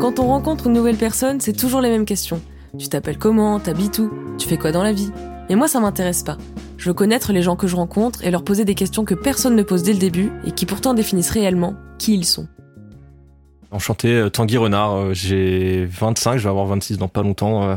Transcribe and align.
Quand 0.00 0.18
on 0.20 0.26
rencontre 0.28 0.66
une 0.68 0.72
nouvelle 0.74 0.96
personne, 0.96 1.40
c'est 1.40 1.52
toujours 1.52 1.80
les 1.80 1.90
mêmes 1.90 2.04
questions. 2.04 2.40
Tu 2.78 2.88
t'appelles 2.88 3.18
comment? 3.18 3.58
T'habites 3.58 3.98
où? 3.98 4.10
Tu 4.38 4.46
fais 4.48 4.56
quoi 4.56 4.70
dans 4.72 4.82
la 4.82 4.92
vie? 4.92 5.10
Et 5.48 5.54
moi, 5.54 5.68
ça 5.68 5.80
m'intéresse 5.80 6.22
pas. 6.22 6.36
Je 6.76 6.88
veux 6.88 6.94
connaître 6.94 7.32
les 7.32 7.42
gens 7.42 7.56
que 7.56 7.66
je 7.66 7.74
rencontre 7.76 8.22
et 8.24 8.30
leur 8.30 8.44
poser 8.44 8.64
des 8.64 8.74
questions 8.74 9.04
que 9.04 9.14
personne 9.14 9.56
ne 9.56 9.62
pose 9.62 9.82
dès 9.82 9.92
le 9.92 9.98
début 9.98 10.30
et 10.44 10.52
qui 10.52 10.66
pourtant 10.66 10.94
définissent 10.94 11.30
réellement 11.30 11.74
qui 11.98 12.14
ils 12.14 12.24
sont. 12.24 12.46
Enchanté, 13.72 14.08
euh, 14.12 14.28
Tanguy 14.30 14.58
Renard, 14.58 14.94
euh, 14.96 15.14
j'ai 15.14 15.86
25, 15.86 16.36
je 16.38 16.44
vais 16.44 16.48
avoir 16.50 16.66
26 16.66 16.98
dans 16.98 17.08
pas 17.08 17.22
longtemps. 17.22 17.64
euh, 17.68 17.76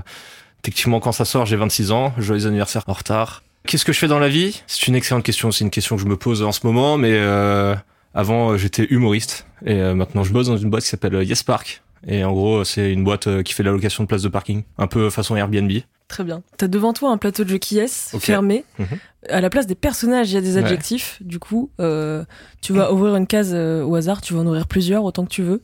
Techniquement, 0.61 0.99
quand 0.99 1.13
ça 1.13 1.25
sort, 1.25 1.45
j'ai 1.45 1.55
26 1.55 1.91
ans. 1.91 2.13
Joyeux 2.17 2.45
anniversaire 2.45 2.83
en 2.87 2.93
retard. 2.93 3.43
Qu'est-ce 3.65 3.85
que 3.85 3.93
je 3.93 3.99
fais 3.99 4.07
dans 4.07 4.19
la 4.19 4.29
vie? 4.29 4.61
C'est 4.67 4.87
une 4.87 4.95
excellente 4.95 5.23
question. 5.23 5.51
C'est 5.51 5.63
une 5.63 5.69
question 5.71 5.95
que 5.95 6.01
je 6.01 6.07
me 6.07 6.17
pose 6.17 6.43
en 6.43 6.51
ce 6.51 6.59
moment, 6.65 6.97
mais 6.97 7.13
euh, 7.13 7.75
avant, 8.13 8.51
euh, 8.51 8.57
j'étais 8.57 8.85
humoriste 8.89 9.45
et 9.65 9.73
euh, 9.75 9.93
maintenant, 9.95 10.23
je 10.23 10.33
bosse 10.33 10.47
dans 10.47 10.57
une 10.57 10.69
boîte 10.69 10.83
qui 10.83 10.89
s'appelle 10.89 11.15
euh, 11.15 11.23
Yes 11.23 11.43
Park. 11.43 11.81
Et 12.07 12.23
en 12.23 12.31
gros, 12.31 12.63
c'est 12.63 12.93
une 12.93 13.03
boîte 13.03 13.43
qui 13.43 13.53
fait 13.53 13.63
la 13.63 13.71
location 13.71 14.03
de 14.03 14.07
places 14.07 14.21
de 14.21 14.29
parking, 14.29 14.63
un 14.77 14.87
peu 14.87 15.09
façon 15.09 15.35
Airbnb. 15.35 15.69
Très 16.07 16.23
bien. 16.23 16.41
T'as 16.57 16.67
devant 16.69 16.93
toi 16.93 17.11
un 17.11 17.17
plateau 17.17 17.43
de 17.43 17.49
jeu 17.49 17.57
qui 17.57 17.77
est 17.77 18.17
fermé. 18.19 18.63
Mhm. 18.79 18.87
À 19.29 19.41
la 19.41 19.49
place 19.49 19.67
des 19.67 19.75
personnages, 19.75 20.31
il 20.31 20.35
y 20.35 20.37
a 20.37 20.41
des 20.41 20.55
Ouais. 20.55 20.63
adjectifs. 20.63 21.17
Du 21.21 21.39
coup, 21.39 21.69
euh, 21.81 22.23
tu 22.61 22.71
vas 22.71 22.93
ouvrir 22.93 23.15
une 23.17 23.27
case 23.27 23.51
euh, 23.53 23.83
au 23.83 23.95
hasard, 23.95 24.21
tu 24.21 24.33
vas 24.33 24.39
en 24.39 24.47
ouvrir 24.47 24.65
plusieurs 24.65 25.03
autant 25.03 25.25
que 25.25 25.29
tu 25.29 25.43
veux. 25.43 25.61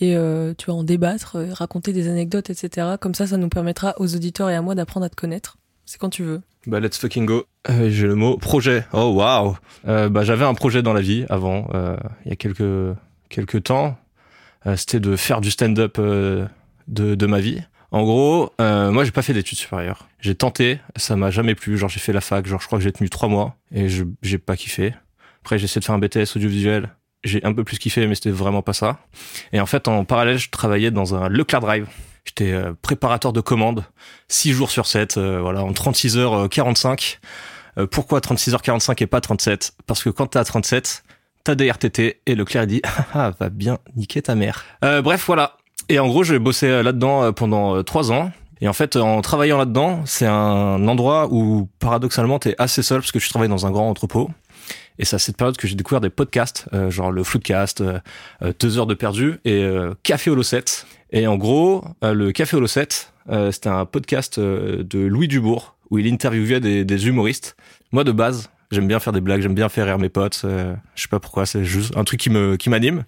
Et 0.00 0.16
euh, 0.16 0.54
tu 0.56 0.66
vas 0.66 0.72
en 0.72 0.84
débattre, 0.84 1.36
raconter 1.52 1.92
des 1.92 2.08
anecdotes, 2.08 2.48
etc. 2.50 2.96
Comme 2.98 3.14
ça, 3.14 3.26
ça 3.26 3.36
nous 3.36 3.48
permettra 3.50 3.94
aux 3.98 4.16
auditeurs 4.16 4.48
et 4.50 4.56
à 4.56 4.62
moi 4.62 4.74
d'apprendre 4.74 5.04
à 5.06 5.10
te 5.10 5.14
connaître. 5.16 5.58
C'est 5.86 5.98
quand 5.98 6.10
tu 6.10 6.22
veux. 6.22 6.40
Bah 6.66 6.80
let's 6.80 6.98
fucking 6.98 7.26
go. 7.26 7.44
Euh, 7.68 7.90
j'ai 7.90 8.06
le 8.06 8.14
mot 8.14 8.36
projet. 8.38 8.84
Oh 8.92 9.12
waouh. 9.14 9.56
Euh, 9.86 10.08
bah 10.08 10.24
j'avais 10.24 10.44
un 10.44 10.54
projet 10.54 10.82
dans 10.82 10.92
la 10.92 11.00
vie 11.00 11.26
avant, 11.28 11.68
euh, 11.74 11.96
il 12.24 12.30
y 12.30 12.32
a 12.32 12.36
quelques 12.36 12.96
quelques 13.28 13.64
temps. 13.64 13.96
C'était 14.76 14.98
de 15.00 15.14
faire 15.14 15.42
du 15.42 15.50
stand-up 15.50 15.98
de 15.98 16.48
de 16.88 17.26
ma 17.26 17.40
vie. 17.40 17.62
En 17.94 18.02
gros, 18.02 18.52
euh, 18.60 18.90
moi 18.90 19.04
j'ai 19.04 19.12
pas 19.12 19.22
fait 19.22 19.34
d'études 19.34 19.58
supérieures. 19.58 20.08
J'ai 20.18 20.34
tenté, 20.34 20.80
ça 20.96 21.14
m'a 21.14 21.30
jamais 21.30 21.54
plu. 21.54 21.78
Genre 21.78 21.88
j'ai 21.88 22.00
fait 22.00 22.12
la 22.12 22.20
fac, 22.20 22.44
genre 22.44 22.60
je 22.60 22.66
crois 22.66 22.78
que 22.78 22.82
j'ai 22.82 22.90
tenu 22.90 23.08
trois 23.08 23.28
mois 23.28 23.56
et 23.72 23.86
j'ai 23.88 24.38
pas 24.38 24.56
kiffé. 24.56 24.94
Après 25.42 25.58
j'ai 25.58 25.66
essayé 25.66 25.80
de 25.80 25.84
faire 25.84 25.94
un 25.94 26.00
BTS 26.00 26.34
audiovisuel. 26.36 26.88
J'ai 27.22 27.44
un 27.44 27.52
peu 27.52 27.62
plus 27.62 27.78
kiffé, 27.78 28.06
mais 28.08 28.16
c'était 28.16 28.30
vraiment 28.30 28.62
pas 28.62 28.72
ça. 28.72 28.98
Et 29.52 29.60
en 29.60 29.66
fait, 29.66 29.86
en 29.86 30.04
parallèle, 30.04 30.38
je 30.38 30.50
travaillais 30.50 30.90
dans 30.90 31.14
un 31.14 31.28
Leclerc 31.28 31.60
Drive. 31.60 31.86
J'étais 32.24 32.52
euh, 32.52 32.72
préparateur 32.80 33.32
de 33.32 33.40
commandes, 33.40 33.84
6 34.28 34.52
jours 34.52 34.70
sur 34.70 34.86
7, 34.86 35.18
euh, 35.18 35.40
voilà, 35.40 35.62
en 35.62 35.72
36h45. 35.72 37.18
Euh, 37.76 37.86
pourquoi 37.86 38.20
36h45 38.20 39.02
et 39.02 39.06
pas 39.06 39.20
37 39.20 39.74
Parce 39.86 40.02
que 40.02 40.10
quand 40.10 40.28
t'es 40.28 40.38
à 40.38 40.44
37, 40.44 41.04
t'as 41.44 41.54
des 41.54 41.70
RTT 41.70 42.20
et 42.24 42.34
Leclerc 42.34 42.64
il 42.64 42.66
dit 42.66 42.82
ah, 43.14 43.32
va 43.38 43.48
bien 43.50 43.78
niquer 43.96 44.22
ta 44.22 44.34
mère. 44.34 44.64
Euh, 44.84 45.02
bref, 45.02 45.24
voilà. 45.26 45.56
Et 45.88 45.98
en 45.98 46.08
gros, 46.08 46.24
j'ai 46.24 46.38
bossé 46.38 46.82
là-dedans 46.82 47.32
pendant 47.34 47.82
trois 47.82 48.10
ans. 48.10 48.30
Et 48.62 48.68
en 48.68 48.72
fait, 48.72 48.96
en 48.96 49.20
travaillant 49.20 49.58
là-dedans, 49.58 50.00
c'est 50.06 50.24
un 50.24 50.88
endroit 50.88 51.28
où 51.30 51.68
paradoxalement 51.78 52.38
t'es 52.38 52.54
assez 52.56 52.82
seul 52.82 53.00
parce 53.00 53.12
que 53.12 53.18
tu 53.18 53.28
travailles 53.28 53.50
dans 53.50 53.66
un 53.66 53.70
grand 53.70 53.90
entrepôt. 53.90 54.30
Et 54.98 55.04
c'est 55.04 55.16
à 55.16 55.18
cette 55.18 55.36
période 55.36 55.56
que 55.56 55.66
j'ai 55.66 55.74
découvert 55.74 56.00
des 56.00 56.10
podcasts, 56.10 56.66
euh, 56.72 56.90
genre 56.90 57.10
le 57.10 57.24
Floodcast, 57.24 57.80
euh, 57.80 57.98
euh, 58.42 58.52
Deux 58.60 58.78
heures 58.78 58.86
de 58.86 58.94
perdu 58.94 59.40
et 59.44 59.62
euh, 59.64 59.92
Café 60.02 60.30
Holocette. 60.30 60.86
Et 61.10 61.26
en 61.26 61.36
gros, 61.36 61.84
euh, 62.04 62.14
le 62.14 62.30
Café 62.32 62.56
Holocette, 62.56 63.12
euh, 63.28 63.50
c'était 63.50 63.68
un 63.70 63.86
podcast 63.86 64.38
de 64.38 64.98
Louis 65.06 65.28
Dubourg 65.28 65.76
où 65.90 65.98
il 65.98 66.12
interviewait 66.12 66.60
des, 66.60 66.84
des 66.84 67.06
humoristes. 67.08 67.56
Moi, 67.92 68.04
de 68.04 68.12
base, 68.12 68.50
j'aime 68.70 68.86
bien 68.88 69.00
faire 69.00 69.12
des 69.12 69.20
blagues, 69.20 69.40
j'aime 69.42 69.54
bien 69.54 69.68
faire 69.68 69.86
rire 69.86 69.98
mes 69.98 70.08
potes. 70.08 70.40
je 70.44 71.02
sais 71.02 71.08
pas 71.08 71.20
pourquoi, 71.20 71.44
c'est 71.46 71.64
juste 71.64 71.96
un 71.96 72.04
truc 72.04 72.20
qui 72.20 72.30
me 72.30 72.56
qui 72.56 72.70
m'anime. 72.70 73.04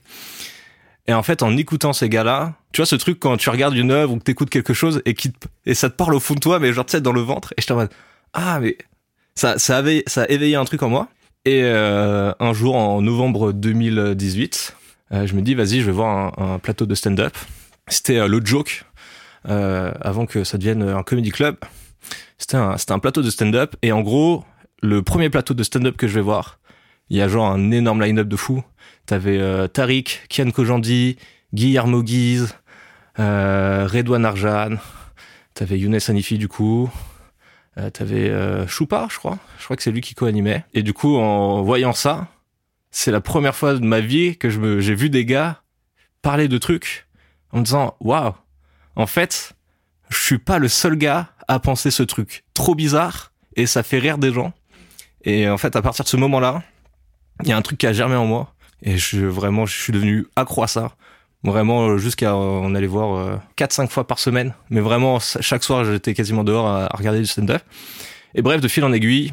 Et 1.09 1.15
en 1.15 1.23
fait, 1.23 1.43
en 1.43 1.57
écoutant 1.57 1.93
ces 1.93 2.09
gars-là, 2.09 2.55
tu 2.73 2.81
vois 2.81 2.87
ce 2.87 2.97
truc 2.97 3.21
quand 3.21 3.37
tu 3.37 3.49
regardes 3.49 3.77
une 3.77 3.93
œuvre 3.93 4.13
ou 4.13 4.19
que 4.19 4.25
t'écoutes 4.25 4.51
quelque 4.51 4.75
chose 4.75 5.03
et 5.05 5.15
qui 5.15 5.31
te- 5.33 5.47
et 5.65 5.75
ça 5.75 5.89
te 5.89 5.95
parle 5.95 6.15
au 6.15 6.21
fond 6.21 6.35
de 6.35 6.41
toi, 6.41 6.59
mais 6.59 6.73
genre 6.73 6.85
tu 6.85 6.93
sais 6.93 7.01
dans 7.01 7.13
le 7.13 7.21
ventre. 7.21 7.55
Et 7.57 7.63
je 7.63 7.73
en 7.73 7.77
mode 7.77 7.91
ah 8.33 8.59
mais 8.61 8.77
ça 9.37 9.59
ça 9.59 9.77
avait 9.79 10.03
ça 10.09 10.23
a 10.23 10.29
éveillé 10.29 10.57
un 10.57 10.65
truc 10.65 10.83
en 10.83 10.89
moi. 10.89 11.09
Et 11.47 11.63
euh, 11.63 12.33
un 12.41 12.53
jour 12.53 12.75
en 12.75 13.01
novembre 13.01 13.53
2018, 13.53 14.77
euh, 15.13 15.27
je 15.29 15.35
me 15.35 15.43
dis 15.43 15.55
vas-y, 15.55 15.79
je 15.81 15.87
vais 15.87 15.93
voir 15.93 16.37
un, 16.41 16.59
plateau 16.59 16.87
de 16.87 16.95
stand-up. 16.97 17.37
C'était 17.87 18.19
euh, 18.19 18.27
le 18.27 18.45
joke 18.45 18.85
avant 19.45 20.27
que 20.27 20.43
ça 20.43 20.59
devienne 20.59 20.83
un 20.83 21.05
comedy 21.05 21.31
club. 21.31 21.57
C'était 22.37 22.57
un 22.57 22.99
plateau 22.99 23.23
de 23.23 23.31
stand-up 23.31 23.77
et 23.83 23.93
en 23.93 24.01
gros 24.01 24.45
le 24.83 25.03
premier 25.03 25.31
plateau 25.31 25.55
de 25.55 25.63
stand-up 25.63 25.97
que 25.97 26.09
je 26.09 26.17
vais 26.17 26.21
voir, 26.21 26.59
il 27.11 27.17
y 27.17 27.23
a 27.23 27.29
genre 27.29 27.47
un 27.47 27.71
énorme 27.71 28.03
line-up 28.03 28.27
de 28.27 28.35
fous. 28.35 28.65
T'avais 29.07 29.39
Tariq, 29.69 30.23
Kian 30.29 30.51
Kojandi, 30.51 31.17
Guillermo 31.55 32.03
Guise, 32.03 32.57
Redouane 33.19 34.25
Arjan, 34.25 34.79
t'avais 35.55 35.79
Younes 35.79 36.01
Hanifi 36.09 36.39
du 36.39 36.49
coup, 36.49 36.91
euh, 37.79 37.91
t'avais 37.91 38.31
euh, 38.31 38.67
Choupa, 38.67 39.09
je 39.11 39.19
crois. 39.19 39.39
Je 39.59 39.65
crois 39.65 39.77
que 39.77 39.83
c'est 39.83 39.91
lui 39.91 40.01
qui 40.01 40.15
co-animait. 40.15 40.65
Et 40.75 40.83
du 40.83 40.93
coup, 40.93 41.17
en 41.17 41.63
voyant 41.63 41.93
ça, 41.93 42.29
c'est 42.91 43.11
la 43.11 43.21
première 43.21 43.55
fois 43.55 43.75
de 43.75 43.85
ma 43.85 44.01
vie 44.01 44.37
que 44.37 44.49
je 44.49 44.59
me, 44.59 44.81
j'ai 44.81 44.95
vu 44.95 45.11
des 45.11 45.25
gars 45.25 45.63
parler 46.23 46.49
de 46.49 46.59
trucs 46.59 47.07
en 47.53 47.59
me 47.59 47.65
disant, 47.65 47.97
waouh, 48.01 48.33
en 48.97 49.07
fait, 49.07 49.53
je 50.09 50.19
suis 50.19 50.39
pas 50.39 50.59
le 50.59 50.69
seul 50.69 50.97
gars 50.97 51.29
à 51.49 51.59
penser 51.59 51.91
ce 51.91 52.03
truc. 52.03 52.45
Trop 52.55 52.75
bizarre 52.75 53.33
et 53.55 53.67
ça 53.67 53.83
fait 53.83 53.99
rire 53.99 54.19
des 54.19 54.33
gens. 54.33 54.53
Et 55.25 55.49
en 55.49 55.59
fait, 55.59 55.77
à 55.77 55.83
partir 55.83 56.05
de 56.05 56.09
ce 56.09 56.17
moment-là, 56.17 56.63
il 57.43 57.49
y 57.49 57.53
a 57.53 57.57
un 57.57 57.63
truc 57.63 57.79
qui 57.79 57.87
a 57.87 57.93
germé 57.93 58.17
en 58.17 58.27
moi 58.27 58.55
et 58.83 58.97
je 58.97 59.27
vraiment, 59.27 59.67
je 59.67 59.79
suis 59.79 59.93
devenu 59.93 60.27
accro 60.37 60.63
à 60.63 60.69
ça. 60.69 60.93
Vraiment 61.47 61.89
euh, 61.89 61.99
jusqu'à 61.99 62.33
euh, 62.33 62.35
on 62.35 62.75
allait 62.75 62.87
voir 62.87 63.41
4-5 63.57 63.89
fois 63.89 64.07
par 64.07 64.19
semaine, 64.19 64.53
mais 64.69 64.81
vraiment 64.81 65.19
chaque 65.21 65.65
soir 65.65 65.85
j'étais 65.85 66.13
quasiment 66.13 66.45
dehors 66.45 66.67
à, 66.67 66.89
regarder 66.95 67.21
du 67.21 67.27
stand-up. 67.27 67.63
Et 68.35 68.43
bref, 68.43 68.61
de 68.61 68.69
fil 68.69 68.85
en 68.85 68.93
aiguille, 68.93 69.33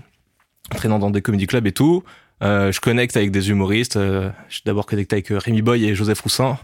entraînant 0.72 1.00
dans 1.00 1.10
des 1.10 1.22
comedy 1.22 1.48
clubs 1.48 1.68
et 1.68 1.74
tout, 1.74 2.04
euh, 2.42 2.72
je 2.72 2.82
connecte 2.82 3.16
avec 3.16 3.32
des 3.32 3.50
humoristes. 3.50 3.96
Euh, 3.96 4.30
je 4.50 4.56
suis 4.56 4.64
d'abord 4.66 4.86
connecté 4.86 5.16
avec 5.16 5.32
euh, 5.32 5.38
Rémi 5.38 5.62
Boy 5.62 5.86
et 5.86 5.96
Joseph 5.96 6.20
Roussin, 6.22 6.58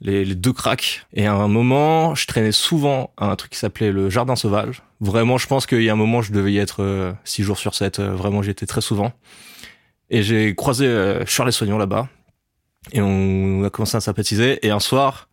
les, 0.00 0.24
deux 0.34 0.52
cracks. 0.52 1.06
Et 1.14 1.26
à 1.26 1.34
un 1.34 1.48
moment, 1.48 2.14
je 2.14 2.26
traînais 2.26 2.52
souvent 2.52 3.12
à 3.16 3.26
un 3.26 3.36
truc 3.36 3.52
qui 3.52 3.58
s'appelait 3.58 3.92
le 3.92 4.10
Jardin 4.10 4.36
Sauvage. 4.36 4.82
Vraiment, 5.00 5.38
je 5.38 5.46
pense 5.46 5.66
qu'il 5.66 5.82
y 5.82 5.88
a 5.88 5.92
un 5.92 5.96
moment, 5.96 6.22
je 6.22 6.32
devais 6.32 6.52
y 6.52 6.58
être 6.58 7.14
6 7.24 7.42
jours 7.42 7.58
sur 7.58 7.74
7. 7.74 7.98
Euh, 7.98 8.14
vraiment, 8.14 8.42
j'y 8.42 8.50
étais 8.50 8.66
très 8.66 8.80
souvent. 8.80 9.12
Et 10.10 10.22
j'ai 10.22 10.54
croisé 10.54 10.86
euh, 10.86 11.24
Charles 11.26 11.52
Soignon 11.52 11.78
là-bas. 11.78 12.08
Et 12.90 13.00
on 13.00 13.62
a 13.64 13.70
commencé 13.70 13.96
à 13.96 14.00
sympathiser. 14.00 14.66
Et 14.66 14.70
un 14.70 14.80
soir, 14.80 15.28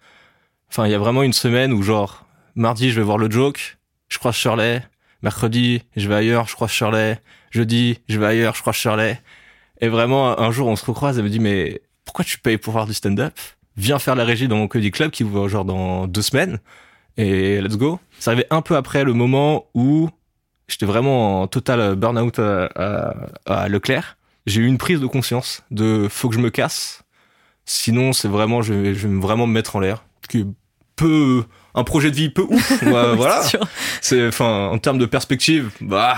enfin, 0.70 0.86
il 0.86 0.92
y 0.92 0.96
a 0.96 1.00
vraiment 1.00 1.24
une 1.24 1.34
semaine 1.34 1.74
où 1.74 1.82
genre, 1.82 2.26
mardi, 2.56 2.92
je 2.92 2.96
vais 2.96 3.06
voir 3.06 3.18
le 3.18 3.30
joke, 3.30 3.78
je 4.08 4.20
croise 4.20 4.36
Shirley. 4.36 4.84
Mercredi, 5.22 5.82
je 5.98 6.08
vais 6.08 6.16
ailleurs, 6.16 6.48
je 6.48 6.54
croise 6.54 6.72
Shirley. 6.72 7.20
Jeudi, 7.52 8.00
je 8.08 8.20
vais 8.20 8.28
ailleurs, 8.28 8.56
je 8.56 8.62
croise 8.62 8.76
Shirley. 8.76 9.20
Et 9.82 9.88
vraiment, 9.88 10.40
un 10.40 10.52
jour, 10.52 10.68
on 10.68 10.76
se 10.76 10.86
recroise, 10.86 11.18
elle 11.18 11.26
me 11.26 11.30
dit, 11.30 11.40
mais 11.40 11.82
pourquoi 12.06 12.24
tu 12.24 12.38
payes 12.38 12.58
pour 12.58 12.74
voir 12.74 12.86
du 12.86 12.94
stand-up? 12.94 13.34
Viens 13.76 14.00
faire 14.00 14.16
la 14.16 14.26
régie 14.26 14.48
dans 14.48 14.58
mon 14.58 14.68
comedy 14.68 14.92
club 14.92 15.12
qui 15.12 15.24
ouvre 15.24 15.48
genre 15.48 15.66
dans 15.66 16.08
deux 16.08 16.22
semaines. 16.22 16.60
Et 17.18 17.62
let's 17.62 17.78
go. 17.78 18.00
C'est 18.20 18.30
arrivé 18.30 18.46
un 18.50 18.62
peu 18.62 18.76
après 18.76 19.04
le 19.04 19.14
moment 19.14 19.66
où 19.74 20.10
j'étais 20.68 20.86
vraiment 20.86 21.42
en 21.42 21.48
total 21.48 21.96
burn-out 21.96 22.40
à, 22.40 22.70
à, 22.76 23.16
à 23.46 23.68
Leclerc. 23.70 24.18
J'ai 24.46 24.62
eu 24.62 24.68
une 24.68 24.78
prise 24.78 25.00
de 25.00 25.08
conscience 25.08 25.64
de 25.72 26.08
faut 26.10 26.30
que 26.30 26.36
je 26.36 26.40
me 26.40 26.50
casse. 26.50 27.04
Sinon, 27.72 28.14
c'est 28.14 28.28
vraiment, 28.28 28.64
je 28.64 28.74
vais, 28.74 28.96
je 28.96 29.08
vais 29.08 29.20
vraiment 29.20 29.46
me 29.46 29.54
mettre 29.54 29.76
en 29.76 29.80
l'air. 29.80 30.04
Que 30.28 30.40
peu, 30.96 31.44
un 31.76 31.84
projet 31.84 32.10
de 32.10 32.16
vie 32.16 32.32
peu 32.32 32.42
ouf. 32.42 32.74
Voilà. 32.82 33.44
C'est 34.02 34.28
enfin, 34.28 34.70
en 34.72 34.80
termes 34.80 34.98
de 34.98 35.06
perspective, 35.06 35.70
bah, 35.80 36.18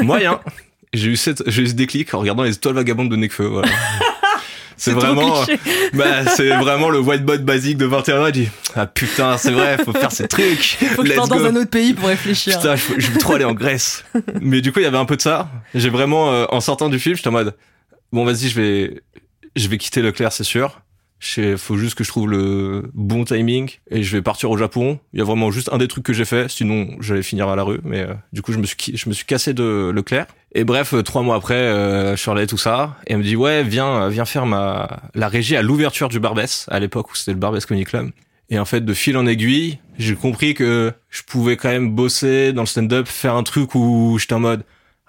moyen. 0.00 0.40
J'ai 0.94 1.08
eu 1.08 1.16
cette, 1.16 1.42
j'ai 1.50 1.64
eu 1.64 1.66
ce 1.66 1.74
déclic 1.74 2.14
en 2.14 2.20
regardant 2.20 2.44
les 2.44 2.54
étoiles 2.54 2.76
vagabondes 2.76 3.10
de 3.10 3.16
Nekfeu, 3.16 3.44
voilà. 3.44 3.68
C'est 4.78 4.92
vraiment, 4.92 5.42
cliché. 5.42 5.60
bah, 5.94 6.26
c'est 6.26 6.48
vraiment 6.50 6.90
le 6.90 7.00
whiteboard 7.00 7.42
basique 7.42 7.76
de 7.78 7.86
21 7.86 8.22
ans. 8.22 8.26
Il 8.26 8.32
dit, 8.32 8.48
ah 8.74 8.86
putain, 8.86 9.38
c'est 9.38 9.50
vrai, 9.50 9.78
faut 9.82 9.92
faire 9.92 10.12
ces 10.12 10.28
trucs. 10.28 10.76
Faut 10.94 11.02
que 11.02 11.08
je 11.08 11.14
parte 11.14 11.30
dans 11.30 11.44
un 11.46 11.56
autre 11.56 11.70
pays 11.70 11.94
pour 11.94 12.08
réfléchir. 12.08 12.58
Putain, 12.58 12.76
je, 12.76 12.82
je 12.98 13.10
veux 13.10 13.18
trop 13.18 13.34
aller 13.34 13.46
en 13.46 13.54
Grèce. 13.54 14.04
Mais 14.40 14.60
du 14.60 14.72
coup, 14.72 14.80
il 14.80 14.82
y 14.82 14.86
avait 14.86 14.98
un 14.98 15.06
peu 15.06 15.16
de 15.16 15.22
ça. 15.22 15.48
J'ai 15.74 15.88
vraiment, 15.88 16.30
euh, 16.30 16.44
en 16.50 16.60
sortant 16.60 16.90
du 16.90 16.98
film, 16.98 17.16
j'étais 17.16 17.28
en 17.28 17.32
mode, 17.32 17.54
bon, 18.12 18.26
vas-y, 18.26 18.48
je 18.48 18.60
vais, 18.60 19.02
je 19.56 19.68
vais 19.68 19.78
quitter 19.78 20.02
Leclerc, 20.02 20.32
c'est 20.32 20.44
sûr. 20.44 20.80
Il 21.36 21.56
faut 21.56 21.76
juste 21.76 21.94
que 21.96 22.04
je 22.04 22.08
trouve 22.08 22.30
le 22.30 22.90
bon 22.94 23.24
timing 23.24 23.70
et 23.90 24.02
je 24.02 24.16
vais 24.16 24.22
partir 24.22 24.50
au 24.50 24.56
Japon. 24.56 25.00
Il 25.12 25.18
y 25.18 25.22
a 25.22 25.24
vraiment 25.24 25.50
juste 25.50 25.70
un 25.72 25.78
des 25.78 25.88
trucs 25.88 26.04
que 26.04 26.12
j'ai 26.12 26.24
fait, 26.24 26.50
sinon 26.50 26.96
j'allais 27.00 27.22
finir 27.22 27.48
à 27.48 27.56
la 27.56 27.62
rue. 27.62 27.80
Mais 27.84 28.00
euh, 28.00 28.14
du 28.32 28.42
coup, 28.42 28.52
je 28.52 28.58
me 28.58 28.66
suis, 28.66 28.76
je 28.94 29.08
me 29.08 29.14
suis 29.14 29.24
cassé 29.24 29.54
de 29.54 29.90
Leclerc. 29.94 30.26
Et 30.56 30.64
bref, 30.64 30.94
euh, 30.94 31.02
trois 31.02 31.20
mois 31.20 31.36
après, 31.36 31.54
euh, 31.54 32.16
Shirley, 32.16 32.46
tout 32.46 32.56
ça, 32.56 32.96
et 33.06 33.12
elle 33.12 33.18
me 33.18 33.22
dit 33.22 33.36
ouais, 33.36 33.62
viens, 33.62 34.04
euh, 34.04 34.08
viens 34.08 34.24
faire 34.24 34.46
ma 34.46 35.02
la 35.14 35.28
régie 35.28 35.54
à 35.54 35.60
l'ouverture 35.60 36.08
du 36.08 36.18
Barbès 36.18 36.64
à 36.70 36.80
l'époque 36.80 37.10
où 37.10 37.14
c'était 37.14 37.32
le 37.32 37.38
Barbès 37.38 37.66
Comedy 37.66 37.84
Club. 37.84 38.10
Et 38.48 38.58
en 38.58 38.64
fait, 38.64 38.82
de 38.82 38.94
fil 38.94 39.18
en 39.18 39.26
aiguille, 39.26 39.78
j'ai 39.98 40.14
compris 40.14 40.54
que 40.54 40.94
je 41.10 41.22
pouvais 41.24 41.58
quand 41.58 41.68
même 41.68 41.94
bosser 41.94 42.54
dans 42.54 42.62
le 42.62 42.66
stand-up, 42.66 43.06
faire 43.06 43.34
un 43.34 43.42
truc 43.42 43.74
où 43.74 44.16
j'étais 44.18 44.32
en 44.32 44.40
mode 44.40 44.62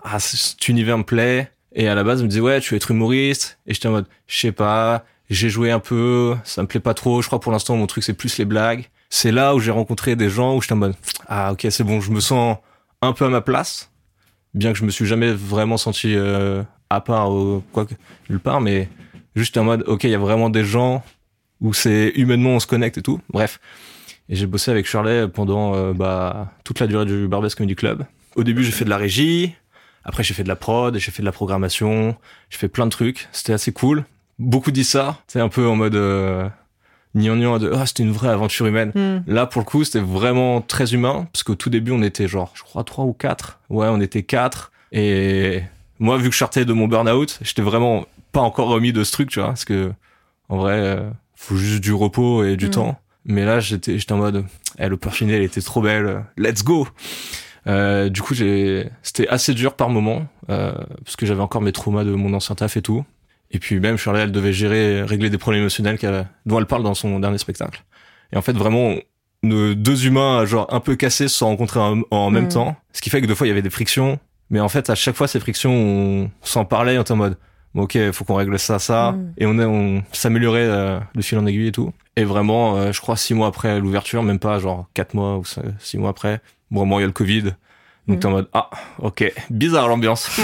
ah 0.03 0.19
cet 0.19 0.67
univers 0.67 0.97
me 0.97 1.03
plaît. 1.03 1.49
Et 1.73 1.87
à 1.87 1.95
la 1.95 2.03
base, 2.03 2.19
je 2.19 2.23
me 2.23 2.29
disais 2.29 2.41
ouais, 2.41 2.59
tu 2.59 2.73
veux 2.73 2.75
être 2.75 2.91
humoriste. 2.91 3.57
Et 3.67 3.73
j'étais 3.73 3.87
en 3.87 3.91
mode 3.91 4.07
je 4.27 4.37
sais 4.37 4.51
pas. 4.51 5.05
J'ai 5.29 5.49
joué 5.49 5.71
un 5.71 5.79
peu, 5.79 6.35
ça 6.43 6.61
me 6.61 6.67
plaît 6.67 6.79
pas 6.79 6.93
trop. 6.93 7.21
Je 7.21 7.27
crois 7.27 7.39
pour 7.39 7.51
l'instant 7.51 7.75
mon 7.75 7.87
truc 7.87 8.03
c'est 8.03 8.13
plus 8.13 8.37
les 8.37 8.45
blagues. 8.45 8.89
C'est 9.09 9.31
là 9.31 9.55
où 9.55 9.59
j'ai 9.59 9.71
rencontré 9.71 10.15
des 10.15 10.29
gens 10.29 10.55
où 10.55 10.61
j'étais 10.61 10.73
en 10.73 10.77
mode 10.77 10.95
ah 11.27 11.51
ok 11.51 11.67
c'est 11.69 11.83
bon, 11.83 11.99
je 12.01 12.11
me 12.11 12.19
sens 12.19 12.57
un 13.01 13.13
peu 13.13 13.25
à 13.25 13.29
ma 13.29 13.41
place, 13.41 13.91
bien 14.53 14.71
que 14.73 14.79
je 14.79 14.85
me 14.85 14.89
suis 14.89 15.05
jamais 15.05 15.31
vraiment 15.31 15.77
senti 15.77 16.13
euh, 16.15 16.63
à 16.89 17.01
part 17.01 17.31
ou 17.31 17.63
quoi 17.71 17.85
que 17.85 17.93
nulle 18.29 18.39
part, 18.39 18.61
mais 18.61 18.89
juste 19.35 19.57
en 19.57 19.63
mode 19.63 19.83
ok 19.87 20.05
il 20.05 20.09
y 20.09 20.15
a 20.15 20.19
vraiment 20.19 20.49
des 20.49 20.63
gens 20.63 21.03
où 21.61 21.73
c'est 21.73 22.11
humainement 22.15 22.51
on 22.51 22.59
se 22.59 22.67
connecte 22.67 22.97
et 22.97 23.01
tout. 23.01 23.19
Bref, 23.29 23.59
et 24.29 24.35
j'ai 24.35 24.45
bossé 24.45 24.71
avec 24.71 24.85
Shirley 24.85 25.27
pendant 25.27 25.75
euh, 25.75 25.93
bah, 25.93 26.53
toute 26.63 26.79
la 26.79 26.87
durée 26.87 27.05
du 27.05 27.27
Barbès 27.27 27.53
Comedy 27.55 27.75
Club. 27.75 28.05
Au 28.35 28.43
début 28.43 28.63
j'ai 28.63 28.71
fait 28.71 28.85
de 28.85 28.89
la 28.89 28.97
régie, 28.97 29.55
après 30.03 30.23
j'ai 30.23 30.33
fait 30.33 30.43
de 30.43 30.49
la 30.49 30.55
prod, 30.55 30.97
j'ai 30.97 31.11
fait 31.11 31.21
de 31.21 31.25
la 31.25 31.31
programmation, 31.31 32.15
j'ai 32.49 32.57
fait 32.57 32.67
plein 32.67 32.85
de 32.85 32.91
trucs. 32.91 33.27
C'était 33.31 33.53
assez 33.53 33.71
cool. 33.71 34.05
Beaucoup 34.39 34.71
disent 34.71 34.89
ça, 34.89 35.17
c'est 35.27 35.39
un 35.39 35.49
peu 35.49 35.67
en 35.67 35.75
mode 35.75 35.95
euh, 35.95 36.47
gnangnan 37.15 37.57
de 37.57 37.71
ah 37.73 37.85
c'était 37.85 38.03
une 38.03 38.11
vraie 38.11 38.29
aventure 38.29 38.67
humaine. 38.67 38.91
Hmm. 38.93 39.23
Là 39.31 39.45
pour 39.47 39.61
le 39.61 39.65
coup 39.65 39.83
c'était 39.83 39.99
vraiment 39.99 40.61
très 40.61 40.93
humain 40.93 41.27
parce 41.33 41.43
qu'au 41.43 41.55
tout 41.55 41.69
début 41.69 41.91
on 41.91 42.03
était 42.03 42.27
genre 42.27 42.51
je 42.53 42.63
crois 42.63 42.83
trois 42.83 43.05
ou 43.05 43.13
quatre. 43.13 43.59
Ouais 43.69 43.87
on 43.89 43.99
était 43.99 44.23
quatre 44.23 44.71
et 44.91 45.61
moi 45.99 46.17
vu 46.17 46.25
que 46.29 46.33
je 46.33 46.37
sortais 46.37 46.65
de 46.65 46.73
mon 46.73 46.87
burn-out 46.87 47.39
j'étais 47.41 47.63
vraiment 47.63 48.05
pas 48.31 48.41
encore 48.41 48.67
remis 48.67 48.93
de 48.93 49.03
ce 49.03 49.11
truc 49.11 49.29
tu 49.31 49.39
vois 49.39 49.49
parce 49.49 49.65
que 49.65 49.91
en 50.49 50.57
vrai 50.57 50.73
euh, 50.79 51.09
faut 51.35 51.55
juste 51.55 51.81
du 51.83 51.93
repos 51.93 52.43
et 52.43 52.55
du 52.57 52.67
Mm. 52.67 52.71
temps. 52.71 52.99
Mais 53.25 53.43
là 53.43 53.59
j'étais 53.59 53.97
j'étais 53.97 54.13
en 54.13 54.17
mode 54.17 54.45
eh, 54.77 54.87
l'opportunité 54.87 55.37
elle 55.37 55.43
était 55.43 55.61
trop 55.61 55.81
belle 55.81 56.23
let's 56.37 56.63
go. 56.63 56.87
Euh, 57.65 58.07
du 58.09 58.21
coup 58.21 58.33
j'ai 58.35 58.89
c'était 59.01 59.27
assez 59.27 59.53
dur 59.55 59.73
par 59.73 59.89
moment 59.89 60.27
euh, 60.49 60.71
parce 61.03 61.15
que 61.15 61.25
j'avais 61.25 61.41
encore 61.41 61.61
mes 61.61 61.71
traumas 61.73 62.03
de 62.03 62.11
mon 62.11 62.33
ancien 62.35 62.53
taf 62.55 62.77
et 62.77 62.81
tout. 62.83 63.03
Et 63.51 63.59
puis 63.59 63.79
même 63.79 63.97
Shirley, 63.97 64.21
elle 64.21 64.31
devait 64.31 64.53
gérer, 64.53 65.03
régler 65.03 65.29
des 65.29 65.37
problèmes 65.37 65.61
émotionnels 65.61 65.97
qu'elle- 65.97 66.27
dont 66.45 66.59
elle 66.59 66.65
parle 66.65 66.83
dans 66.83 66.93
son 66.93 67.19
dernier 67.19 67.37
spectacle. 67.37 67.83
Et 68.33 68.37
en 68.37 68.41
fait, 68.41 68.53
vraiment, 68.53 68.95
nos 69.43 69.73
deux 69.73 70.05
humains, 70.05 70.45
genre 70.45 70.67
un 70.73 70.79
peu 70.81 70.95
cassés, 70.95 71.27
se 71.29 71.37
sont 71.37 71.47
rencontrés 71.47 71.79
en, 71.79 72.01
en 72.11 72.29
même 72.29 72.45
Mm. 72.45 72.49
temps. 72.49 72.75
Ce 72.91 73.01
qui 73.01 73.09
fait 73.09 73.21
que 73.21 73.27
deux 73.27 73.35
fois, 73.35 73.47
il 73.47 73.49
y 73.49 73.53
avait 73.53 73.61
des 73.61 73.69
frictions. 73.69 74.19
Mais 74.49 74.59
en 74.59 74.69
fait, 74.69 74.89
à 74.89 74.95
chaque 74.95 75.15
fois, 75.15 75.27
ces 75.27 75.39
frictions, 75.39 75.71
on 75.73 76.31
s'en 76.41 76.65
parlait, 76.65 76.97
on 76.97 77.01
était 77.01 77.11
en 77.11 77.17
mode, 77.17 77.37
bon, 77.73 77.83
ok, 77.83 77.97
faut 78.11 78.25
qu'on 78.25 78.35
règle 78.35 78.57
ça, 78.59 78.79
ça. 78.79 79.11
Mm. 79.13 79.33
Et 79.37 79.45
on, 79.45 79.59
est- 79.59 79.65
on 79.65 80.03
s'améliorait 80.11 80.61
euh, 80.65 80.99
de 81.15 81.21
fil 81.21 81.37
en 81.37 81.45
aiguille 81.45 81.67
et 81.67 81.71
tout. 81.71 81.93
Et 82.15 82.23
vraiment, 82.25 82.75
euh, 82.77 82.91
je 82.91 82.99
crois 82.99 83.15
six 83.15 83.33
mois 83.33 83.47
après 83.47 83.79
l'ouverture, 83.79 84.23
même 84.23 84.39
pas 84.39 84.59
genre 84.59 84.87
quatre 84.93 85.13
mois 85.13 85.37
ou 85.37 85.43
six 85.79 85.97
mois 85.97 86.09
après, 86.09 86.41
vraiment, 86.71 86.99
il 86.99 87.01
y 87.01 87.03
a 87.03 87.07
le 87.07 87.13
Covid. 87.13 87.43
Donc 88.07 88.17
Mm. 88.17 88.19
t'es 88.19 88.25
en 88.25 88.31
mode, 88.31 88.47
ah, 88.53 88.69
ok, 88.99 89.31
bizarre 89.49 89.87
l'ambiance. 89.87 90.29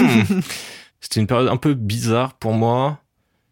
C'était 1.04 1.20
une 1.20 1.26
période 1.26 1.48
un 1.48 1.58
peu 1.58 1.74
bizarre 1.74 2.32
pour 2.32 2.54
moi, 2.54 2.98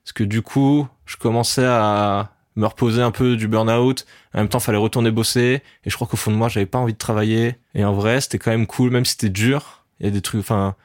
parce 0.02 0.14
que 0.14 0.24
du 0.24 0.40
coup, 0.40 0.88
je 1.04 1.18
commençais 1.18 1.66
à 1.66 2.32
me 2.56 2.64
reposer 2.64 3.02
un 3.02 3.10
peu 3.10 3.36
du 3.36 3.46
burn-out. 3.46 4.06
En 4.32 4.38
même 4.38 4.48
temps, 4.48 4.58
fallait 4.58 4.78
retourner 4.78 5.10
bosser. 5.10 5.62
Et 5.84 5.90
je 5.90 5.94
crois 5.94 6.06
qu'au 6.06 6.16
fond 6.16 6.30
de 6.30 6.36
moi, 6.36 6.48
j'avais 6.48 6.64
pas 6.64 6.78
envie 6.78 6.94
de 6.94 6.98
travailler. 6.98 7.56
Et 7.74 7.84
en 7.84 7.92
vrai, 7.92 8.22
c'était 8.22 8.38
quand 8.38 8.52
même 8.52 8.66
cool, 8.66 8.90
même 8.90 9.04
si 9.04 9.12
c'était 9.12 9.28
dur. 9.28 9.84
Il 10.00 10.06
y 10.06 10.08
a 10.08 10.10
des 10.10 10.22
trucs, 10.22 10.40
enfin, 10.40 10.76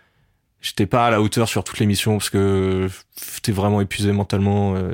j'étais 0.59 0.85
pas 0.85 1.07
à 1.07 1.09
la 1.09 1.21
hauteur 1.21 1.47
sur 1.47 1.63
toutes 1.63 1.79
les 1.79 1.85
missions 1.85 2.17
parce 2.17 2.29
que 2.29 2.89
j'étais 3.35 3.53
vraiment 3.53 3.79
épuisé 3.79 4.11
mentalement 4.11 4.75
euh, 4.75 4.93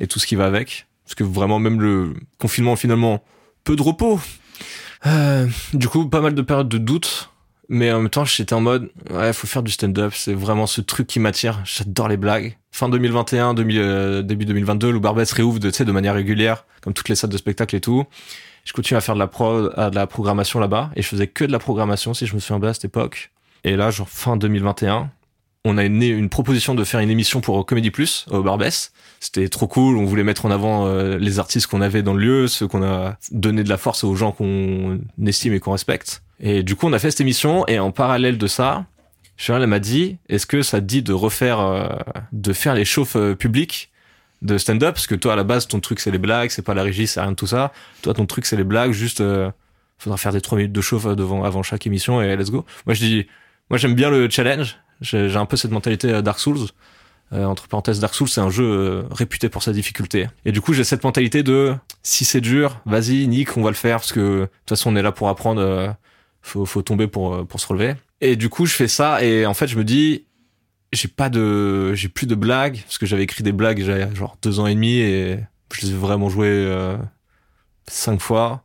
et 0.00 0.08
tout 0.08 0.18
ce 0.18 0.26
qui 0.26 0.34
va 0.34 0.46
avec. 0.46 0.88
Parce 1.04 1.14
que 1.14 1.22
vraiment, 1.22 1.60
même 1.60 1.80
le 1.80 2.14
confinement, 2.40 2.74
finalement, 2.74 3.22
peu 3.62 3.76
de 3.76 3.82
repos. 3.82 4.18
Euh, 5.06 5.46
du 5.74 5.86
coup, 5.86 6.08
pas 6.08 6.20
mal 6.20 6.34
de 6.34 6.42
périodes 6.42 6.68
de 6.68 6.78
doute. 6.78 7.30
Mais 7.68 7.90
en 7.92 8.00
même 8.00 8.10
temps, 8.10 8.24
j'étais 8.24 8.54
en 8.54 8.60
mode, 8.60 8.90
ouais, 9.10 9.32
faut 9.32 9.46
faire 9.46 9.62
du 9.62 9.72
stand-up. 9.72 10.12
C'est 10.14 10.34
vraiment 10.34 10.66
ce 10.66 10.80
truc 10.80 11.06
qui 11.06 11.18
m'attire. 11.18 11.60
J'adore 11.64 12.08
les 12.08 12.16
blagues. 12.16 12.58
Fin 12.72 12.88
2021, 12.88 13.54
2000, 13.54 13.78
euh, 13.78 14.22
début 14.22 14.44
2022, 14.44 14.92
le 14.92 14.98
Barbès 14.98 15.30
réouvre 15.32 15.60
de, 15.60 15.70
de 15.70 15.92
manière 15.92 16.14
régulière, 16.14 16.66
comme 16.82 16.92
toutes 16.92 17.08
les 17.08 17.14
salles 17.14 17.30
de 17.30 17.36
spectacle 17.36 17.74
et 17.76 17.80
tout. 17.80 18.04
Je 18.64 18.72
continue 18.72 18.98
à 18.98 19.00
faire 19.00 19.14
de 19.14 19.20
la 19.20 19.28
prod, 19.28 19.72
à 19.76 19.90
de 19.90 19.94
la 19.94 20.06
programmation 20.06 20.58
là-bas. 20.58 20.90
Et 20.96 21.02
je 21.02 21.08
faisais 21.08 21.26
que 21.26 21.44
de 21.44 21.52
la 21.52 21.58
programmation, 21.58 22.14
si 22.14 22.26
je 22.26 22.34
me 22.34 22.40
souviens 22.40 22.58
bien, 22.58 22.70
à 22.70 22.74
cette 22.74 22.86
époque. 22.86 23.30
Et 23.62 23.76
là, 23.76 23.90
genre, 23.90 24.08
fin 24.08 24.36
2021, 24.36 25.10
on 25.64 25.78
a 25.78 25.84
une, 25.84 26.02
une 26.02 26.28
proposition 26.28 26.74
de 26.74 26.84
faire 26.84 27.00
une 27.00 27.10
émission 27.10 27.40
pour 27.40 27.64
Comedy 27.64 27.90
Plus, 27.90 28.26
au 28.30 28.42
Barbès. 28.42 28.92
C'était 29.20 29.48
trop 29.48 29.66
cool. 29.66 29.96
On 29.96 30.04
voulait 30.04 30.24
mettre 30.24 30.44
en 30.44 30.50
avant 30.50 30.86
euh, 30.86 31.16
les 31.16 31.38
artistes 31.38 31.66
qu'on 31.68 31.80
avait 31.80 32.02
dans 32.02 32.12
le 32.12 32.20
lieu, 32.20 32.48
ceux 32.48 32.66
qu'on 32.66 32.82
a 32.82 33.16
donné 33.30 33.64
de 33.64 33.70
la 33.70 33.78
force 33.78 34.04
aux 34.04 34.14
gens 34.14 34.32
qu'on 34.32 35.00
estime 35.24 35.54
et 35.54 35.60
qu'on 35.60 35.72
respecte. 35.72 36.23
Et 36.40 36.62
du 36.62 36.76
coup, 36.76 36.86
on 36.86 36.92
a 36.92 36.98
fait 36.98 37.10
cette 37.10 37.20
émission 37.20 37.66
et 37.66 37.78
en 37.78 37.90
parallèle 37.90 38.38
de 38.38 38.46
ça, 38.46 38.86
Cheryl 39.36 39.62
elle 39.62 39.68
m'a 39.68 39.78
dit 39.78 40.18
est-ce 40.28 40.46
que 40.46 40.62
ça 40.62 40.80
te 40.80 40.86
dit 40.86 41.02
de 41.02 41.12
refaire, 41.12 41.60
euh, 41.60 41.88
de 42.32 42.52
faire 42.52 42.74
les 42.74 42.84
chauffes 42.84 43.16
euh, 43.16 43.34
publiques 43.34 43.90
de 44.42 44.58
stand-up? 44.58 44.94
Parce 44.94 45.06
que 45.06 45.14
toi, 45.14 45.34
à 45.34 45.36
la 45.36 45.44
base, 45.44 45.66
ton 45.66 45.80
truc 45.80 46.00
c'est 46.00 46.10
les 46.10 46.18
blagues, 46.18 46.50
c'est 46.50 46.62
pas 46.62 46.74
la 46.74 46.82
régie, 46.82 47.06
c'est 47.06 47.20
rien 47.20 47.30
de 47.30 47.36
tout 47.36 47.46
ça. 47.46 47.72
Toi, 48.02 48.14
ton 48.14 48.26
truc 48.26 48.46
c'est 48.46 48.56
les 48.56 48.64
blagues, 48.64 48.92
juste 48.92 49.20
euh, 49.20 49.50
faudra 49.98 50.16
faire 50.16 50.32
des 50.32 50.40
trois 50.40 50.58
minutes 50.58 50.72
de 50.72 50.80
chauffe 50.80 51.06
euh, 51.06 51.14
devant 51.14 51.44
avant 51.44 51.62
chaque 51.62 51.86
émission 51.86 52.22
et 52.22 52.36
let's 52.36 52.50
go. 52.50 52.64
Moi, 52.86 52.94
je 52.94 53.00
dis, 53.00 53.26
moi 53.70 53.78
j'aime 53.78 53.94
bien 53.94 54.10
le 54.10 54.28
challenge. 54.30 54.76
J'ai 55.00 55.36
un 55.36 55.46
peu 55.46 55.56
cette 55.56 55.70
mentalité 55.70 56.12
euh, 56.12 56.22
Dark 56.22 56.38
Souls. 56.38 56.68
Euh, 57.32 57.44
entre 57.44 57.66
parenthèses, 57.66 58.00
Dark 58.00 58.14
Souls, 58.14 58.28
c'est 58.28 58.42
un 58.42 58.50
jeu 58.50 59.06
réputé 59.10 59.48
pour 59.48 59.62
sa 59.62 59.72
difficulté. 59.72 60.28
Et 60.44 60.52
du 60.52 60.60
coup, 60.60 60.72
j'ai 60.72 60.84
cette 60.84 61.02
mentalité 61.02 61.42
de 61.42 61.74
si 62.02 62.24
c'est 62.24 62.42
dur, 62.42 62.80
vas-y, 62.84 63.26
nique, 63.26 63.56
on 63.56 63.62
va 63.62 63.70
le 63.70 63.76
faire 63.76 63.96
parce 63.96 64.12
que 64.12 64.20
de 64.20 64.44
toute 64.44 64.68
façon, 64.68 64.92
on 64.92 64.96
est 64.96 65.02
là 65.02 65.10
pour 65.10 65.28
apprendre. 65.28 65.96
Faut, 66.44 66.64
faut 66.64 66.82
tomber 66.82 67.06
pour, 67.06 67.34
euh, 67.34 67.44
pour 67.44 67.60
se 67.60 67.66
relever. 67.66 67.94
Et 68.20 68.36
du 68.36 68.48
coup, 68.48 68.66
je 68.66 68.74
fais 68.74 68.88
ça 68.88 69.22
et 69.24 69.46
en 69.46 69.54
fait, 69.54 69.66
je 69.66 69.76
me 69.76 69.84
dis, 69.84 70.24
j'ai 70.92 71.08
pas 71.08 71.28
de, 71.28 71.94
j'ai 71.94 72.08
plus 72.08 72.26
de 72.26 72.34
blagues 72.34 72.80
parce 72.84 72.98
que 72.98 73.06
j'avais 73.06 73.24
écrit 73.24 73.42
des 73.42 73.52
blagues, 73.52 73.82
j'avais 73.82 74.14
genre 74.14 74.36
deux 74.42 74.60
ans 74.60 74.66
et 74.66 74.74
demi 74.74 74.98
et 74.98 75.38
je 75.72 75.86
les 75.86 75.92
ai 75.92 75.94
vraiment 75.96 76.28
jouées 76.28 76.48
euh, 76.48 76.96
cinq 77.88 78.20
fois. 78.20 78.62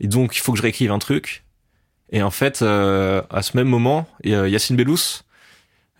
Et 0.00 0.06
donc, 0.06 0.36
il 0.36 0.40
faut 0.40 0.52
que 0.52 0.58
je 0.58 0.62
réécrive 0.62 0.92
un 0.92 0.98
truc. 0.98 1.44
Et 2.10 2.22
en 2.22 2.30
fait, 2.30 2.62
euh, 2.62 3.22
à 3.30 3.42
ce 3.42 3.56
même 3.56 3.68
moment, 3.68 4.06
Yacine 4.22 4.76
Bellous 4.76 5.22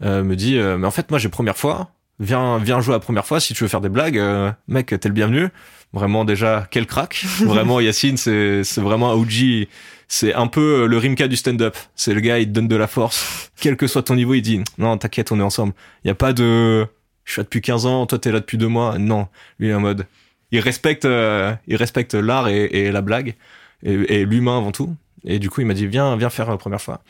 euh, 0.03 0.23
me 0.23 0.37
dit, 0.37 0.59
euh, 0.59 0.77
mais 0.77 0.87
en 0.87 0.91
fait, 0.91 1.11
moi, 1.11 1.19
j'ai 1.19 1.29
première 1.29 1.57
fois. 1.57 1.91
Viens, 2.21 2.59
viens 2.59 2.81
jouer 2.81 2.95
la 2.95 3.01
première 3.01 3.27
fois 3.27 3.41
si 3.41 3.55
tu 3.55 3.65
veux 3.65 3.69
faire 3.69 3.81
des 3.81 3.89
blagues, 3.89 4.19
euh, 4.19 4.53
mec, 4.69 4.87
t'es 4.87 5.09
le 5.09 5.15
bienvenu. 5.15 5.49
Vraiment 5.93 6.25
déjà, 6.25 6.67
quel 6.71 6.87
crack. 6.87 7.25
Vraiment, 7.41 7.81
Yacine, 7.81 8.17
c'est, 8.17 8.65
c'est 8.65 8.81
vraiment 8.81 9.13
un 9.13 9.15
OG. 9.15 9.69
C'est 10.17 10.33
un 10.33 10.47
peu 10.47 10.83
euh, 10.83 10.87
le 10.87 10.97
Rimka 10.97 11.27
du 11.27 11.35
stand-up. 11.35 11.77
C'est 11.97 12.15
le 12.15 12.21
gars, 12.21 12.39
il 12.39 12.47
te 12.47 12.53
donne 12.53 12.69
de 12.69 12.77
la 12.77 12.87
force. 12.87 13.51
Quel 13.57 13.77
que 13.77 13.89
soit 13.89 14.05
ton 14.05 14.15
niveau, 14.15 14.35
il 14.35 14.43
dit, 14.43 14.63
non, 14.79 14.97
t'inquiète, 14.97 15.33
on 15.33 15.41
est 15.41 15.43
ensemble. 15.43 15.75
Il 16.05 16.07
y 16.07 16.11
a 16.13 16.15
pas 16.15 16.33
de, 16.33 16.87
je 17.25 17.33
suis 17.33 17.41
là 17.41 17.43
depuis 17.43 17.61
15 17.61 17.85
ans, 17.87 18.07
toi 18.07 18.21
t'es 18.21 18.31
là 18.31 18.39
depuis 18.39 18.57
deux 18.57 18.69
mois. 18.69 18.97
Non. 18.97 19.27
Lui, 19.59 19.67
il 19.67 19.71
est 19.73 19.75
en 19.75 19.81
mode, 19.81 20.07
il 20.53 20.61
respecte, 20.61 21.05
euh, 21.05 21.53
il 21.67 21.75
respecte 21.75 22.15
l'art 22.15 22.47
et, 22.47 22.93
la 22.93 23.01
blague. 23.01 23.35
Et, 23.83 24.25
l'humain 24.25 24.59
avant 24.59 24.71
tout. 24.71 24.95
Et 25.25 25.41
du 25.41 25.51
coup, 25.51 25.63
il 25.63 25.67
m'a 25.67 25.75
dit, 25.75 25.89
viens, 25.89 26.17
viens 26.17 26.31
faire 26.31 26.49
la 26.49 26.59
première 26.59 26.81
fois. 26.81 27.03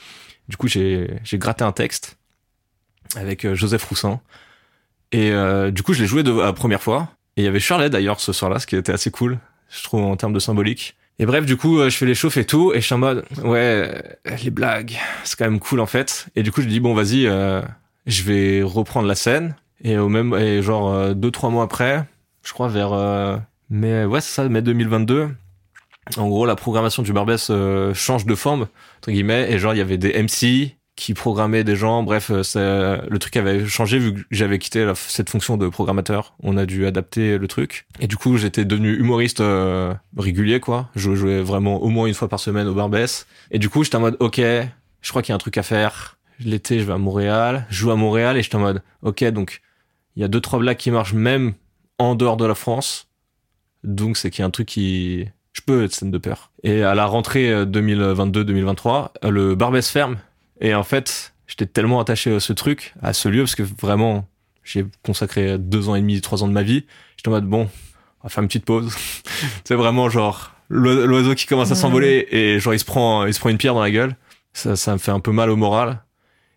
Du 0.49 0.57
coup, 0.57 0.67
j'ai, 0.67 1.21
gratté 1.35 1.63
un 1.63 1.73
texte 1.73 2.17
avec 3.17 3.45
euh, 3.45 3.55
Joseph 3.55 3.85
Roussin. 3.85 4.19
Et 5.13 5.31
du 5.73 5.83
coup, 5.83 5.93
je 5.93 6.01
l'ai 6.01 6.09
joué 6.09 6.23
de, 6.23 6.33
la 6.33 6.55
première 6.55 6.83
fois. 6.83 7.11
Et 7.37 7.43
il 7.43 7.45
y 7.45 7.49
avait 7.49 7.61
Charlotte 7.61 7.93
d'ailleurs 7.93 8.19
ce 8.19 8.33
soir-là, 8.33 8.61
ce 8.61 8.67
qui 8.67 8.77
était 8.77 8.93
assez 8.93 9.11
cool, 9.11 9.39
je 9.69 9.83
trouve, 9.83 10.01
en 10.05 10.17
termes 10.17 10.33
de 10.33 10.39
symbolique. 10.39 10.97
Et 11.19 11.27
bref, 11.27 11.47
du 11.47 11.57
coup, 11.57 11.79
euh, 11.79 11.91
je 11.91 11.97
fais 11.97 12.07
les 12.07 12.15
chauffes 12.15 12.37
et 12.37 12.45
tout, 12.45 12.73
et 12.73 12.81
je 12.81 12.87
suis 12.87 12.95
en 12.95 12.99
mode, 12.99 13.25
ouais, 13.45 14.19
les 14.43 14.51
blagues, 14.51 14.97
c'est 15.23 15.39
quand 15.39 15.45
même 15.45 15.61
cool 15.61 15.81
en 15.81 15.87
fait. 15.87 16.27
Et 16.35 16.43
du 16.43 16.51
coup, 16.51 16.61
je 16.61 16.67
dis, 16.67 16.81
bon, 16.81 16.95
vas-y, 16.95 17.27
euh, 17.27 17.63
je 18.07 18.23
vais 18.25 18.63
reprendre 18.63 19.07
la 19.07 19.15
scène. 19.15 19.55
Et 19.83 19.99
au 19.99 20.09
même, 20.09 20.35
et 20.35 20.63
genre, 20.63 20.93
euh, 20.93 21.15
deux, 21.15 21.31
trois 21.31 21.51
mois 21.51 21.65
après, 21.65 22.05
je 22.43 22.53
crois 22.53 22.69
vers, 22.69 22.93
euh, 22.93 23.37
mai, 23.71 24.05
ouais, 24.05 24.21
c'est 24.21 24.33
ça, 24.33 24.49
mai 24.49 24.63
2022. 24.63 25.29
En 26.17 26.29
gros, 26.29 26.47
la 26.47 26.57
programmation 26.57 27.03
du 27.03 27.13
Barbès 27.13 27.49
euh, 27.51 27.95
change 27.95 28.27
de 28.27 28.35
forme, 28.35 28.67
entre 28.99 29.11
guillemets, 29.11 29.51
et 29.51 29.59
genre, 29.59 29.75
il 29.75 29.79
y 29.79 29.81
avait 29.81 29.99
des 29.99 30.23
MC 30.23 30.77
qui 30.97 31.13
programmaient 31.13 31.65
des 31.65 31.75
gens, 31.75 32.03
bref, 32.05 32.31
euh, 32.57 32.99
le 33.09 33.19
truc 33.19 33.37
avait 33.37 33.67
changé 33.67 33.99
vu 33.99 34.15
que 34.15 34.21
j'avais 34.31 34.59
quitté 34.61 34.85
la- 34.85 34.95
cette 34.95 35.29
fonction 35.29 35.57
de 35.57 35.69
programmateur. 35.69 36.35
On 36.43 36.57
a 36.57 36.67
dû 36.67 36.87
adapter 36.87 37.37
le 37.37 37.49
truc. 37.49 37.87
Et 37.99 38.07
du 38.07 38.17
coup, 38.17 38.37
j'étais 38.37 38.65
devenu 38.65 38.95
humoriste 38.97 39.41
euh, 39.41 39.93
régulier, 40.17 40.61
quoi. 40.61 40.89
Je 40.95 41.15
jouais 41.17 41.43
vraiment 41.43 41.83
au 41.83 41.89
moins 41.89 42.07
une 42.07 42.15
fois 42.15 42.29
par 42.29 42.39
semaine 42.39 42.69
au 42.69 42.75
Barbès. 42.75 43.27
Et 43.51 43.59
du 43.59 43.69
coup, 43.69 43.83
j'étais 43.83 43.97
en 43.97 44.01
mode, 44.01 44.17
ok, 44.21 44.37
je 44.41 45.09
crois 45.11 45.21
qu'il 45.23 45.31
y 45.31 45.33
a 45.33 45.35
un 45.35 45.39
truc 45.39 45.59
à 45.59 45.65
faire. 45.65 46.17
L'été, 46.39 46.79
je 46.79 46.85
vais 46.85 46.93
à 46.93 46.99
Montréal. 46.99 47.67
Je 47.71 47.77
joue 47.77 47.91
à 47.91 47.97
Montréal 47.97 48.37
et 48.37 48.43
j'étais 48.43 48.57
en 48.57 48.61
mode, 48.61 48.83
ok, 49.03 49.25
donc, 49.31 49.63
il 50.17 50.23
y 50.23 50.25
a 50.25 50.29
deux, 50.29 50.41
trois 50.41 50.61
blagues 50.61 50.77
qui 50.77 50.93
marchent 50.93 51.13
même 51.15 51.55
en 51.99 52.15
dehors 52.15 52.37
de 52.37 52.45
la 52.45 52.55
France. 52.55 53.09
Donc, 53.83 54.17
c'est 54.17 54.31
qu'il 54.31 54.41
y 54.41 54.45
a 54.45 54.47
un 54.47 54.51
truc 54.51 54.69
qui... 54.69 55.27
Je 55.53 55.61
peux 55.67 55.85
être 55.85 55.93
scène 55.95 56.11
de 56.11 56.19
peur. 56.19 56.51
Et 56.65 56.83
à 56.83 56.95
la 56.95 57.07
rentrée 57.07 57.49
euh, 57.53 57.65
2022-2023, 57.65 59.11
euh, 59.25 59.31
le 59.31 59.55
Barbès 59.55 59.89
ferme. 59.89 60.17
Et 60.61 60.75
en 60.75 60.83
fait, 60.85 61.35
j'étais 61.47 61.67
tellement 61.67 62.01
attaché 62.01 62.35
à 62.35 62.41
ce 62.41 62.53
truc, 62.53 62.95
à 63.03 63.13
ce 63.13 63.29
lieu, 63.29 63.43
parce 63.43 63.55
que 63.55 63.63
vraiment, 63.63 64.27
j'ai 64.63 64.87
consacré 65.03 65.59
deux 65.59 65.89
ans 65.89 65.95
et 65.95 66.01
demi, 66.01 66.21
trois 66.21 66.43
ans 66.43 66.49
de 66.49 66.53
ma 66.53 66.63
vie. 66.63 66.85
J'étais 67.17 67.29
en 67.29 67.33
mode, 67.33 67.47
bon, 67.47 67.69
on 68.21 68.23
va 68.25 68.29
faire 68.29 68.43
une 68.43 68.49
petite 68.49 68.65
pause. 68.65 68.95
c'est 69.65 69.75
vraiment 69.75 70.09
genre, 70.09 70.53
l'oi- 70.69 71.07
l'oiseau 71.07 71.35
qui 71.35 71.47
commence 71.47 71.71
à 71.71 71.75
s'envoler 71.75 72.27
et 72.31 72.61
genre, 72.61 72.75
il 72.75 72.79
se 72.79 72.85
prend, 72.85 73.27
il 73.27 73.35
se 73.35 73.41
prend 73.41 73.51
une 73.51 73.59
pierre 73.59 73.75
dans 73.75 73.83
la 73.83 73.91
gueule. 73.91 74.17
Ça, 74.53 74.77
ça 74.77 74.93
me 74.93 74.99
fait 74.99 75.11
un 75.11 75.21
peu 75.21 75.33
mal 75.33 75.51
au 75.51 75.57
moral. 75.57 76.01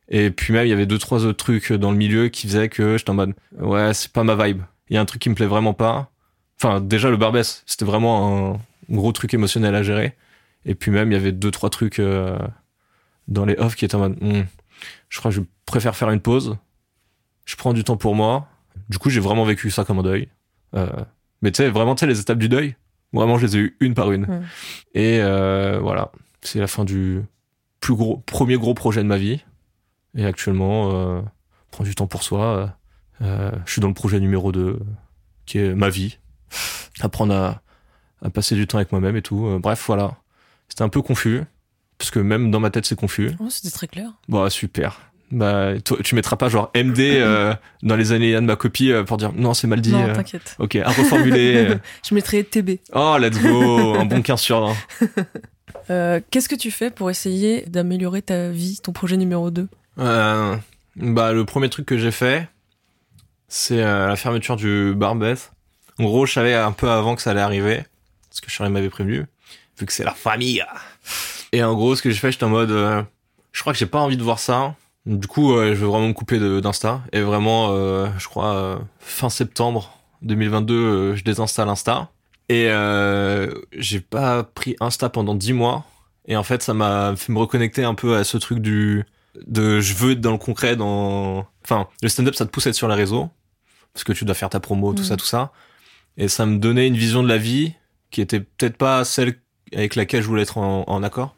Et 0.09 0.29
puis 0.31 0.53
même, 0.53 0.65
il 0.65 0.69
y 0.69 0.73
avait 0.73 0.85
deux, 0.85 0.99
trois 0.99 1.25
autres 1.25 1.43
trucs 1.43 1.73
dans 1.73 1.91
le 1.91 1.97
milieu 1.97 2.29
qui 2.29 2.47
faisaient 2.47 2.69
que 2.69 2.97
j'étais 2.97 3.09
en 3.09 3.15
mode, 3.15 3.33
ouais, 3.59 3.93
c'est 3.93 4.11
pas 4.11 4.23
ma 4.23 4.35
vibe. 4.35 4.61
il 4.89 4.93
y 4.95 4.97
a 4.97 5.01
un 5.01 5.05
truc 5.05 5.21
qui 5.21 5.29
me 5.29 5.35
plaît 5.35 5.47
vraiment 5.47 5.73
pas. 5.73 6.11
Enfin, 6.61 6.79
déjà 6.79 7.09
le 7.09 7.17
Barbès, 7.17 7.63
c'était 7.65 7.83
vraiment 7.85 8.53
un 8.55 8.93
gros 8.95 9.11
truc 9.11 9.33
émotionnel 9.33 9.75
à 9.75 9.83
gérer. 9.83 10.15
Et 10.65 10.75
puis 10.75 10.91
même, 10.91 11.11
il 11.11 11.15
y 11.15 11.17
avait 11.17 11.33
deux 11.33 11.51
trois 11.51 11.69
trucs 11.69 11.99
euh, 11.99 12.37
dans 13.27 13.45
les 13.45 13.55
off 13.57 13.75
qui 13.75 13.85
étaient 13.85 13.95
en 13.95 13.99
mode, 13.99 14.17
hmm, 14.21 14.43
je 15.09 15.19
crois 15.19 15.31
que 15.31 15.37
je 15.37 15.41
préfère 15.65 15.95
faire 15.95 16.09
une 16.09 16.21
pause. 16.21 16.57
Je 17.45 17.55
prends 17.55 17.73
du 17.73 17.83
temps 17.83 17.97
pour 17.97 18.15
moi. 18.15 18.47
Du 18.89 18.97
coup, 18.97 19.09
j'ai 19.09 19.19
vraiment 19.19 19.45
vécu 19.45 19.69
ça 19.71 19.85
comme 19.85 19.99
un 19.99 20.03
deuil. 20.03 20.29
Euh, 20.75 20.89
mais 21.41 21.51
tu 21.51 21.57
sais, 21.57 21.69
vraiment, 21.69 21.95
tu 21.95 22.01
sais, 22.01 22.07
les 22.07 22.19
étapes 22.19 22.37
du 22.37 22.49
deuil, 22.49 22.75
vraiment, 23.13 23.37
je 23.37 23.45
les 23.45 23.55
ai 23.57 23.59
eues 23.59 23.77
une 23.79 23.93
par 23.93 24.11
une. 24.11 24.23
Mm. 24.23 24.43
Et 24.95 25.19
euh, 25.21 25.79
voilà, 25.81 26.11
c'est 26.41 26.59
la 26.59 26.67
fin 26.67 26.85
du 26.85 27.21
plus 27.79 27.95
gros, 27.95 28.17
premier 28.17 28.57
gros 28.57 28.73
projet 28.73 29.01
de 29.01 29.07
ma 29.07 29.17
vie. 29.17 29.43
Et 30.15 30.25
actuellement, 30.25 30.91
euh, 30.93 31.21
prendre 31.71 31.87
du 31.87 31.95
temps 31.95 32.07
pour 32.07 32.23
soi. 32.23 32.75
Euh, 33.21 33.51
je 33.65 33.71
suis 33.71 33.81
dans 33.81 33.87
le 33.87 33.93
projet 33.93 34.19
numéro 34.19 34.51
2, 34.51 34.79
qui 35.45 35.59
est 35.59 35.73
ma 35.73 35.89
vie. 35.89 36.17
Apprendre 36.99 37.33
à, 37.33 37.61
à 38.21 38.29
passer 38.29 38.55
du 38.55 38.67
temps 38.67 38.77
avec 38.77 38.91
moi-même 38.91 39.15
et 39.15 39.21
tout. 39.21 39.45
Euh, 39.45 39.59
bref, 39.59 39.83
voilà. 39.87 40.15
C'était 40.69 40.83
un 40.83 40.89
peu 40.89 41.01
confus, 41.01 41.43
parce 41.97 42.11
que 42.11 42.19
même 42.19 42.51
dans 42.51 42.59
ma 42.59 42.69
tête, 42.69 42.85
c'est 42.85 42.95
confus. 42.97 43.31
Oh, 43.39 43.47
c'était 43.49 43.71
très 43.71 43.87
clair. 43.87 44.11
Bah 44.29 44.49
super. 44.49 44.99
Bah 45.31 45.73
toi, 45.83 45.97
tu 46.03 46.15
mettras 46.15 46.37
pas 46.37 46.47
genre 46.47 46.71
MD 46.73 46.99
euh, 46.99 47.53
dans 47.83 47.95
les 47.97 48.13
années 48.13 48.33
de 48.33 48.39
ma 48.39 48.55
copie 48.55 48.91
euh, 48.91 49.03
pour 49.03 49.17
dire 49.17 49.33
non 49.33 49.53
c'est 49.53 49.67
mal 49.67 49.81
dit. 49.81 49.91
non, 49.91 50.07
euh. 50.07 50.13
t'inquiète. 50.13 50.55
ok, 50.59 50.77
à 50.77 50.89
reformuler. 50.89 51.75
Je 52.07 52.15
mettrais 52.15 52.43
TB. 52.43 52.79
oh 52.93 53.17
let's 53.19 53.41
go, 53.41 53.95
un 53.95 54.05
bon 54.05 54.21
15 54.21 54.39
sur 54.39 54.61
20. 54.67 54.75
Euh, 55.89 56.19
Qu'est-ce 56.31 56.49
que 56.49 56.55
tu 56.55 56.69
fais 56.69 56.91
pour 56.91 57.09
essayer 57.09 57.61
d'améliorer 57.67 58.21
ta 58.21 58.49
vie, 58.49 58.79
ton 58.83 58.91
projet 58.91 59.15
numéro 59.15 59.51
2 59.51 59.69
Euh, 59.99 60.55
bah 60.97 61.31
le 61.31 61.45
premier 61.45 61.69
truc 61.69 61.85
que 61.85 61.97
j'ai 61.97 62.11
fait, 62.11 62.49
c'est 63.47 63.77
la 63.77 64.15
fermeture 64.17 64.57
du 64.57 64.93
Barbès. 64.95 65.51
En 65.97 66.03
gros, 66.03 66.25
je 66.25 66.33
savais 66.33 66.53
un 66.55 66.73
peu 66.73 66.89
avant 66.89 67.15
que 67.15 67.21
ça 67.21 67.31
allait 67.31 67.41
arriver, 67.41 67.85
parce 68.29 68.41
que 68.41 68.49
Charlie 68.49 68.73
m'avait 68.73 68.89
prévenu, 68.89 69.25
vu 69.79 69.85
que 69.85 69.93
c'est 69.93 70.03
la 70.03 70.13
famille. 70.13 70.61
Et 71.53 71.63
en 71.63 71.73
gros, 71.75 71.95
ce 71.95 72.01
que 72.01 72.09
j'ai 72.09 72.17
fait, 72.17 72.31
j'étais 72.31 72.43
en 72.43 72.49
mode, 72.49 72.71
euh, 72.71 73.01
je 73.51 73.61
crois 73.61 73.73
que 73.73 73.79
j'ai 73.79 73.85
pas 73.85 73.99
envie 73.99 74.17
de 74.17 74.23
voir 74.23 74.39
ça. 74.39 74.75
Du 75.05 75.27
coup, 75.27 75.53
euh, 75.53 75.69
je 75.69 75.79
veux 75.79 75.87
vraiment 75.87 76.07
me 76.09 76.13
couper 76.13 76.39
d'Insta. 76.61 77.01
Et 77.13 77.21
vraiment, 77.21 77.69
euh, 77.71 78.07
je 78.17 78.27
crois, 78.27 78.79
fin 78.99 79.29
septembre 79.29 79.97
2022, 80.23 80.73
euh, 80.75 81.15
je 81.15 81.23
désinstalle 81.23 81.69
Insta. 81.69 82.09
Et 82.49 82.69
j'ai 83.73 83.99
pas 83.99 84.43
pris 84.43 84.75
Insta 84.79 85.09
pendant 85.09 85.35
10 85.35 85.53
mois. 85.53 85.85
Et 86.27 86.35
en 86.35 86.43
fait, 86.43 86.61
ça 86.61 86.73
m'a 86.73 87.15
fait 87.15 87.31
me 87.31 87.39
reconnecter 87.39 87.83
un 87.85 87.93
peu 87.95 88.15
à 88.17 88.23
ce 88.23 88.37
truc 88.37 88.59
du 88.59 89.05
de 89.45 89.79
je 89.79 89.93
veux 89.93 90.13
être 90.13 90.21
dans 90.21 90.31
le 90.31 90.37
concret, 90.39 90.75
dans 90.75 91.45
enfin 91.63 91.87
le 92.01 92.09
stand-up, 92.09 92.33
ça 92.35 92.43
te 92.45 92.49
pousse 92.49 92.65
à 92.65 92.71
être 92.71 92.75
sur 92.75 92.87
les 92.87 92.95
réseaux 92.95 93.29
parce 93.93 94.03
que 94.03 94.11
tu 94.11 94.25
dois 94.25 94.33
faire 94.33 94.49
ta 94.49 94.59
promo, 94.59 94.93
tout 94.93 95.03
Mhm. 95.03 95.07
ça, 95.07 95.15
tout 95.17 95.25
ça. 95.25 95.51
Et 96.17 96.27
ça 96.27 96.45
me 96.47 96.57
donnait 96.57 96.87
une 96.87 96.97
vision 96.97 97.21
de 97.21 97.27
la 97.27 97.37
vie 97.37 97.73
qui 98.09 98.21
était 98.21 98.39
peut-être 98.39 98.77
pas 98.77 99.03
celle 99.05 99.35
avec 99.73 99.95
laquelle 99.95 100.21
je 100.23 100.27
voulais 100.27 100.41
être 100.41 100.57
en, 100.57 100.83
en 100.87 101.03
accord. 101.03 101.35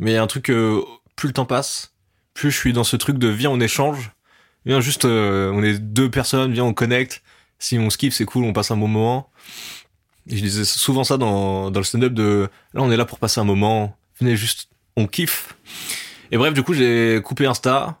Mais 0.00 0.16
un 0.16 0.26
truc 0.26 0.44
que 0.44 0.82
plus 1.14 1.28
le 1.28 1.34
temps 1.34 1.44
passe, 1.44 1.92
plus 2.34 2.50
je 2.50 2.56
suis 2.56 2.72
dans 2.72 2.84
ce 2.84 2.96
truc 2.96 3.18
de 3.18 3.28
viens 3.28 3.50
on 3.50 3.60
échange, 3.60 4.12
viens 4.64 4.80
juste 4.80 5.04
euh, 5.04 5.52
on 5.52 5.62
est 5.62 5.78
deux 5.78 6.10
personnes, 6.10 6.52
viens 6.52 6.64
on 6.64 6.74
connecte. 6.74 7.22
Si 7.58 7.78
on 7.78 7.88
kiffe, 7.88 8.14
c'est 8.14 8.24
cool, 8.24 8.44
on 8.44 8.54
passe 8.54 8.70
un 8.70 8.78
bon 8.78 8.88
moment. 8.88 9.30
Je 10.26 10.36
disais 10.36 10.64
souvent 10.64 11.04
ça 11.04 11.18
dans, 11.18 11.70
dans 11.70 11.80
le 11.80 11.84
stand-up 11.84 12.14
de 12.14 12.48
là 12.72 12.82
on 12.82 12.90
est 12.90 12.96
là 12.96 13.04
pour 13.04 13.18
passer 13.18 13.40
un 13.40 13.44
moment, 13.44 13.96
venez 14.18 14.36
juste, 14.36 14.70
on 14.96 15.06
kiffe. 15.06 15.54
Et 16.32 16.38
bref, 16.38 16.54
du 16.54 16.62
coup 16.62 16.72
j'ai 16.72 17.20
coupé 17.22 17.44
Insta, 17.44 18.00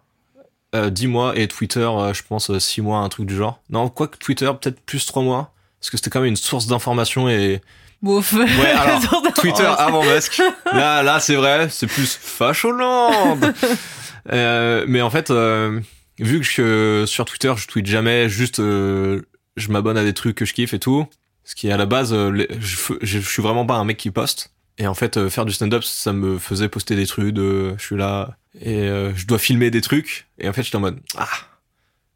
euh, 0.74 0.88
10 0.88 1.06
mois 1.08 1.36
et 1.38 1.48
Twitter, 1.48 1.80
euh, 1.80 2.14
je 2.14 2.22
pense 2.22 2.56
6 2.56 2.80
mois, 2.80 3.00
un 3.00 3.08
truc 3.10 3.26
du 3.26 3.36
genre. 3.36 3.60
Non, 3.68 3.90
quoi 3.90 4.08
que 4.08 4.16
Twitter, 4.16 4.50
peut-être 4.58 4.80
plus 4.80 5.04
3 5.04 5.22
mois, 5.22 5.52
parce 5.80 5.90
que 5.90 5.96
c'était 5.96 6.10
quand 6.10 6.20
même 6.20 6.28
une 6.28 6.36
source 6.36 6.66
d'information 6.66 7.28
et 7.28 7.60
Bof. 8.02 8.32
Ouais, 8.32 8.46
alors, 8.78 9.22
Twitter 9.34 9.68
avant 9.78 10.02
Musk. 10.04 10.40
Là, 10.72 11.02
là, 11.02 11.20
c'est 11.20 11.34
vrai, 11.36 11.68
c'est 11.70 11.86
plus 11.86 12.18
Facholand. 12.20 13.38
euh, 14.32 14.84
mais 14.88 15.02
en 15.02 15.10
fait, 15.10 15.30
euh, 15.30 15.80
vu 16.18 16.40
que 16.40 16.46
je, 16.46 17.04
sur 17.06 17.24
Twitter, 17.26 17.52
je 17.56 17.66
tweete 17.66 17.86
jamais, 17.86 18.28
juste, 18.28 18.60
euh, 18.60 19.22
je 19.56 19.68
m'abonne 19.70 19.98
à 19.98 20.04
des 20.04 20.14
trucs 20.14 20.36
que 20.36 20.44
je 20.44 20.54
kiffe 20.54 20.72
et 20.74 20.78
tout. 20.78 21.06
Ce 21.44 21.54
qui 21.54 21.68
est 21.68 21.72
à 21.72 21.76
la 21.76 21.86
base, 21.86 22.12
euh, 22.12 22.30
les- 22.30 22.48
je, 22.60 22.76
je, 23.02 23.18
je 23.20 23.28
suis 23.28 23.42
vraiment 23.42 23.66
pas 23.66 23.74
un 23.74 23.84
mec 23.84 23.96
qui 23.98 24.10
poste. 24.10 24.52
Et 24.78 24.86
en 24.86 24.94
fait, 24.94 25.18
euh, 25.18 25.28
faire 25.28 25.44
du 25.44 25.52
stand-up, 25.52 25.82
ça 25.84 26.12
me 26.14 26.38
faisait 26.38 26.68
poster 26.68 26.96
des 26.96 27.06
trucs 27.06 27.34
de, 27.34 27.74
je 27.76 27.84
suis 27.84 27.96
là 27.96 28.36
et 28.62 28.78
euh, 28.88 29.14
je 29.14 29.26
dois 29.26 29.38
filmer 29.38 29.70
des 29.70 29.82
trucs. 29.82 30.26
Et 30.38 30.48
en 30.48 30.54
fait, 30.54 30.62
j'étais 30.62 30.76
en 30.76 30.80
mode, 30.80 31.00
ah, 31.18 31.28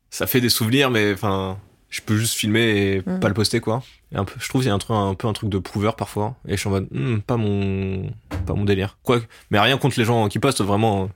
ça 0.09 0.27
fait 0.27 0.41
des 0.41 0.49
souvenirs, 0.49 0.91
mais 0.91 1.13
enfin, 1.13 1.59
je 1.95 2.01
peux 2.03 2.17
juste 2.17 2.35
filmer 2.35 2.61
et 2.61 3.03
Mhm. 3.07 3.21
pas 3.21 3.29
le 3.29 3.35
poster 3.35 3.61
quoi. 3.61 3.83
Et 4.13 4.17
un 4.17 4.25
peu, 4.25 4.35
je 4.41 4.49
trouve 4.49 4.63
qu'il 4.63 4.69
y 4.69 4.71
a 4.73 4.75
un, 4.75 4.79
truc, 4.79 4.97
un 4.97 5.15
peu 5.15 5.29
un 5.29 5.33
truc 5.33 5.49
de 5.49 5.59
prouveur 5.59 5.95
parfois. 5.97 6.35
Et 6.49 6.53
je 6.53 6.57
suis 6.61 6.69
en 6.69 6.73
mode, 6.73 6.89
Hmm, 6.91 7.19
pas 7.21 7.37
mon, 7.37 8.13
pas 8.47 8.55
mon 8.55 8.65
délire. 8.65 8.99
Quoi, 9.05 9.21
mais 9.51 9.61
rien 9.61 9.79
contre 9.79 9.99
les 9.99 10.05
gens 10.05 10.29
qui 10.29 10.39
postent. 10.41 10.61
Vraiment, 10.63 11.09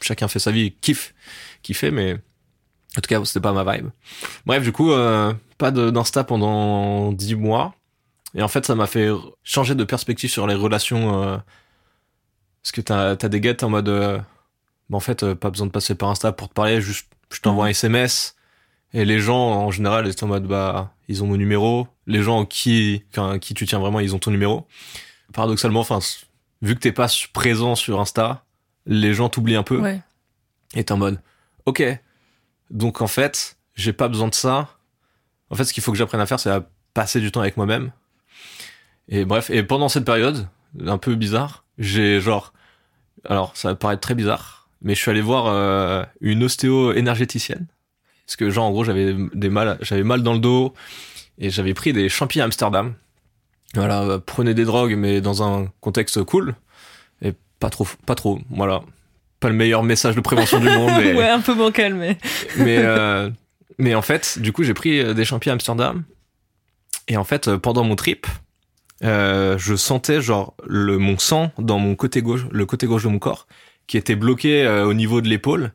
chacun 0.00 0.28
fait 0.28 0.38
sa 0.38 0.50
vie, 0.50 0.72
kiffe, 0.80 1.14
kiffe, 1.62 1.84
mais 1.84 2.14
en 2.14 3.00
tout 3.00 3.08
cas, 3.08 3.24
c'était 3.24 3.40
pas 3.40 3.52
ma 3.52 3.64
vibe. 3.76 3.88
Bref, 4.44 4.62
du 4.62 4.72
coup, 4.72 4.92
euh, 4.92 5.32
pas 5.58 5.70
d'insta 5.70 6.22
pendant 6.24 7.12
10 7.12 7.34
mois. 7.34 7.74
Et 8.34 8.42
en 8.42 8.48
fait, 8.48 8.66
ça 8.66 8.74
m'a 8.74 8.86
fait 8.86 9.08
changer 9.42 9.74
de 9.74 9.84
perspective 9.84 10.30
sur 10.30 10.46
les 10.46 10.54
relations. 10.54 11.22
euh, 11.24 11.36
parce 12.62 12.72
que 12.72 12.80
t'as 12.82 13.10
as 13.12 13.28
des 13.28 13.40
guettes 13.40 13.62
en 13.62 13.70
mode, 13.70 13.88
euh, 13.88 14.18
bah, 14.90 14.96
en 14.96 15.00
fait, 15.00 15.22
euh, 15.22 15.34
pas 15.34 15.50
besoin 15.50 15.66
de 15.66 15.72
passer 15.72 15.94
par 15.94 16.10
Insta 16.10 16.32
pour 16.32 16.48
te 16.50 16.54
parler. 16.54 16.80
Juste, 16.82 17.08
je 17.32 17.40
t'envoie 17.40 17.66
un 17.66 17.68
SMS. 17.68 18.35
Et 18.96 19.04
les 19.04 19.20
gens, 19.20 19.36
en 19.36 19.70
général, 19.70 20.06
ils 20.06 20.18
sont 20.18 20.24
en 20.24 20.30
mode, 20.30 20.46
bah, 20.46 20.94
ils 21.06 21.22
ont 21.22 21.26
mon 21.26 21.36
numéro. 21.36 21.86
Les 22.06 22.22
gens 22.22 22.46
qui, 22.46 23.04
enfin, 23.10 23.38
qui 23.38 23.52
tu 23.52 23.66
tiens 23.66 23.78
vraiment, 23.78 24.00
ils 24.00 24.14
ont 24.14 24.18
ton 24.18 24.30
numéro. 24.30 24.66
Paradoxalement, 25.34 25.80
enfin, 25.80 25.98
vu 26.62 26.74
que 26.74 26.80
t'es 26.80 26.92
pas 26.92 27.06
présent 27.34 27.74
sur 27.74 28.00
Insta, 28.00 28.46
les 28.86 29.12
gens 29.12 29.28
t'oublient 29.28 29.56
un 29.56 29.62
peu. 29.62 29.82
Ouais. 29.82 30.00
Et 30.74 30.82
t'es 30.82 30.92
en 30.92 30.96
mode, 30.96 31.20
ok. 31.66 31.82
Donc, 32.70 33.02
en 33.02 33.06
fait, 33.06 33.58
j'ai 33.74 33.92
pas 33.92 34.08
besoin 34.08 34.28
de 34.28 34.34
ça. 34.34 34.78
En 35.50 35.56
fait, 35.56 35.64
ce 35.64 35.74
qu'il 35.74 35.82
faut 35.82 35.92
que 35.92 35.98
j'apprenne 35.98 36.22
à 36.22 36.26
faire, 36.26 36.40
c'est 36.40 36.50
à 36.50 36.66
passer 36.94 37.20
du 37.20 37.30
temps 37.30 37.40
avec 37.40 37.58
moi-même. 37.58 37.92
Et 39.08 39.26
bref, 39.26 39.50
et 39.50 39.62
pendant 39.62 39.90
cette 39.90 40.06
période, 40.06 40.48
un 40.86 40.96
peu 40.96 41.16
bizarre, 41.16 41.66
j'ai 41.76 42.18
genre, 42.18 42.54
alors, 43.26 43.54
ça 43.58 43.68
va 43.68 43.74
paraître 43.74 44.00
très 44.00 44.14
bizarre, 44.14 44.70
mais 44.80 44.94
je 44.94 45.02
suis 45.02 45.10
allé 45.10 45.20
voir 45.20 45.48
euh, 45.48 46.02
une 46.22 46.44
ostéo-énergéticienne. 46.44 47.66
Parce 48.26 48.36
que, 48.36 48.50
genre, 48.50 48.66
en 48.66 48.70
gros, 48.70 48.84
j'avais 48.84 49.14
des 49.34 49.48
mal, 49.48 49.78
j'avais 49.80 50.02
mal 50.02 50.22
dans 50.22 50.32
le 50.32 50.38
dos 50.38 50.74
et 51.38 51.50
j'avais 51.50 51.74
pris 51.74 51.92
des 51.92 52.08
champignons 52.08 52.42
à 52.42 52.46
Amsterdam. 52.46 52.94
Voilà, 53.74 54.02
euh, 54.02 54.18
prenez 54.24 54.54
des 54.54 54.64
drogues, 54.64 54.94
mais 54.96 55.20
dans 55.20 55.42
un 55.42 55.68
contexte 55.80 56.22
cool. 56.24 56.54
Et 57.22 57.32
pas 57.60 57.70
trop, 57.70 57.86
pas 58.04 58.14
trop, 58.14 58.40
voilà. 58.50 58.82
Pas 59.38 59.48
le 59.48 59.54
meilleur 59.54 59.82
message 59.82 60.16
de 60.16 60.20
prévention 60.20 60.58
du 60.58 60.68
monde, 60.68 60.92
mais, 60.98 61.14
ouais, 61.16 61.28
un 61.28 61.40
peu 61.40 61.54
bancal, 61.54 61.94
mais. 61.94 62.16
mais, 62.58 62.78
euh, 62.78 63.30
mais 63.78 63.94
en 63.94 64.02
fait, 64.02 64.38
du 64.38 64.52
coup, 64.52 64.62
j'ai 64.62 64.74
pris 64.74 65.00
euh, 65.00 65.14
des 65.14 65.24
champignons 65.24 65.52
à 65.52 65.54
Amsterdam. 65.54 66.04
Et 67.08 67.16
en 67.16 67.24
fait, 67.24 67.48
euh, 67.48 67.58
pendant 67.58 67.84
mon 67.84 67.96
trip, 67.96 68.26
euh, 69.04 69.58
je 69.58 69.74
sentais 69.74 70.20
genre 70.20 70.54
le 70.66 70.98
mon 70.98 71.18
sang 71.18 71.52
dans 71.58 71.78
mon 71.78 71.94
côté 71.94 72.22
gauche, 72.22 72.46
le 72.50 72.66
côté 72.66 72.86
gauche 72.86 73.04
de 73.04 73.08
mon 73.08 73.18
corps, 73.18 73.46
qui 73.86 73.96
était 73.96 74.16
bloqué 74.16 74.64
euh, 74.64 74.86
au 74.86 74.94
niveau 74.94 75.20
de 75.20 75.28
l'épaule. 75.28 75.72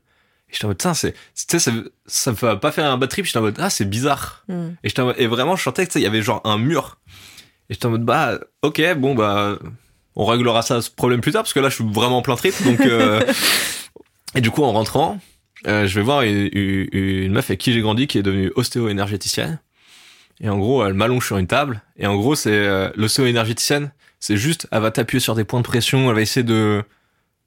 Et 0.51 0.53
j'étais 0.53 0.65
en 0.65 0.67
mode, 0.69 0.77
putain, 0.77 0.93
c'est, 0.93 1.13
tu 1.13 1.17
sais, 1.47 1.59
ça, 1.59 1.71
ça 2.05 2.31
me 2.31 2.35
fait 2.35 2.57
pas 2.57 2.71
faire 2.71 2.91
un 2.91 2.97
bad 2.97 3.09
trip. 3.09 3.25
J'étais 3.25 3.37
en 3.39 3.41
mode, 3.43 3.57
ah, 3.59 3.69
c'est 3.69 3.85
bizarre. 3.85 4.43
Hmm. 4.49 4.71
Et, 4.83 4.89
j'étais 4.89 5.01
en 5.01 5.05
mode- 5.05 5.15
et 5.17 5.27
vraiment, 5.27 5.55
je 5.55 5.63
sentais 5.63 5.87
que 5.87 5.97
il 5.97 6.01
y 6.01 6.05
avait 6.07 6.21
genre 6.21 6.41
un 6.43 6.57
mur. 6.57 6.97
Et 7.69 7.73
j'étais 7.73 7.85
en 7.85 7.91
mode, 7.91 8.03
bah, 8.03 8.39
ok, 8.61 8.81
bon, 8.97 9.15
bah, 9.15 9.57
on 10.15 10.25
réglera 10.25 10.61
ça, 10.61 10.81
ce 10.81 10.89
problème 10.91 11.21
plus 11.21 11.31
tard, 11.31 11.43
parce 11.43 11.53
que 11.53 11.59
là, 11.61 11.69
je 11.69 11.75
suis 11.75 11.85
vraiment 11.85 12.17
en 12.17 12.21
plein 12.21 12.35
trip. 12.35 12.53
Donc, 12.65 12.81
euh, 12.81 13.21
et 14.35 14.41
du 14.41 14.51
coup, 14.51 14.63
en 14.63 14.73
rentrant, 14.73 15.19
euh, 15.67 15.87
je 15.87 15.95
vais 15.95 16.03
voir 16.03 16.21
une, 16.23 16.49
une- 16.51 16.87
une 16.91 17.31
meuf 17.31 17.49
avec 17.49 17.59
qui 17.59 17.71
j'ai 17.71 17.81
grandi, 17.81 18.07
qui 18.07 18.17
est 18.17 18.23
devenue 18.23 18.51
ostéo-énergéticienne. 18.55 19.59
Et 20.41 20.49
en 20.49 20.57
gros, 20.57 20.83
elle 20.85 20.93
m'allonge 20.95 21.25
sur 21.25 21.37
une 21.37 21.47
table. 21.47 21.81
Et 21.97 22.07
en 22.07 22.15
gros, 22.17 22.35
c'est 22.35 22.49
euh, 22.51 22.89
l'ostéo-énergéticienne, 22.95 23.91
c'est 24.19 24.37
juste, 24.37 24.67
elle 24.71 24.81
va 24.81 24.91
t'appuyer 24.91 25.19
sur 25.21 25.35
des 25.35 25.43
points 25.43 25.59
de 25.61 25.65
pression, 25.65 26.09
elle 26.09 26.15
va 26.15 26.21
essayer 26.21 26.43
de 26.43 26.83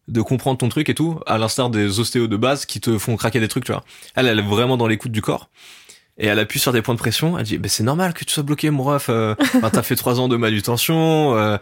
de 0.08 0.20
comprendre 0.20 0.58
ton 0.58 0.68
truc 0.68 0.88
et 0.88 0.94
tout, 0.94 1.18
à 1.26 1.38
l'instar 1.38 1.70
des 1.70 1.98
ostéos 2.00 2.26
de 2.26 2.36
base 2.36 2.66
qui 2.66 2.80
te 2.80 2.98
font 2.98 3.16
craquer 3.16 3.40
des 3.40 3.48
trucs, 3.48 3.64
tu 3.64 3.72
vois. 3.72 3.84
Elle, 4.14 4.26
elle 4.26 4.38
est 4.38 4.42
vraiment 4.42 4.76
dans 4.76 4.86
l'écoute 4.86 5.12
du 5.12 5.22
corps. 5.22 5.48
Et 6.16 6.26
elle 6.26 6.38
appuie 6.38 6.60
sur 6.60 6.72
des 6.72 6.80
points 6.82 6.94
de 6.94 6.98
pression. 7.00 7.38
Elle 7.38 7.44
dit, 7.44 7.58
bah, 7.58 7.68
c'est 7.68 7.82
normal 7.82 8.14
que 8.14 8.24
tu 8.24 8.32
sois 8.32 8.42
bloqué, 8.44 8.70
mon 8.70 8.84
ref. 8.84 9.06
Euh, 9.08 9.34
t'as 9.72 9.82
fait 9.82 9.96
trois 9.96 10.20
ans 10.20 10.28
de 10.28 10.36
manutention, 10.36 11.36
euh, 11.36 11.56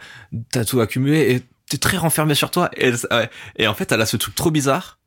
t'as 0.51 0.63
tout 0.65 0.79
accumulé 0.79 1.33
et 1.35 1.41
t'es 1.69 1.77
très 1.77 1.97
renfermé 1.97 2.35
sur 2.35 2.51
toi. 2.51 2.69
Et, 2.77 2.87
elle- 3.09 3.29
et 3.55 3.67
en 3.67 3.73
fait, 3.73 3.91
elle 3.91 4.01
a 4.01 4.05
ce 4.05 4.17
truc 4.17 4.35
trop 4.35 4.51
bizarre 4.51 4.99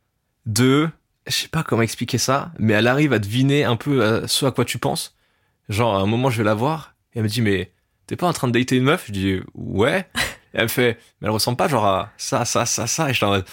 de, 0.46 0.88
je 1.26 1.32
sais 1.34 1.48
pas 1.48 1.62
comment 1.62 1.82
expliquer 1.82 2.18
ça, 2.18 2.52
mais 2.58 2.72
elle 2.72 2.86
arrive 2.88 3.12
à 3.12 3.18
deviner 3.18 3.64
un 3.64 3.76
peu 3.76 4.02
euh, 4.02 4.26
ce 4.26 4.46
à 4.46 4.50
quoi 4.50 4.64
tu 4.64 4.78
penses. 4.78 5.14
Genre, 5.68 5.94
à 5.96 6.00
un 6.00 6.06
moment, 6.06 6.30
je 6.30 6.38
vais 6.38 6.44
la 6.44 6.54
voir 6.54 6.94
et 7.14 7.18
elle 7.18 7.24
me 7.24 7.28
dit, 7.28 7.42
mais 7.42 7.70
t'es 8.06 8.16
pas 8.16 8.26
en 8.26 8.32
train 8.32 8.48
de 8.48 8.58
dater 8.58 8.76
une 8.76 8.84
meuf? 8.84 9.04
Je 9.08 9.12
dis, 9.12 9.40
ouais. 9.54 10.08
Et 10.56 10.58
elle 10.58 10.64
me 10.64 10.68
fait, 10.68 10.98
mais 11.20 11.26
elle 11.28 11.30
ressemble 11.30 11.56
pas 11.56 11.68
genre 11.68 11.86
à 11.86 12.10
ça, 12.16 12.44
ça, 12.44 12.66
ça, 12.66 12.86
ça. 12.86 13.08
Et 13.08 13.12
je 13.12 13.18
suis 13.18 13.24
en 13.24 13.30
mode, 13.30 13.44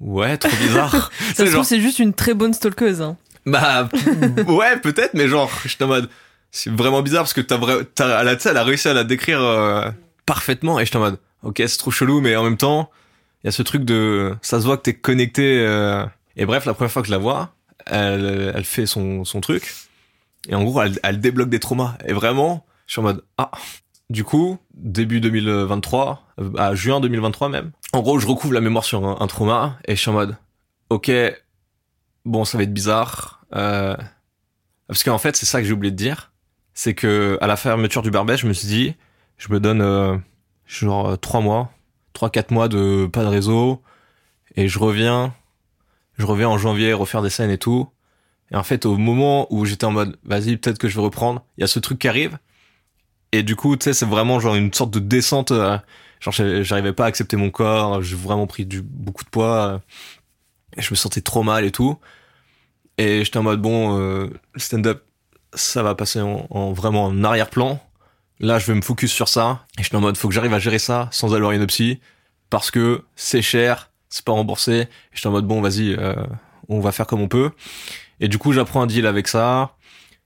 ouais, 0.00 0.36
trop 0.36 0.50
bizarre. 0.56 1.12
Ça 1.34 1.44
genre, 1.44 1.52
trouve, 1.52 1.64
c'est 1.64 1.80
juste 1.80 1.98
une 1.98 2.14
très 2.14 2.34
bonne 2.34 2.52
stalkeuse. 2.54 3.02
Hein. 3.02 3.16
bah, 3.46 3.88
ouais, 4.48 4.78
peut-être, 4.80 5.14
mais 5.14 5.28
genre, 5.28 5.50
j'étais 5.64 5.84
en 5.84 5.88
mode, 5.88 6.10
c'est 6.50 6.70
vraiment 6.70 7.02
bizarre 7.02 7.22
parce 7.22 7.34
que 7.34 7.40
t'as 7.40 7.58
vrai, 7.58 7.84
t'as, 7.94 8.22
elle 8.22 8.28
a, 8.28 8.32
elle 8.44 8.56
a 8.56 8.64
réussi 8.64 8.88
à 8.88 8.94
la 8.94 9.04
décrire 9.04 9.40
euh, 9.40 9.90
parfaitement 10.26 10.80
et 10.80 10.84
j'étais 10.86 10.96
en 10.96 11.00
mode, 11.00 11.18
ok, 11.42 11.62
c'est 11.66 11.78
trop 11.78 11.90
chelou, 11.90 12.20
mais 12.20 12.34
en 12.36 12.42
même 12.44 12.56
temps, 12.56 12.90
il 13.44 13.46
y 13.46 13.48
a 13.48 13.52
ce 13.52 13.62
truc 13.62 13.84
de, 13.84 14.34
ça 14.42 14.60
se 14.60 14.64
voit 14.64 14.76
que 14.78 14.82
t'es 14.82 14.94
connecté. 14.94 15.60
euh, 15.60 16.04
et 16.36 16.46
bref, 16.46 16.64
la 16.64 16.74
première 16.74 16.90
fois 16.90 17.02
que 17.02 17.08
je 17.08 17.12
la 17.12 17.18
vois, 17.18 17.54
elle, 17.86 18.52
elle 18.54 18.64
fait 18.64 18.86
son, 18.86 19.24
son 19.24 19.40
truc 19.40 19.74
et 20.48 20.54
en 20.54 20.64
gros, 20.64 20.80
elle, 20.82 20.98
elle 21.02 21.20
débloque 21.20 21.50
des 21.50 21.60
traumas. 21.60 21.96
Et 22.06 22.12
vraiment, 22.12 22.64
je 22.86 22.92
suis 22.92 23.00
en 23.00 23.04
mode, 23.04 23.24
ah. 23.38 23.50
Du 24.10 24.24
coup, 24.24 24.58
début 24.74 25.20
2023, 25.20 26.26
euh, 26.40 26.52
à 26.58 26.74
juin 26.74 26.98
2023 26.98 27.48
même, 27.48 27.70
en 27.92 28.00
gros, 28.02 28.18
je 28.18 28.26
recouvre 28.26 28.52
la 28.52 28.60
mémoire 28.60 28.84
sur 28.84 29.06
un, 29.06 29.26
trauma 29.28 29.78
et 29.86 29.94
je 29.94 30.00
suis 30.00 30.10
en 30.10 30.14
mode, 30.14 30.36
ok, 30.90 31.12
bon, 32.24 32.44
ça 32.44 32.58
va 32.58 32.64
être 32.64 32.74
bizarre. 32.74 33.44
Euh, 33.54 33.96
parce 34.88 35.04
qu'en 35.04 35.18
fait, 35.18 35.36
c'est 35.36 35.46
ça 35.46 35.60
que 35.60 35.66
j'ai 35.66 35.72
oublié 35.72 35.92
de 35.92 35.96
dire. 35.96 36.32
C'est 36.74 36.94
que 36.94 37.38
à 37.40 37.46
la 37.46 37.56
fermeture 37.56 38.02
du 38.02 38.10
barbet, 38.10 38.36
je 38.36 38.48
me 38.48 38.52
suis 38.52 38.66
dit, 38.66 38.94
je 39.38 39.52
me 39.52 39.60
donne 39.60 39.80
euh, 39.80 40.16
genre 40.66 41.16
trois 41.20 41.40
mois, 41.40 41.70
trois 42.12 42.30
quatre 42.30 42.50
mois 42.50 42.66
de 42.66 43.06
pas 43.06 43.22
de 43.22 43.28
réseau, 43.28 43.80
et 44.56 44.66
je 44.66 44.80
reviens, 44.80 45.34
je 46.18 46.26
reviens 46.26 46.48
en 46.48 46.58
janvier 46.58 46.92
refaire 46.94 47.22
des 47.22 47.30
scènes 47.30 47.50
et 47.50 47.58
tout. 47.58 47.88
Et 48.50 48.56
en 48.56 48.64
fait, 48.64 48.86
au 48.86 48.96
moment 48.96 49.46
où 49.54 49.64
j'étais 49.66 49.84
en 49.84 49.92
mode, 49.92 50.18
vas-y, 50.24 50.56
peut-être 50.56 50.78
que 50.78 50.88
je 50.88 50.96
vais 50.96 51.02
reprendre, 51.02 51.44
il 51.56 51.60
y 51.60 51.64
a 51.64 51.68
ce 51.68 51.78
truc 51.78 52.00
qui 52.00 52.08
arrive. 52.08 52.36
Et 53.32 53.42
du 53.42 53.56
coup, 53.56 53.76
tu 53.76 53.84
sais, 53.84 53.92
c'est 53.94 54.06
vraiment 54.06 54.40
genre 54.40 54.54
une 54.56 54.72
sorte 54.72 54.90
de 54.92 54.98
descente. 54.98 55.50
euh, 55.52 55.78
genre, 56.20 56.34
j'arrivais 56.62 56.92
pas 56.92 57.04
à 57.04 57.06
accepter 57.08 57.36
mon 57.36 57.50
corps, 57.50 58.02
j'ai 58.02 58.16
vraiment 58.16 58.46
pris 58.46 58.66
du 58.66 58.82
beaucoup 58.82 59.24
de 59.24 59.30
poids. 59.30 59.66
euh, 59.74 59.78
et 60.76 60.82
je 60.82 60.90
me 60.90 60.96
sentais 60.96 61.20
trop 61.20 61.42
mal 61.42 61.64
et 61.64 61.70
tout. 61.72 61.98
Et 62.98 63.24
j'étais 63.24 63.38
en 63.38 63.42
mode, 63.42 63.60
bon, 63.62 63.98
euh, 63.98 64.28
stand-up, 64.56 65.04
ça 65.54 65.82
va 65.82 65.94
passer 65.94 66.20
en, 66.20 66.46
en 66.50 66.72
vraiment 66.72 67.06
en 67.06 67.24
arrière-plan. 67.24 67.80
Là, 68.40 68.58
je 68.58 68.66
vais 68.66 68.74
me 68.74 68.82
focus 68.82 69.12
sur 69.12 69.28
ça. 69.28 69.66
Et 69.78 69.82
j'étais 69.82 69.96
en 69.96 70.00
mode, 70.00 70.16
faut 70.16 70.28
que 70.28 70.34
j'arrive 70.34 70.54
à 70.54 70.58
gérer 70.58 70.78
ça 70.78 71.08
sans 71.10 71.32
aller 71.32 71.40
voir 71.42 71.52
une 71.52 71.66
psy. 71.66 72.00
Parce 72.50 72.70
que 72.70 73.02
c'est 73.16 73.42
cher, 73.42 73.90
c'est 74.08 74.24
pas 74.24 74.32
remboursé. 74.32 74.88
J'étais 75.12 75.28
en 75.28 75.32
mode, 75.32 75.46
bon, 75.46 75.60
vas-y, 75.60 75.94
euh, 75.94 76.14
on 76.68 76.80
va 76.80 76.92
faire 76.92 77.06
comme 77.06 77.20
on 77.20 77.28
peut. 77.28 77.50
Et 78.20 78.28
du 78.28 78.38
coup, 78.38 78.52
j'apprends 78.52 78.82
un 78.82 78.86
deal 78.86 79.06
avec 79.06 79.28
ça. 79.28 79.76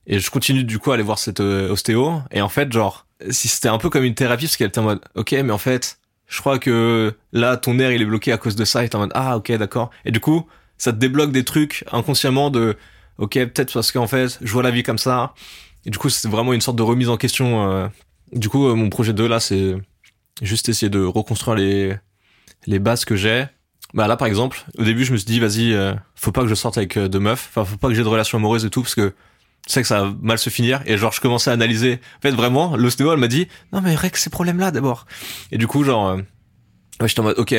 Et 0.07 0.19
je 0.19 0.31
continue 0.31 0.65
du 0.65 0.79
coup 0.79 0.91
à 0.91 0.95
aller 0.95 1.03
voir 1.03 1.19
cette 1.19 1.41
euh, 1.41 1.71
ostéo. 1.71 2.21
Et 2.31 2.43
en 2.43 2.49
fait, 2.49 2.73
genre, 2.73 3.07
si 3.31 3.49
c'était 3.49 3.69
un 3.69 3.79
peu 3.79 3.89
comme 3.91 4.05
une 4.05 4.15
thérapie, 4.15 4.45
parce 4.47 4.57
qu'elle 4.57 4.69
était 4.69 4.81
en 4.81 4.85
mode, 4.85 5.01
ok, 5.15 5.33
mais 5.33 5.53
en 5.53 5.59
fait, 5.59 5.99
je 6.27 6.41
crois 6.41 6.59
que 6.59 7.15
là, 7.33 7.57
ton 7.57 7.75
nerf, 7.75 7.93
il 7.93 8.03
est 8.03 8.07
bloqué 8.07 8.33
à 8.33 8.39
cause 8.39 8.57
de 8.57 8.65
ça. 8.65 8.85
Et 8.85 8.89
t'es 8.89 8.97
en 8.97 9.01
mode, 9.01 9.13
ah, 9.15 9.37
ok, 9.37 9.53
d'accord. 9.53 9.91
Et 10.05 10.11
du 10.11 10.21
coup, 10.21 10.47
ça 10.79 10.93
te 10.93 10.99
débloque 10.99 11.33
des 11.33 11.45
trucs 11.45 11.85
inconsciemment 11.93 12.51
de, 12.51 12.77
ok, 13.19 13.33
peut-être 13.33 13.73
parce 13.73 13.93
qu'en 13.93 14.07
fait, 14.07 14.39
je 14.43 14.53
vois 14.53 14.63
la 14.63 14.71
vie 14.71 14.83
comme 14.83 14.99
ça. 14.99 15.35
Et 15.87 15.91
du 15.91 15.99
coup, 15.99 16.09
c'est 16.09 16.29
vraiment 16.29 16.53
une 16.53 16.61
sorte 16.61 16.77
de 16.77 16.83
remise 16.83 17.09
en 17.09 17.17
question. 17.17 17.71
euh. 17.71 17.89
Du 18.33 18.49
coup, 18.49 18.67
euh, 18.69 18.75
mon 18.75 18.91
projet 18.91 19.13
2, 19.13 19.29
là, 19.29 19.39
c'est 19.41 19.77
juste 20.43 20.69
essayer 20.69 20.91
de 20.91 21.03
reconstruire 21.05 21.57
les, 21.57 21.97
les 22.67 22.79
bases 22.79 23.05
que 23.05 23.17
j'ai. 23.17 23.47
Bah 23.93 24.09
là, 24.09 24.17
par 24.17 24.27
exemple, 24.27 24.65
au 24.77 24.83
début, 24.83 25.05
je 25.05 25.13
me 25.13 25.17
suis 25.17 25.27
dit, 25.27 25.39
vas-y, 25.39 25.73
euh, 25.73 25.95
faut 26.17 26.33
pas 26.33 26.43
que 26.43 26.49
je 26.49 26.55
sorte 26.55 26.77
avec 26.79 26.99
deux 26.99 27.21
meufs. 27.21 27.49
Enfin, 27.51 27.65
faut 27.65 27.77
pas 27.77 27.89
que 27.89 27.95
j'ai 27.95 28.03
de 28.03 28.09
relations 28.09 28.39
amoureuses 28.39 28.65
et 28.65 28.71
tout, 28.71 28.83
parce 28.83 28.95
que 28.97 29.15
je 29.67 29.73
sais 29.73 29.83
que 29.83 29.89
ça 29.89 30.03
va 30.05 30.15
mal 30.21 30.39
se 30.39 30.51
finir. 30.51 30.83
Et 30.87 30.97
genre, 30.97 31.13
je 31.13 31.21
commençais 31.21 31.51
à 31.51 31.53
analyser. 31.55 32.01
En 32.19 32.21
fait, 32.23 32.31
vraiment, 32.33 32.77
l'ostéo, 32.77 33.13
elle 33.13 33.19
m'a 33.19 33.29
dit, 33.29 33.49
non, 33.73 33.81
mais 33.81 33.95
règle 33.95 34.17
ces 34.17 34.31
problèmes-là 34.31 34.71
d'abord. 34.71 35.07
Et 35.53 35.59
du 35.59 35.67
coup, 35.67 35.85
genre, 35.85 36.09
euh, 36.09 36.17
ouais, 37.01 37.09
j'étais 37.09 37.21
en 37.21 37.25
mode, 37.25 37.39
ok. 37.39 37.55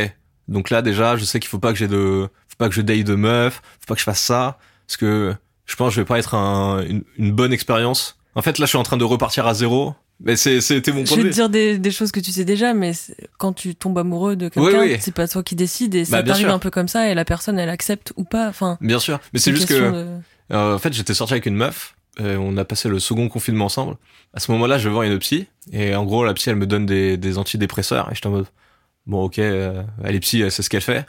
Donc 0.47 0.69
là, 0.69 0.81
déjà, 0.81 1.17
je 1.17 1.25
sais 1.25 1.39
qu'il 1.39 1.49
faut 1.49 1.59
pas 1.59 1.71
que 1.73 1.79
j'ai 1.79 1.87
de, 1.87 2.27
faut 2.47 2.55
pas 2.57 2.69
que 2.69 2.75
je 2.75 2.81
date 2.81 3.03
de 3.03 3.15
meufs, 3.15 3.55
faut 3.55 3.85
pas 3.87 3.95
que 3.95 3.99
je 3.99 4.05
fasse 4.05 4.19
ça, 4.21 4.57
parce 4.87 4.97
que 4.97 5.33
je 5.65 5.75
pense 5.75 5.89
que 5.89 5.95
je 5.95 6.01
vais 6.01 6.05
pas 6.05 6.19
être 6.19 6.35
un, 6.35 6.83
une, 6.85 7.03
une 7.17 7.31
bonne 7.31 7.51
expérience. 7.51 8.17
En 8.35 8.41
fait, 8.43 8.59
là, 8.59 8.65
je 8.65 8.69
suis 8.69 8.77
en 8.77 8.83
train 8.83 8.97
de 8.97 9.03
repartir 9.03 9.47
à 9.47 9.53
zéro. 9.55 9.95
Mais 10.23 10.37
c'est, 10.37 10.61
c'était 10.61 10.93
mon 10.93 11.03
Je 11.03 11.07
point 11.09 11.17
vais 11.17 11.23
de 11.23 11.29
te 11.29 11.33
dire 11.33 11.49
des, 11.49 11.77
des 11.77 11.91
choses 11.91 12.11
que 12.13 12.21
tu 12.21 12.31
sais 12.31 12.45
déjà, 12.45 12.73
mais 12.73 12.93
quand 13.37 13.51
tu 13.51 13.75
tombes 13.75 13.97
amoureux 13.97 14.37
de 14.37 14.47
quelqu'un, 14.47 14.79
Oui, 14.79 14.91
oui. 14.93 14.97
c'est 15.01 15.13
pas 15.13 15.27
toi 15.27 15.43
qui 15.43 15.55
décides 15.55 15.93
et 15.95 16.03
Bah, 16.03 16.05
ça 16.05 16.21
bien 16.21 16.31
t'arrive 16.33 16.49
un 16.49 16.59
peu 16.59 16.69
comme 16.69 16.87
ça 16.87 17.09
et 17.09 17.13
la 17.15 17.25
personne 17.25 17.59
elle 17.59 17.67
accepte 17.69 18.13
ou 18.15 18.23
pas. 18.23 18.47
Enfin, 18.47 18.77
Bien 18.79 18.99
sûr. 18.99 19.19
Mais 19.33 19.39
c'est 19.39 19.53
juste 19.53 19.67
que, 19.67 19.73
de- 19.73 20.07
en 20.51 20.77
fait, 20.79 20.93
j'étais 20.93 21.13
sorti 21.13 21.33
avec 21.33 21.45
une 21.45 21.55
meuf. 21.55 21.95
euh, 22.21 22.37
on 22.37 22.55
a 22.57 22.63
passé 22.65 22.87
le 22.89 22.99
second 22.99 23.27
confinement 23.29 23.65
ensemble. 23.65 23.97
À 24.33 24.39
ce 24.39 24.51
moment-là, 24.53 24.77
je 24.77 24.87
vais 24.87 24.93
voir 24.93 25.03
une 25.03 25.17
psy. 25.19 25.47
Et 25.71 25.95
en 25.95 26.05
gros, 26.05 26.23
la 26.25 26.33
psy, 26.33 26.49
elle 26.49 26.55
me 26.55 26.67
donne 26.67 26.85
des, 26.85 27.17
des 27.17 27.37
antidépresseurs. 27.37 28.09
Et 28.11 28.15
j'étais 28.15 28.27
en 28.27 28.31
mode, 28.31 28.47
bon, 29.05 29.23
ok, 29.23 29.39
euh, 29.39 29.83
elle 30.03 30.15
est 30.15 30.19
psy, 30.21 30.49
sait 30.51 30.61
ce 30.63 30.69
qu'elle 30.69 30.81
fait. 30.81 31.05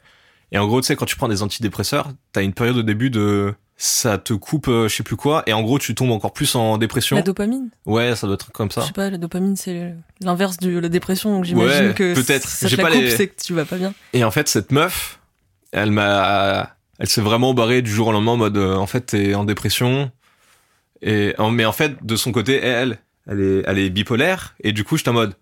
Et 0.53 0.59
en 0.59 0.67
gros, 0.67 0.81
tu 0.81 0.87
sais, 0.87 0.97
quand 0.97 1.07
tu 1.07 1.17
prends 1.17 1.29
des 1.29 1.43
antidépresseurs, 1.43 2.09
t'as 2.33 2.43
une 2.43 2.53
période 2.55 2.77
au 2.77 2.83
début 2.83 3.11
de, 3.11 3.53
ça 3.77 4.17
te 4.17 4.33
coupe, 4.33 4.69
euh, 4.69 4.89
je 4.89 4.95
sais 4.97 5.03
plus 5.03 5.17
quoi. 5.17 5.43
Et 5.47 5.53
en 5.53 5.63
gros, 5.63 5.79
tu 5.79 5.95
tombes 5.95 6.13
encore 6.13 6.33
plus 6.33 6.55
en 6.55 6.79
dépression. 6.79 7.17
la 7.17 7.23
dopamine. 7.23 7.69
Ouais, 7.85 8.15
ça 8.17 8.27
doit 8.29 8.35
être 8.35 8.51
comme 8.53 8.71
ça. 8.71 8.81
Je 8.83 8.87
sais 8.87 8.93
pas, 8.93 9.11
la 9.11 9.19
dopamine 9.19 9.57
c'est 9.57 9.93
l'inverse 10.21 10.57
de 10.59 10.79
la 10.79 10.89
dépression, 10.89 11.35
donc 11.35 11.45
j'imagine 11.45 11.89
Ouais, 11.89 11.95
que 11.95 12.15
peut-être. 12.15 12.49
ça 12.49 12.67
te 12.67 12.71
J'ai 12.71 12.77
la 12.77 12.83
pas 12.85 12.91
coupe, 12.91 13.01
les- 13.01 13.11
c'est 13.11 13.27
que 13.29 13.43
tu 13.43 13.55
vas 13.55 13.65
pas 13.65 13.77
bien. 13.77 13.93
Et 14.13 14.23
en 14.25 14.31
fait, 14.31 14.47
cette 14.49 14.71
meuf, 14.71 15.19
elle 15.73 15.91
m'a, 15.91 16.76
elle 16.99 17.09
s'est 17.09 17.21
vraiment 17.21 17.55
barrée 17.55 17.83
du 17.83 17.91
jour 17.91 18.09
au 18.09 18.13
lendemain 18.13 18.33
en 18.33 18.37
mode, 18.37 18.57
euh, 18.57 18.77
en 18.77 18.87
fait, 18.87 19.01
t'es 19.03 19.35
en 19.35 19.45
dépression. 19.45 20.11
Et, 21.03 21.35
mais 21.53 21.65
en 21.65 21.73
fait, 21.73 22.05
de 22.05 22.17
son 22.17 22.33
côté, 22.33 22.57
elle, 22.57 22.99
elle 23.27 23.41
est, 23.41 23.63
elle 23.67 23.79
est 23.79 23.91
bipolaire. 23.91 24.55
Et 24.63 24.73
du 24.73 24.83
coup, 24.85 24.97
j'étais 24.97 25.11
en 25.11 25.15
mode, 25.15 25.35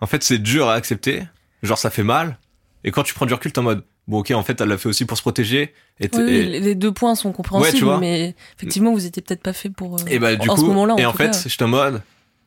en 0.00 0.06
fait, 0.06 0.22
c'est 0.22 0.38
dur 0.38 0.68
à 0.68 0.74
accepter. 0.74 1.22
Genre, 1.62 1.78
ça 1.78 1.90
fait 1.90 2.02
mal. 2.04 2.38
Et 2.84 2.90
quand 2.90 3.02
tu 3.02 3.14
prends 3.14 3.26
du 3.26 3.34
recul, 3.34 3.52
t'es 3.52 3.58
en 3.58 3.64
mode, 3.64 3.82
bon, 4.06 4.20
ok, 4.20 4.30
en 4.30 4.42
fait, 4.42 4.60
elle 4.60 4.68
l'a 4.68 4.78
fait 4.78 4.88
aussi 4.88 5.04
pour 5.04 5.16
se 5.16 5.22
protéger. 5.22 5.74
Et, 6.00 6.08
Oui, 6.14 6.22
oui, 6.24 6.30
et- 6.36 6.60
les- 6.60 6.74
deux 6.74 6.92
points 6.92 7.14
sont 7.16 7.28
Ouais, 7.28 7.34
compréhensibles, 7.34 7.78
tu 7.78 7.84
vois. 7.84 7.98
mais 7.98 8.34
effectivement 8.56 8.92
vous 8.92 9.04
étiez 9.04 9.20
peut-être 9.20 9.42
pas 9.42 9.52
fait 9.52 9.68
pour. 9.68 9.96
euh, 9.96 10.04
et 10.08 10.18
bah, 10.20 10.36
du 10.36 10.48
en 10.48 10.54
coup, 10.54 10.60
ce 10.62 10.66
moment-là. 10.66 10.94
et 10.96 11.04
en 11.04 11.12
fait, 11.12 11.44
j'étais 11.48 11.64
en 11.64 11.68
mode, 11.68 12.02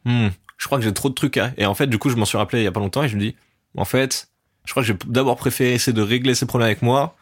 hmm, 0.05 0.29
je 0.57 0.65
crois 0.65 0.77
que 0.77 0.83
j'ai 0.85 0.93
trop 0.93 1.09
de 1.09 1.13
trucs 1.13 1.35
à, 1.37 1.51
et 1.57 1.65
en 1.65 1.75
fait, 1.75 1.87
du 1.87 1.97
coup, 1.97 2.09
je 2.09 2.15
m'en 2.15 2.23
suis 2.25 2.37
rappelé 2.37 2.61
il 2.61 2.63
y 2.63 2.67
a 2.67 2.71
pas 2.71 2.79
longtemps 2.79 3.03
et 3.03 3.09
je 3.09 3.15
me 3.15 3.21
dis, 3.21 3.35
en 3.77 3.83
fait, 3.85 4.29
je 4.65 4.71
crois 4.71 4.81
que 4.83 4.87
j'ai 4.87 4.95
d'abord 5.05 5.35
préféré 5.35 5.73
essayer 5.73 5.93
de 5.93 6.01
régler 6.01 6.33
ces 6.33 6.45
problèmes 6.45 6.67
avec 6.67 6.81
moi, 6.81 7.15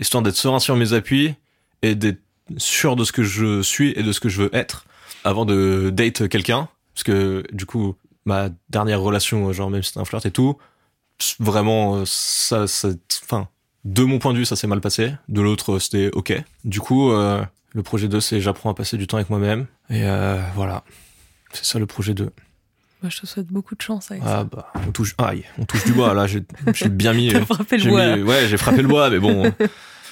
histoire 0.00 0.22
d'être 0.22 0.36
serein 0.36 0.58
sur 0.58 0.76
mes 0.76 0.92
appuis 0.92 1.34
et 1.82 1.94
d'être 1.94 2.20
sûr 2.56 2.96
de 2.96 3.04
ce 3.04 3.12
que 3.12 3.22
je 3.22 3.62
suis 3.62 3.92
et 3.96 4.02
de 4.02 4.12
ce 4.12 4.20
que 4.20 4.28
je 4.28 4.42
veux 4.42 4.54
être 4.54 4.86
avant 5.24 5.44
de 5.44 5.90
date 5.92 6.28
quelqu'un. 6.28 6.68
Parce 6.94 7.04
que, 7.04 7.44
du 7.52 7.66
coup, 7.66 7.94
ma 8.24 8.48
dernière 8.68 9.00
relation, 9.00 9.52
genre, 9.52 9.70
même 9.70 9.82
si 9.82 9.90
c'était 9.90 10.00
un 10.00 10.04
flirt 10.04 10.26
et 10.26 10.30
tout, 10.30 10.56
vraiment, 11.38 11.96
euh, 11.96 12.02
ça, 12.06 12.66
ça, 12.66 12.88
enfin, 13.22 13.48
de 13.84 14.02
mon 14.04 14.18
point 14.18 14.32
de 14.32 14.38
vue, 14.38 14.44
ça 14.44 14.56
s'est 14.56 14.66
mal 14.66 14.80
passé. 14.80 15.12
De 15.28 15.40
l'autre, 15.40 15.78
c'était 15.78 16.10
ok. 16.12 16.32
Du 16.64 16.80
coup, 16.80 17.12
euh, 17.12 17.42
le 17.72 17.82
projet 17.82 18.08
2, 18.08 18.20
c'est 18.20 18.40
j'apprends 18.40 18.70
à 18.70 18.74
passer 18.74 18.96
du 18.96 19.06
temps 19.06 19.16
avec 19.16 19.30
moi-même. 19.30 19.66
Et 19.88 20.04
euh, 20.04 20.40
voilà. 20.54 20.84
C'est 21.52 21.64
ça 21.64 21.78
le 21.78 21.86
projet 21.86 22.14
2. 22.14 22.30
Bah, 23.02 23.08
je 23.10 23.20
te 23.20 23.26
souhaite 23.26 23.46
beaucoup 23.46 23.74
de 23.74 23.80
chance 23.82 24.10
avec 24.10 24.22
ça. 24.22 24.40
Ah 24.40 24.44
bah, 24.44 24.72
on 24.86 24.92
touche, 24.92 25.14
aïe, 25.18 25.44
on 25.58 25.64
touche 25.64 25.84
du 25.84 25.92
bois 25.92 26.12
là. 26.14 26.26
J'ai 26.26 26.42
bien 26.88 27.12
mis. 27.14 27.28
T'as 27.32 27.44
frappé 27.44 27.78
le 27.78 27.90
bois. 27.90 28.16
mis- 28.16 28.22
ouais, 28.22 28.46
j'ai 28.48 28.56
frappé 28.58 28.82
le 28.82 28.88
bois, 28.88 29.08
mais 29.10 29.18
bon, 29.18 29.44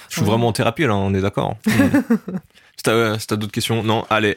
je 0.08 0.14
suis 0.14 0.22
Ouais. 0.22 0.26
vraiment 0.28 0.48
en 0.48 0.52
thérapie 0.52 0.84
là, 0.84 0.96
on 0.96 1.12
est 1.14 1.20
d'accord. 1.20 1.56
Mm. 1.66 2.80
si 2.80 2.82
t'as 2.84 2.92
euh, 2.92 3.18
si 3.18 3.26
t'as 3.26 3.36
d'autres 3.36 3.52
questions, 3.52 3.82
non, 3.82 4.06
allez. 4.08 4.36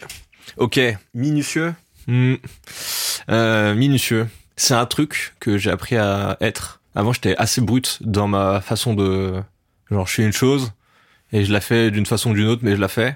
Ok, 0.57 0.79
minutieux. 1.13 1.73
Hmm. 2.07 2.35
Euh, 3.29 3.75
minutieux. 3.75 4.27
C'est 4.57 4.73
un 4.73 4.85
truc 4.87 5.35
que 5.39 5.57
j'ai 5.57 5.69
appris 5.71 5.95
à 5.95 6.37
être. 6.41 6.81
Avant, 6.95 7.13
j'étais 7.13 7.35
assez 7.37 7.61
brut 7.61 7.99
dans 8.01 8.27
ma 8.27 8.59
façon 8.59 8.93
de, 8.95 9.41
genre, 9.89 10.07
je 10.07 10.13
fais 10.15 10.23
une 10.23 10.33
chose 10.33 10.73
et 11.31 11.45
je 11.45 11.53
la 11.53 11.61
fais 11.61 11.89
d'une 11.91 12.05
façon 12.07 12.31
ou 12.31 12.33
d'une 12.33 12.47
autre, 12.47 12.63
mais 12.65 12.75
je 12.75 12.81
la 12.81 12.87
fais. 12.89 13.15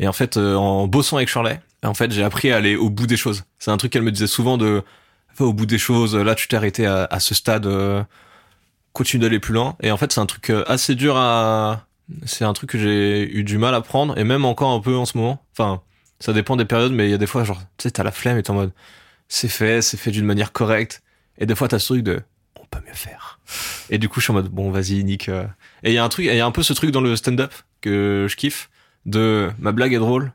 Et 0.00 0.08
en 0.08 0.12
fait, 0.12 0.36
euh, 0.36 0.56
en 0.56 0.86
bossant 0.88 1.16
avec 1.16 1.28
Shirley, 1.28 1.60
en 1.84 1.94
fait, 1.94 2.10
j'ai 2.12 2.24
appris 2.24 2.50
à 2.50 2.56
aller 2.56 2.76
au 2.76 2.90
bout 2.90 3.06
des 3.06 3.16
choses. 3.16 3.44
C'est 3.58 3.70
un 3.70 3.76
truc 3.76 3.92
qu'elle 3.92 4.02
me 4.02 4.12
disait 4.12 4.26
souvent 4.26 4.58
de, 4.58 4.82
va 5.36 5.44
au 5.44 5.52
bout 5.52 5.66
des 5.66 5.78
choses. 5.78 6.16
Là, 6.16 6.34
tu 6.34 6.48
t'es 6.48 6.56
arrêté 6.56 6.86
à, 6.86 7.20
ce 7.20 7.34
stade. 7.34 7.66
euh, 7.66 8.02
continue 8.98 9.22
d'aller 9.22 9.38
plus 9.38 9.54
loin. 9.54 9.76
Et 9.80 9.90
en 9.90 9.96
fait, 9.96 10.12
c'est 10.12 10.20
un 10.20 10.26
truc 10.26 10.50
euh, 10.50 10.64
assez 10.66 10.94
dur 10.94 11.16
à. 11.16 11.86
C'est 12.24 12.44
un 12.44 12.52
truc 12.54 12.70
que 12.70 12.78
j'ai 12.78 13.30
eu 13.30 13.44
du 13.44 13.58
mal 13.58 13.74
à 13.74 13.82
prendre, 13.82 14.16
et 14.18 14.24
même 14.24 14.44
encore 14.44 14.72
un 14.72 14.80
peu 14.80 14.96
en 14.96 15.04
ce 15.04 15.16
moment. 15.18 15.44
Enfin, 15.52 15.82
ça 16.20 16.32
dépend 16.32 16.56
des 16.56 16.64
périodes, 16.64 16.92
mais 16.92 17.06
il 17.06 17.10
y 17.10 17.14
a 17.14 17.18
des 17.18 17.26
fois, 17.26 17.44
genre, 17.44 17.60
tu 17.76 17.82
sais, 17.82 17.90
t'as 17.90 18.02
la 18.02 18.12
flemme 18.12 18.38
et 18.38 18.42
t'es 18.42 18.50
en 18.50 18.54
mode, 18.54 18.72
c'est 19.28 19.48
fait, 19.48 19.82
c'est 19.82 19.98
fait 19.98 20.10
d'une 20.10 20.24
manière 20.24 20.52
correcte. 20.52 21.02
Et 21.36 21.44
des 21.46 21.54
fois, 21.54 21.68
t'as 21.68 21.78
ce 21.78 21.86
truc 21.88 22.02
de, 22.02 22.20
on 22.58 22.64
peut 22.64 22.80
mieux 22.86 22.94
faire. 22.94 23.38
Et 23.90 23.98
du 23.98 24.08
coup, 24.08 24.20
je 24.20 24.24
suis 24.24 24.30
en 24.30 24.34
mode, 24.34 24.48
bon, 24.48 24.70
vas-y, 24.70 25.04
nique. 25.04 25.28
euh. 25.28 25.44
Et 25.82 25.90
il 25.90 25.94
y 25.94 25.98
a 25.98 26.04
un 26.04 26.08
truc, 26.08 26.24
il 26.26 26.34
y 26.34 26.40
a 26.40 26.46
un 26.46 26.50
peu 26.50 26.62
ce 26.62 26.72
truc 26.72 26.90
dans 26.92 27.02
le 27.02 27.14
stand-up 27.14 27.52
que 27.82 28.26
je 28.28 28.36
kiffe, 28.36 28.70
de 29.04 29.50
ma 29.58 29.72
blague 29.72 29.92
est 29.92 29.98
drôle, 29.98 30.32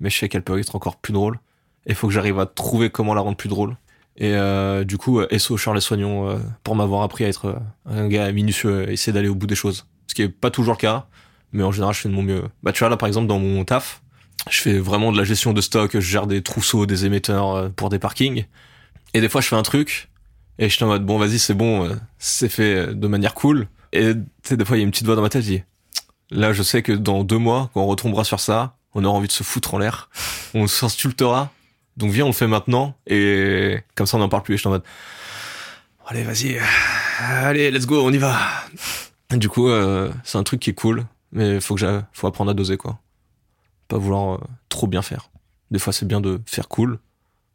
mais 0.00 0.10
je 0.10 0.18
sais 0.18 0.28
qu'elle 0.28 0.42
peut 0.42 0.58
être 0.58 0.74
encore 0.76 0.96
plus 0.96 1.12
drôle. 1.12 1.38
Et 1.86 1.90
il 1.90 1.94
faut 1.94 2.08
que 2.08 2.12
j'arrive 2.12 2.38
à 2.38 2.46
trouver 2.46 2.90
comment 2.90 3.14
la 3.14 3.20
rendre 3.20 3.36
plus 3.36 3.48
drôle. 3.48 3.76
Et 4.16 4.34
euh, 4.34 4.84
du 4.84 4.96
coup, 4.96 5.20
euh, 5.20 5.38
SO 5.38 5.56
Charles 5.56 5.80
Soignon 5.80 6.28
euh, 6.28 6.38
pour 6.64 6.74
m'avoir 6.74 7.02
appris 7.02 7.24
à 7.24 7.28
être 7.28 7.46
euh, 7.46 7.58
un 7.84 8.08
gars 8.08 8.32
minutieux, 8.32 8.88
et 8.88 8.94
essayer 8.94 9.12
d'aller 9.12 9.28
au 9.28 9.34
bout 9.34 9.46
des 9.46 9.54
choses. 9.54 9.86
Ce 10.06 10.14
qui 10.14 10.22
est 10.22 10.28
pas 10.28 10.50
toujours 10.50 10.74
le 10.74 10.78
cas, 10.78 11.06
mais 11.52 11.62
en 11.62 11.70
général, 11.70 11.94
je 11.94 12.00
fais 12.00 12.08
de 12.08 12.14
mon 12.14 12.22
mieux. 12.22 12.44
Bah, 12.62 12.72
tu 12.72 12.80
vois, 12.80 12.88
là, 12.88 12.96
par 12.96 13.06
exemple, 13.06 13.26
dans 13.26 13.38
mon 13.38 13.64
taf, 13.64 14.02
je 14.48 14.60
fais 14.60 14.78
vraiment 14.78 15.12
de 15.12 15.18
la 15.18 15.24
gestion 15.24 15.52
de 15.52 15.60
stock, 15.60 15.92
je 15.92 16.00
gère 16.00 16.26
des 16.26 16.42
trousseaux, 16.42 16.86
des 16.86 17.04
émetteurs 17.04 17.54
euh, 17.54 17.68
pour 17.68 17.90
des 17.90 17.98
parkings. 17.98 18.46
Et 19.12 19.20
des 19.20 19.28
fois, 19.28 19.40
je 19.42 19.48
fais 19.48 19.56
un 19.56 19.62
truc, 19.62 20.08
et 20.58 20.68
je 20.70 20.74
suis 20.74 20.84
en 20.84 20.88
mode, 20.88 21.04
bon, 21.04 21.18
vas-y, 21.18 21.38
c'est 21.38 21.54
bon, 21.54 21.88
c'est 22.18 22.48
fait 22.48 22.94
de 22.94 23.06
manière 23.06 23.34
cool. 23.34 23.68
Et 23.92 24.14
tu 24.14 24.20
sais, 24.42 24.56
des 24.56 24.64
fois, 24.64 24.76
il 24.76 24.80
y 24.80 24.82
a 24.82 24.84
une 24.84 24.90
petite 24.90 25.06
voix 25.06 25.16
dans 25.16 25.22
ma 25.22 25.28
tête 25.28 25.42
qui 25.42 25.50
dit, 25.50 25.62
là, 26.30 26.52
je 26.52 26.62
sais 26.62 26.82
que 26.82 26.92
dans 26.92 27.22
deux 27.22 27.38
mois, 27.38 27.70
quand 27.74 27.82
on 27.82 27.86
retombera 27.86 28.24
sur 28.24 28.40
ça, 28.40 28.75
on 28.96 29.04
aura 29.04 29.18
envie 29.18 29.28
de 29.28 29.32
se 29.32 29.44
foutre 29.44 29.74
en 29.74 29.78
l'air, 29.78 30.08
on 30.54 30.66
s'insultera, 30.66 31.52
Donc 31.98 32.10
viens, 32.10 32.24
on 32.24 32.28
le 32.28 32.32
fait 32.34 32.46
maintenant. 32.46 32.96
Et 33.06 33.78
comme 33.94 34.06
ça, 34.06 34.16
on 34.16 34.20
n'en 34.20 34.28
parle 34.30 34.42
plus. 34.42 34.54
Et 34.54 34.56
je 34.56 34.62
suis 34.62 34.68
en 34.68 34.72
mode, 34.72 34.84
allez, 36.06 36.24
vas-y, 36.24 36.58
allez, 37.20 37.70
let's 37.70 37.86
go, 37.86 38.00
on 38.02 38.10
y 38.10 38.18
va. 38.18 38.38
du 39.30 39.48
coup, 39.50 39.68
euh, 39.68 40.10
c'est 40.24 40.38
un 40.38 40.42
truc 40.42 40.60
qui 40.60 40.70
est 40.70 40.74
cool, 40.74 41.04
mais 41.30 41.60
faut 41.60 41.74
que 41.74 42.02
faut 42.12 42.26
apprendre 42.26 42.50
à 42.50 42.54
doser, 42.54 42.78
quoi. 42.78 42.98
Pas 43.88 43.98
vouloir 43.98 44.36
euh, 44.36 44.44
trop 44.70 44.86
bien 44.86 45.02
faire. 45.02 45.30
Des 45.70 45.78
fois, 45.78 45.92
c'est 45.92 46.06
bien 46.06 46.22
de 46.22 46.40
faire 46.46 46.68
cool, 46.68 46.98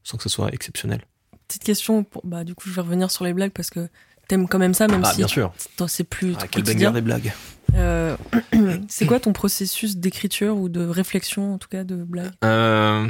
sans 0.04 0.18
que 0.18 0.24
ce 0.24 0.30
soit 0.30 0.54
exceptionnel. 0.54 1.02
Petite 1.48 1.64
question, 1.64 2.04
pour, 2.04 2.22
bah, 2.24 2.44
du 2.44 2.54
coup, 2.54 2.70
je 2.70 2.74
vais 2.76 2.82
revenir 2.82 3.10
sur 3.10 3.26
les 3.26 3.34
blagues 3.34 3.52
parce 3.52 3.72
que 3.72 3.90
t'aimes 4.28 4.48
quand 4.48 4.60
même 4.60 4.76
ça, 4.76 4.88
même 4.88 5.02
ah, 5.04 5.12
si 5.12 5.18
bien 5.18 5.28
sûr. 5.28 5.52
c'est 5.88 6.04
plus 6.04 6.36
Ah, 6.40 6.48
quel 6.48 6.64
banger 6.64 6.92
des 6.92 7.02
blagues. 7.02 7.34
Euh, 7.76 8.18
c'est 8.88 9.06
quoi 9.06 9.20
ton 9.20 9.34
processus 9.34 9.98
d'écriture 9.98 10.58
ou 10.58 10.70
de 10.70 10.86
réflexion, 10.86 11.54
en 11.54 11.58
tout 11.58 11.68
cas, 11.68 11.84
de 11.84 11.96
blague? 11.96 12.32
Euh, 12.44 13.08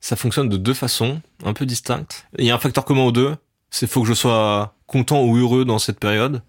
ça 0.00 0.16
fonctionne 0.16 0.48
de 0.48 0.56
deux 0.56 0.74
façons, 0.74 1.20
un 1.44 1.52
peu 1.52 1.66
distinctes. 1.66 2.26
Il 2.38 2.44
y 2.44 2.50
a 2.50 2.54
un 2.54 2.58
facteur 2.58 2.84
commun 2.84 3.02
aux 3.02 3.12
deux. 3.12 3.36
C'est 3.70 3.86
faut 3.86 4.02
que 4.02 4.08
je 4.08 4.14
sois 4.14 4.74
content 4.86 5.22
ou 5.22 5.36
heureux 5.36 5.64
dans 5.64 5.78
cette 5.78 6.00
période. 6.00 6.42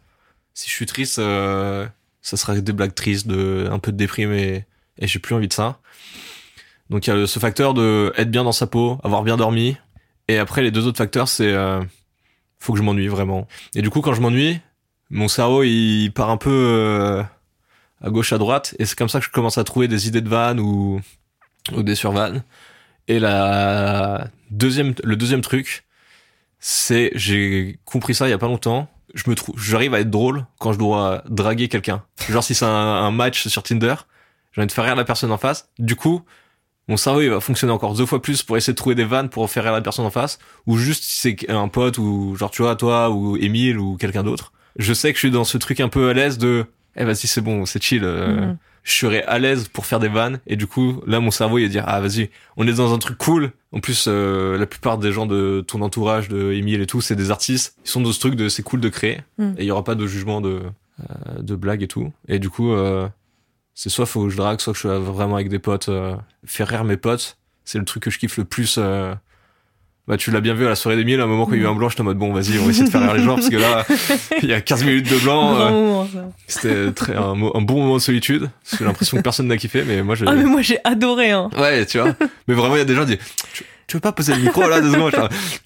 Si 0.54 0.70
je 0.70 0.74
suis 0.74 0.86
triste, 0.86 1.20
euh, 1.20 1.88
ça 2.22 2.38
sera 2.38 2.60
des 2.60 2.74
blagues 2.74 2.96
tristes, 2.96 3.28
de, 3.28 3.68
un 3.72 3.80
peu 3.80 3.92
de 3.92 3.98
déprime 3.98 4.34
et, 4.34 4.66
et 4.98 5.08
j'ai 5.08 5.20
plus 5.20 5.36
envie 5.36 5.48
de 5.48 5.54
ça. 5.54 5.80
Donc 6.90 7.08
il 7.08 7.10
y 7.10 7.14
a 7.14 7.28
ce 7.28 7.40
facteur 7.40 7.74
de 7.74 8.12
être 8.18 8.30
bien 8.30 8.44
dans 8.44 8.52
sa 8.52 8.68
peau, 8.68 9.00
avoir 9.04 9.24
bien 9.24 9.38
dormi. 9.38 9.78
Et 10.28 10.38
après 10.38 10.62
les 10.62 10.72
deux 10.72 10.88
autres 10.88 10.98
facteurs, 10.98 11.28
c'est 11.28 11.52
euh, 11.52 11.82
faut 12.60 12.74
que 12.74 12.80
je 12.80 12.84
m'ennuie 12.84 13.08
vraiment. 13.08 13.48
Et 13.76 13.82
du 13.82 13.90
coup 13.90 14.02
quand 14.02 14.14
je 14.14 14.22
m'ennuie, 14.22 14.60
mon 15.10 15.28
cerveau 15.28 15.64
il 15.64 16.10
part 16.10 16.30
un 16.30 16.38
peu 16.38 16.50
euh, 16.52 17.24
à 18.02 18.10
gauche 18.10 18.34
à 18.34 18.38
droite 18.38 18.76
et 18.80 18.86
c'est 18.86 18.98
comme 18.98 19.10
ça 19.10 19.20
que 19.20 19.26
je 19.26 19.32
commence 19.32 19.58
à 19.58 19.64
trouver 19.64 19.88
des 19.88 20.08
idées 20.08 20.22
de 20.22 20.30
vannes 20.30 20.60
ou, 20.60 21.02
ou 21.74 21.84
des 21.84 21.96
survannes. 21.96 22.44
Et 23.08 23.20
la 23.20 24.28
deuxième, 24.50 24.94
le 25.04 25.16
deuxième 25.16 25.42
truc, 25.42 25.86
c'est 26.60 27.12
j'ai 27.16 27.80
compris 27.86 28.16
ça 28.16 28.28
il 28.28 28.32
y 28.32 28.34
a 28.34 28.38
pas 28.38 28.48
longtemps. 28.48 28.90
Je 29.14 29.30
me 29.30 29.36
trouve, 29.36 29.60
j'arrive 29.60 29.94
à 29.94 30.00
être 30.00 30.10
drôle 30.10 30.46
quand 30.60 30.72
je 30.72 30.78
dois 30.78 31.24
draguer 31.28 31.68
quelqu'un. 31.68 32.04
Genre 32.30 32.44
si 32.44 32.56
c'est 32.56 32.66
un, 32.66 33.12
match 33.12 33.48
sur 33.48 33.64
Tinder, 33.64 33.96
j'ai 34.54 34.62
envie 34.62 34.68
de 34.68 34.72
faire 34.72 34.86
rire 34.86 34.96
la 34.96 35.04
personne 35.04 35.32
en 35.32 35.38
face. 35.38 35.70
Du 35.80 35.96
coup, 35.96 36.22
mon 36.88 36.98
cerveau 36.98 37.22
il 37.22 37.30
va 37.30 37.42
fonctionner 37.42 37.74
encore 37.74 37.94
deux 37.94 38.06
fois 38.06 38.22
plus 38.22 38.44
pour 38.44 38.56
essayer 38.56 38.74
de 38.74 38.78
trouver 38.78 38.96
des 38.96 39.04
vannes 39.04 39.30
pour 39.30 39.50
faire 39.50 39.64
rire 39.64 39.74
la 39.74 39.82
personne 39.82 40.06
en 40.06 40.12
face, 40.12 40.40
ou 40.66 40.78
juste 40.78 41.04
si 41.04 41.16
c'est 41.20 41.50
un 41.50 41.68
pote 41.68 41.98
ou 41.98 42.36
genre 42.36 42.52
tu 42.52 42.62
vois 42.62 42.76
toi 42.76 43.10
ou 43.10 43.36
Émile 43.36 43.78
ou 43.78 43.98
quelqu'un 43.98 44.24
d'autre. 44.24 44.54
Je 44.78 44.94
sais 44.94 45.12
que 45.12 45.18
je 45.18 45.28
suis 45.28 45.32
dans 45.32 45.44
ce 45.44 45.58
truc 45.58 45.82
un 45.82 45.90
peu 45.90 46.10
à 46.10 46.14
l'aise 46.14 46.38
de, 46.38 46.66
eh 46.96 47.04
vas-y 47.06 47.28
c'est 47.28 47.42
bon, 47.42 47.66
c'est 47.66 47.82
chill. 47.82 48.04
euh, 48.04 48.28
Mhm. 48.48 48.58
je 48.84 48.92
serais 48.94 49.24
à 49.26 49.38
l'aise 49.40 49.68
pour 49.68 49.86
faire 49.86 50.00
des 50.00 50.08
vannes 50.08 50.40
et 50.48 50.56
du 50.56 50.66
coup 50.68 51.02
là 51.06 51.20
mon 51.20 51.30
cerveau 51.32 51.58
il 51.60 51.64
va 51.64 51.70
dire 51.70 51.84
ah 51.88 52.02
vas-y 52.02 52.30
on 52.58 52.68
est 52.68 52.74
dans 52.74 52.94
un 52.94 52.98
truc 52.98 53.18
cool 53.18 53.52
en 53.72 53.80
plus 53.80 54.06
euh, 54.08 54.58
la 54.58 54.66
plupart 54.66 54.98
des 54.98 55.12
gens 55.12 55.26
de 55.28 55.64
ton 55.68 55.82
entourage 55.82 56.30
de 56.30 56.52
Emile 56.52 56.82
et 56.82 56.88
tout 56.88 57.00
c'est 57.00 57.16
des 57.16 57.30
artistes 57.32 57.76
ils 57.86 57.90
sont 57.90 58.02
dans 58.02 58.12
ce 58.12 58.20
truc 58.20 58.36
de 58.36 58.50
c'est 58.50 58.64
cool 58.64 58.82
de 58.82 58.90
créer 58.90 59.22
Mm. 59.38 59.52
et 59.58 59.62
il 59.62 59.66
y 59.66 59.72
aura 59.72 59.84
pas 59.84 59.96
de 59.96 60.08
jugement 60.08 60.42
de 60.42 60.62
euh, 61.02 61.42
de 61.42 61.56
blagues 61.56 61.84
et 61.84 61.88
tout 61.88 62.12
et 62.28 62.40
du 62.40 62.50
coup 62.50 62.74
euh, 62.74 63.08
c'est 63.76 63.90
soit 63.90 64.06
faut 64.08 64.24
que 64.26 64.30
je 64.30 64.38
drague 64.38 64.60
soit 64.60 64.74
que 64.74 64.80
je 64.80 64.88
suis 64.88 64.98
vraiment 65.12 65.36
avec 65.36 65.50
des 65.50 65.60
potes 65.60 65.90
euh, 65.90 66.16
faire 66.46 66.68
rire 66.68 66.84
mes 66.84 66.98
potes 66.98 67.38
c'est 67.66 67.78
le 67.78 67.86
truc 67.86 68.02
que 68.04 68.10
je 68.10 68.18
kiffe 68.20 68.38
le 68.38 68.46
plus 68.46 68.76
euh, 68.80 69.14
bah 70.08 70.18
tu 70.18 70.32
l'as 70.32 70.42
bien 70.42 70.54
vu 70.54 70.66
à 70.66 70.70
la 70.70 70.76
soirée 70.76 70.98
d'Emile 70.98 71.20
à 71.22 71.24
un 71.24 71.28
moment 71.28 71.46
quand 71.46 71.54
il 71.54 71.60
y 71.60 71.62
a 71.62 71.66
eu 71.66 71.68
un 71.68 71.76
blanc 71.76 71.90
j'étais 71.90 72.02
en 72.02 72.06
mode 72.06 72.18
bon 72.18 72.34
vas-y 72.34 72.58
on 72.60 72.66
va 72.66 72.72
essayer 72.72 72.86
de 72.86 72.90
faire 72.90 73.02
rire 73.02 73.14
les 73.14 73.24
gens 73.24 73.36
parce 73.36 73.50
que 73.50 73.56
là 73.56 73.86
il 74.42 74.50
y 74.50 74.54
a 74.54 74.62
15 74.62 74.84
minutes 74.84 75.10
de 75.10 75.18
blanc 75.18 75.56
euh, 75.56 76.04
c'était 76.48 76.92
très 76.92 77.16
un, 77.16 77.36
bon 77.36 77.82
moment 77.82 77.96
de 77.96 78.02
solitude. 78.02 78.50
parce 78.64 78.72
que 78.72 78.78
J'ai 78.80 78.86
l'impression 78.86 79.18
que 79.18 79.22
personne 79.22 79.48
n'a 79.48 79.58
kiffé, 79.58 79.84
mais 79.86 80.02
moi 80.02 80.16
j'ai. 80.16 80.26
Ah, 80.28 80.34
mais 80.34 80.44
moi, 80.44 80.62
j'ai 80.62 80.80
adoré, 80.84 81.32
hein. 81.32 81.50
Ouais, 81.58 81.86
tu 81.86 82.00
vois. 82.00 82.14
Mais 82.48 82.54
vraiment, 82.54 82.76
il 82.76 82.80
y 82.80 82.82
a 82.82 82.86
des 82.86 82.96
gens 82.96 83.06
qui 83.06 83.16
disent 83.16 83.26
tu, 83.54 83.64
tu 83.88 83.98
veux 83.98 84.02
pas 84.02 84.12
poser 84.12 84.34
le 84.36 84.42
micro 84.42 84.68
là 84.70 84.80
deux 84.80 84.92
secondes 84.92 85.12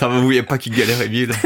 vous 0.02 0.24
voyez 0.24 0.43
pas 0.43 0.58
qu'il 0.58 0.76
galère 0.76 1.02
Emile. 1.02 1.32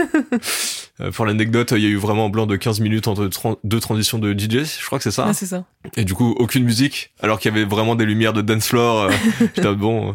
Euh, 1.02 1.12
pour 1.12 1.26
l'anecdote, 1.26 1.72
il 1.78 1.82
y 1.82 1.86
a 1.86 1.90
eu 1.90 1.96
vraiment 1.96 2.26
un 2.26 2.30
blanc 2.30 2.46
de 2.46 2.58
15 2.58 2.82
minutes 2.82 3.08
entre 3.08 3.30
deux 3.64 3.80
transitions 3.80 4.20
de 4.20 4.38
DJ, 4.38 4.66
je 4.66 4.86
crois 4.86 4.98
que 4.98 5.04
c'est 5.04 5.12
ça. 5.12 5.28
Ah, 5.30 5.34
c'est 5.34 5.46
ça. 5.46 5.64
Et 5.96 6.04
du 6.04 6.14
coup, 6.14 6.36
aucune 6.38 6.66
musique, 6.66 7.12
alors 7.22 7.40
qu'il 7.40 7.50
y 7.50 7.56
avait 7.56 7.64
vraiment 7.64 7.96
des 7.96 8.04
lumières 8.04 8.34
de 8.34 8.42
dance 8.42 8.68
floor. 8.68 9.04
Euh, 9.04 9.12
J'étais 9.56 9.74
bon, 9.76 10.10
euh, 10.10 10.14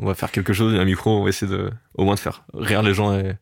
on 0.00 0.06
va 0.06 0.14
faire 0.14 0.30
quelque 0.30 0.52
chose, 0.52 0.72
il 0.72 0.76
y 0.76 0.78
a 0.78 0.82
un 0.82 0.86
micro, 0.86 1.10
on 1.18 1.22
va 1.24 1.28
essayer 1.30 1.50
de, 1.50 1.70
au 1.94 2.04
moins 2.04 2.14
de 2.14 2.20
faire 2.20 2.44
rire 2.54 2.82
les 2.82 2.94
gens 2.94 3.12
et, 3.18 3.34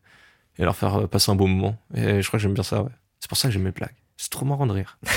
et 0.57 0.63
leur 0.63 0.75
faire 0.75 0.95
euh, 1.01 1.07
passer 1.07 1.31
un 1.31 1.35
bon 1.35 1.47
moment. 1.47 1.77
Et 1.95 2.21
je 2.21 2.27
crois 2.27 2.37
que 2.39 2.41
j'aime 2.43 2.53
bien 2.53 2.63
ça, 2.63 2.83
ouais. 2.83 2.91
C'est 3.19 3.29
pour 3.29 3.37
ça 3.37 3.47
que 3.47 3.53
j'aime 3.53 3.63
mes 3.63 3.71
blagues. 3.71 3.95
C'est 4.17 4.29
trop 4.29 4.45
marrant 4.45 4.65
de 4.67 4.73
rire. 4.73 4.97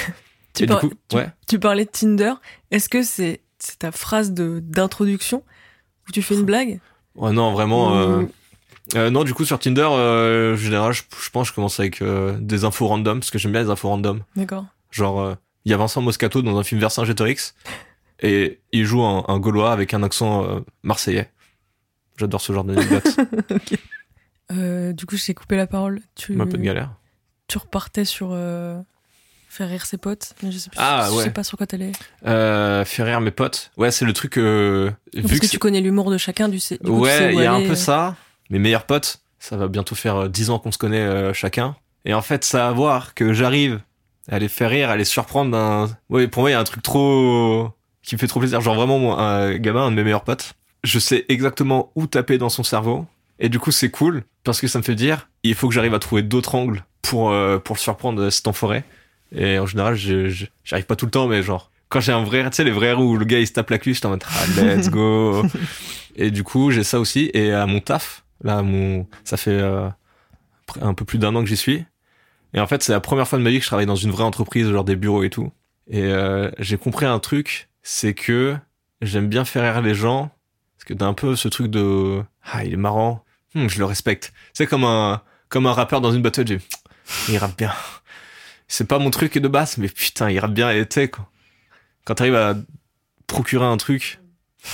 Tu, 0.53 0.67
par- 0.67 0.81
coup, 0.81 0.91
tu- 1.09 1.17
ouais. 1.17 1.29
tu 1.47 1.61
parlais 1.61 1.85
de 1.85 1.91
Tinder. 1.91 2.33
Est-ce 2.73 2.89
que 2.89 3.05
c'est 3.05 3.41
c'est 3.61 3.79
ta 3.79 3.93
phrase 3.93 4.33
de 4.33 4.59
d'introduction 4.61 5.45
où 6.09 6.13
tu 6.13 6.23
fais 6.23 6.35
une 6.35 6.43
blague? 6.45 6.81
Ouais, 7.15 7.31
non, 7.31 7.53
vraiment. 7.53 7.95
Euh, 7.97 8.23
Ou- 8.23 8.31
euh, 8.97 9.11
non, 9.11 9.23
du 9.23 9.33
coup, 9.33 9.45
sur 9.45 9.61
Tinder, 9.61 9.87
euh, 9.89 10.55
en 10.55 10.57
général, 10.57 10.93
je, 10.93 11.03
je 11.23 11.31
pense 11.31 11.47
que 11.47 11.51
je 11.51 11.55
commence 11.55 11.79
avec 11.79 12.03
des 12.41 12.65
infos 12.65 12.89
random, 12.89 13.21
parce 13.21 13.31
que 13.31 13.39
j'aime 13.39 13.53
bien 13.53 13.63
les 13.63 13.71
infos 13.71 13.89
random. 13.89 14.25
D'accord. 14.35 14.65
Genre, 14.91 15.37
il 15.65 15.71
y 15.71 15.75
a 15.75 15.77
Vincent 15.77 16.03
Moscato 16.03 16.43
dans 16.43 16.59
un 16.59 16.65
film 16.65 16.81
Vercingétorix, 16.81 17.55
et 18.23 18.61
il 18.73 18.85
joue 18.85 19.03
un, 19.03 19.25
un 19.29 19.39
Gaulois 19.39 19.73
avec 19.73 19.95
un 19.95 20.03
accent 20.03 20.45
euh, 20.45 20.61
marseillais. 20.83 21.31
J'adore 22.17 22.41
ce 22.41 22.53
genre 22.53 22.65
d'anecdote. 22.65 23.17
Euh, 24.53 24.93
du 24.93 25.07
coup, 25.07 25.17
je 25.17 25.25
t'ai 25.25 25.33
coupé 25.35 25.57
la 25.57 25.69
parole. 25.69 26.01
Tu, 26.17 26.33
un 26.41 26.45
peu 26.45 26.59
de 26.59 26.63
galère. 26.65 26.93
tu 27.47 27.59
repartais 27.59 28.05
sur 28.05 28.31
euh, 28.33 28.81
faire 29.49 29.69
rire 29.69 29.87
ses 29.87 29.97
potes, 29.97 30.35
mais 30.43 30.51
je 30.51 30.59
sais, 30.59 30.71
plus, 30.71 30.79
Ah, 30.81 31.07
je 31.09 31.17
ouais. 31.17 31.23
sais 31.25 31.31
pas 31.31 31.45
sur 31.45 31.57
quoi 31.57 31.69
t'allais. 31.69 31.93
Euh, 32.27 32.85
faire 32.85 33.07
rire 33.07 33.21
mes 33.21 33.31
potes. 33.31 33.71
Ouais, 33.77 33.93
c'est 33.93 34.05
le 34.05 34.13
truc. 34.13 34.39
Euh, 34.39 34.91
Parce 35.15 35.27
vu 35.27 35.39
que 35.39 35.47
que 35.47 35.51
tu 35.51 35.59
connais 35.61 35.81
l'humour 35.81 36.11
de 36.11 36.19
chacun, 36.19 36.49
du. 36.49 36.57
Du 36.59 36.79
coup, 36.79 37.05
tu 37.05 37.11
sais 37.13 37.27
ouais, 37.27 37.35
il 37.35 37.41
y 37.41 37.47
a 37.47 37.53
un 37.53 37.61
peu 37.63 37.71
euh. 37.71 37.75
ça. 37.77 38.17
Mes 38.51 38.59
meilleurs 38.59 38.87
potes, 38.87 39.23
ça 39.39 39.57
va 39.57 39.69
bientôt 39.69 39.95
faire 39.95 40.17
euh, 40.17 40.29
10 40.29 40.51
ans 40.51 40.59
qu'on 40.59 40.73
se 40.73 40.79
connaît 40.79 41.33
chacun. 41.33 41.77
Et 42.05 42.13
en 42.15 42.23
fait, 42.23 42.45
ça 42.45 42.69
à 42.69 42.73
voir 42.73 43.15
que 43.15 43.33
j'arrive 43.33 43.81
à 44.29 44.39
les 44.39 44.49
faire 44.49 44.71
rire, 44.71 44.91
à 44.91 44.97
les 44.97 45.05
surprendre 45.05 45.51
d'un... 45.53 45.97
Ouais, 46.09 46.27
pour 46.29 46.43
moi, 46.43 46.51
il 46.51 46.55
y 46.55 46.57
a 46.57 46.61
un 46.61 46.65
truc 46.65 46.83
trop... 46.83 47.71
qui 48.11 48.17
me 48.17 48.19
fait 48.19 48.27
trop 48.27 48.41
plaisir. 48.41 48.61
Genre 48.61 48.75
vraiment, 48.75 48.99
moi, 48.99 49.23
un 49.23 49.57
gamin, 49.57 49.87
un 49.87 49.91
de 49.93 49.95
mes 49.95 50.03
meilleurs 50.03 50.25
potes, 50.25 50.55
je 50.83 50.99
sais 50.99 51.27
exactement 51.29 51.93
où 51.95 52.09
taper 52.09 52.39
dans 52.39 52.49
son 52.49 52.65
cerveau. 52.65 53.07
Et 53.39 53.49
du 53.49 53.61
coup, 53.61 53.71
c'est 53.71 53.91
cool, 53.91 54.25
parce 54.43 54.61
que 54.61 54.67
ça 54.67 54.81
me 54.81 54.83
fait 54.83 54.97
dire, 54.97 55.29
il 55.45 55.55
faut 55.55 55.69
que 55.69 55.75
j'arrive 55.75 55.95
à 55.95 56.01
trouver 56.01 56.23
d'autres 56.23 56.57
angles 56.57 56.85
pour, 57.03 57.31
euh, 57.31 57.59
pour 57.59 57.77
le 57.77 57.79
surprendre, 57.79 58.29
cet 58.31 58.49
enfoiré. 58.49 58.83
Et 59.33 59.61
en 59.61 59.67
général, 59.67 59.95
j'arrive 59.95 60.87
pas 60.87 60.97
tout 60.97 61.05
le 61.05 61.13
temps, 61.13 61.29
mais 61.29 61.45
genre, 61.45 61.71
quand 61.89 62.01
j'ai 62.01 62.11
un 62.11 62.25
vrai, 62.25 62.43
tu 62.51 62.57
sais, 62.57 62.65
les 62.65 62.73
vrais 62.73 62.95
où 62.95 63.17
le 63.17 63.25
gars 63.25 63.39
il 63.39 63.47
se 63.47 63.53
tape 63.53 63.71
la 63.71 63.79
cuisse, 63.79 64.01
je 64.01 64.07
en 64.09 64.11
mode, 64.11 64.25
ah, 64.27 64.61
let's 64.61 64.91
go. 64.91 65.45
et 66.17 66.33
du 66.33 66.43
coup, 66.43 66.73
j'ai 66.73 66.83
ça 66.83 66.99
aussi. 66.99 67.31
Et 67.33 67.53
à 67.53 67.65
mon 67.67 67.79
taf, 67.79 68.25
là, 68.43 68.63
mon, 68.63 69.07
ça 69.23 69.37
fait 69.37 69.53
euh, 69.53 69.89
un 70.81 70.95
peu 70.95 71.05
plus 71.05 71.19
d'un 71.19 71.37
an 71.37 71.45
que 71.45 71.49
j'y 71.49 71.57
suis. 71.57 71.85
Et 72.55 72.61
en 72.61 72.67
fait, 72.67 72.83
c'est 72.83 72.93
la 72.93 72.99
première 72.99 73.29
fois 73.29 73.39
de 73.39 73.45
ma 73.45 73.51
vie 73.51 73.59
que 73.59 73.63
je 73.63 73.69
travaille 73.69 73.87
dans 73.87 73.95
une 73.95 74.11
vraie 74.11 74.25
entreprise, 74.25 74.69
genre 74.69 74.83
des 74.83 74.97
bureaux 74.97 75.23
et 75.23 75.31
tout. 75.31 75.53
Et 75.89 76.03
euh, 76.03 76.51
j'ai 76.59 76.77
compris 76.77 77.07
un 77.07 77.21
truc, 77.21 77.70
c'est 77.83 78.15
que 78.15 78.57
j'aime 79.03 79.29
bien 79.29 79.45
faire 79.45 79.73
rire 79.73 79.83
les 79.83 79.95
gens, 79.95 80.31
parce 80.77 80.85
que 80.85 80.95
t'as 80.95 81.07
un 81.07 81.15
peu 81.15 81.37
ce 81.37 81.49
truc 81.49 81.69
de, 81.69 82.23
ah, 82.45 82.65
il 82.65 82.73
est 82.73 82.77
marrant, 82.77 83.25
Hmm, 83.55 83.69
je 83.69 83.79
le 83.79 83.85
respecte. 83.85 84.33
C'est 84.53 84.67
comme 84.67 84.85
un, 84.85 85.23
comme 85.49 85.67
un 85.67 85.73
rappeur 85.73 86.01
dans 86.01 86.13
une 86.13 86.23
battle, 86.23 86.47
j'ai, 86.47 86.61
il 87.29 87.39
rappe 87.39 87.57
bien. 87.57 87.73
C'est 88.69 88.87
pas 88.87 88.99
mon 88.99 89.11
truc 89.11 89.37
de 89.39 89.49
basse, 89.49 89.79
mais 89.79 89.89
putain, 89.89 90.31
il 90.31 90.39
rappe 90.39 90.55
bien. 90.55 90.71
Et 90.71 90.87
tu 90.87 90.95
sais, 90.95 91.09
quand, 91.09 92.15
t'arrives 92.15 92.37
à 92.37 92.55
procurer 93.27 93.65
un 93.65 93.77
truc, 93.77 94.21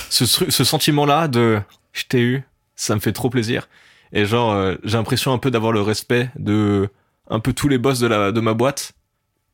ce, 0.09 0.25
ce 0.25 0.63
sentiment-là 0.63 1.27
de 1.27 1.59
je 1.93 2.03
t'ai 2.05 2.21
eu, 2.21 2.43
ça 2.75 2.93
me 2.93 2.99
fait 2.99 3.13
trop 3.13 3.29
plaisir. 3.29 3.67
Et 4.13 4.25
genre, 4.25 4.51
euh, 4.51 4.75
j'ai 4.83 4.97
l'impression 4.97 5.33
un 5.33 5.39
peu 5.39 5.49
d'avoir 5.49 5.71
le 5.71 5.81
respect 5.81 6.29
de 6.37 6.89
un 7.29 7.39
peu 7.39 7.53
tous 7.53 7.67
les 7.67 7.77
boss 7.77 7.99
de, 7.99 8.07
la, 8.07 8.31
de 8.31 8.39
ma 8.39 8.53
boîte 8.53 8.93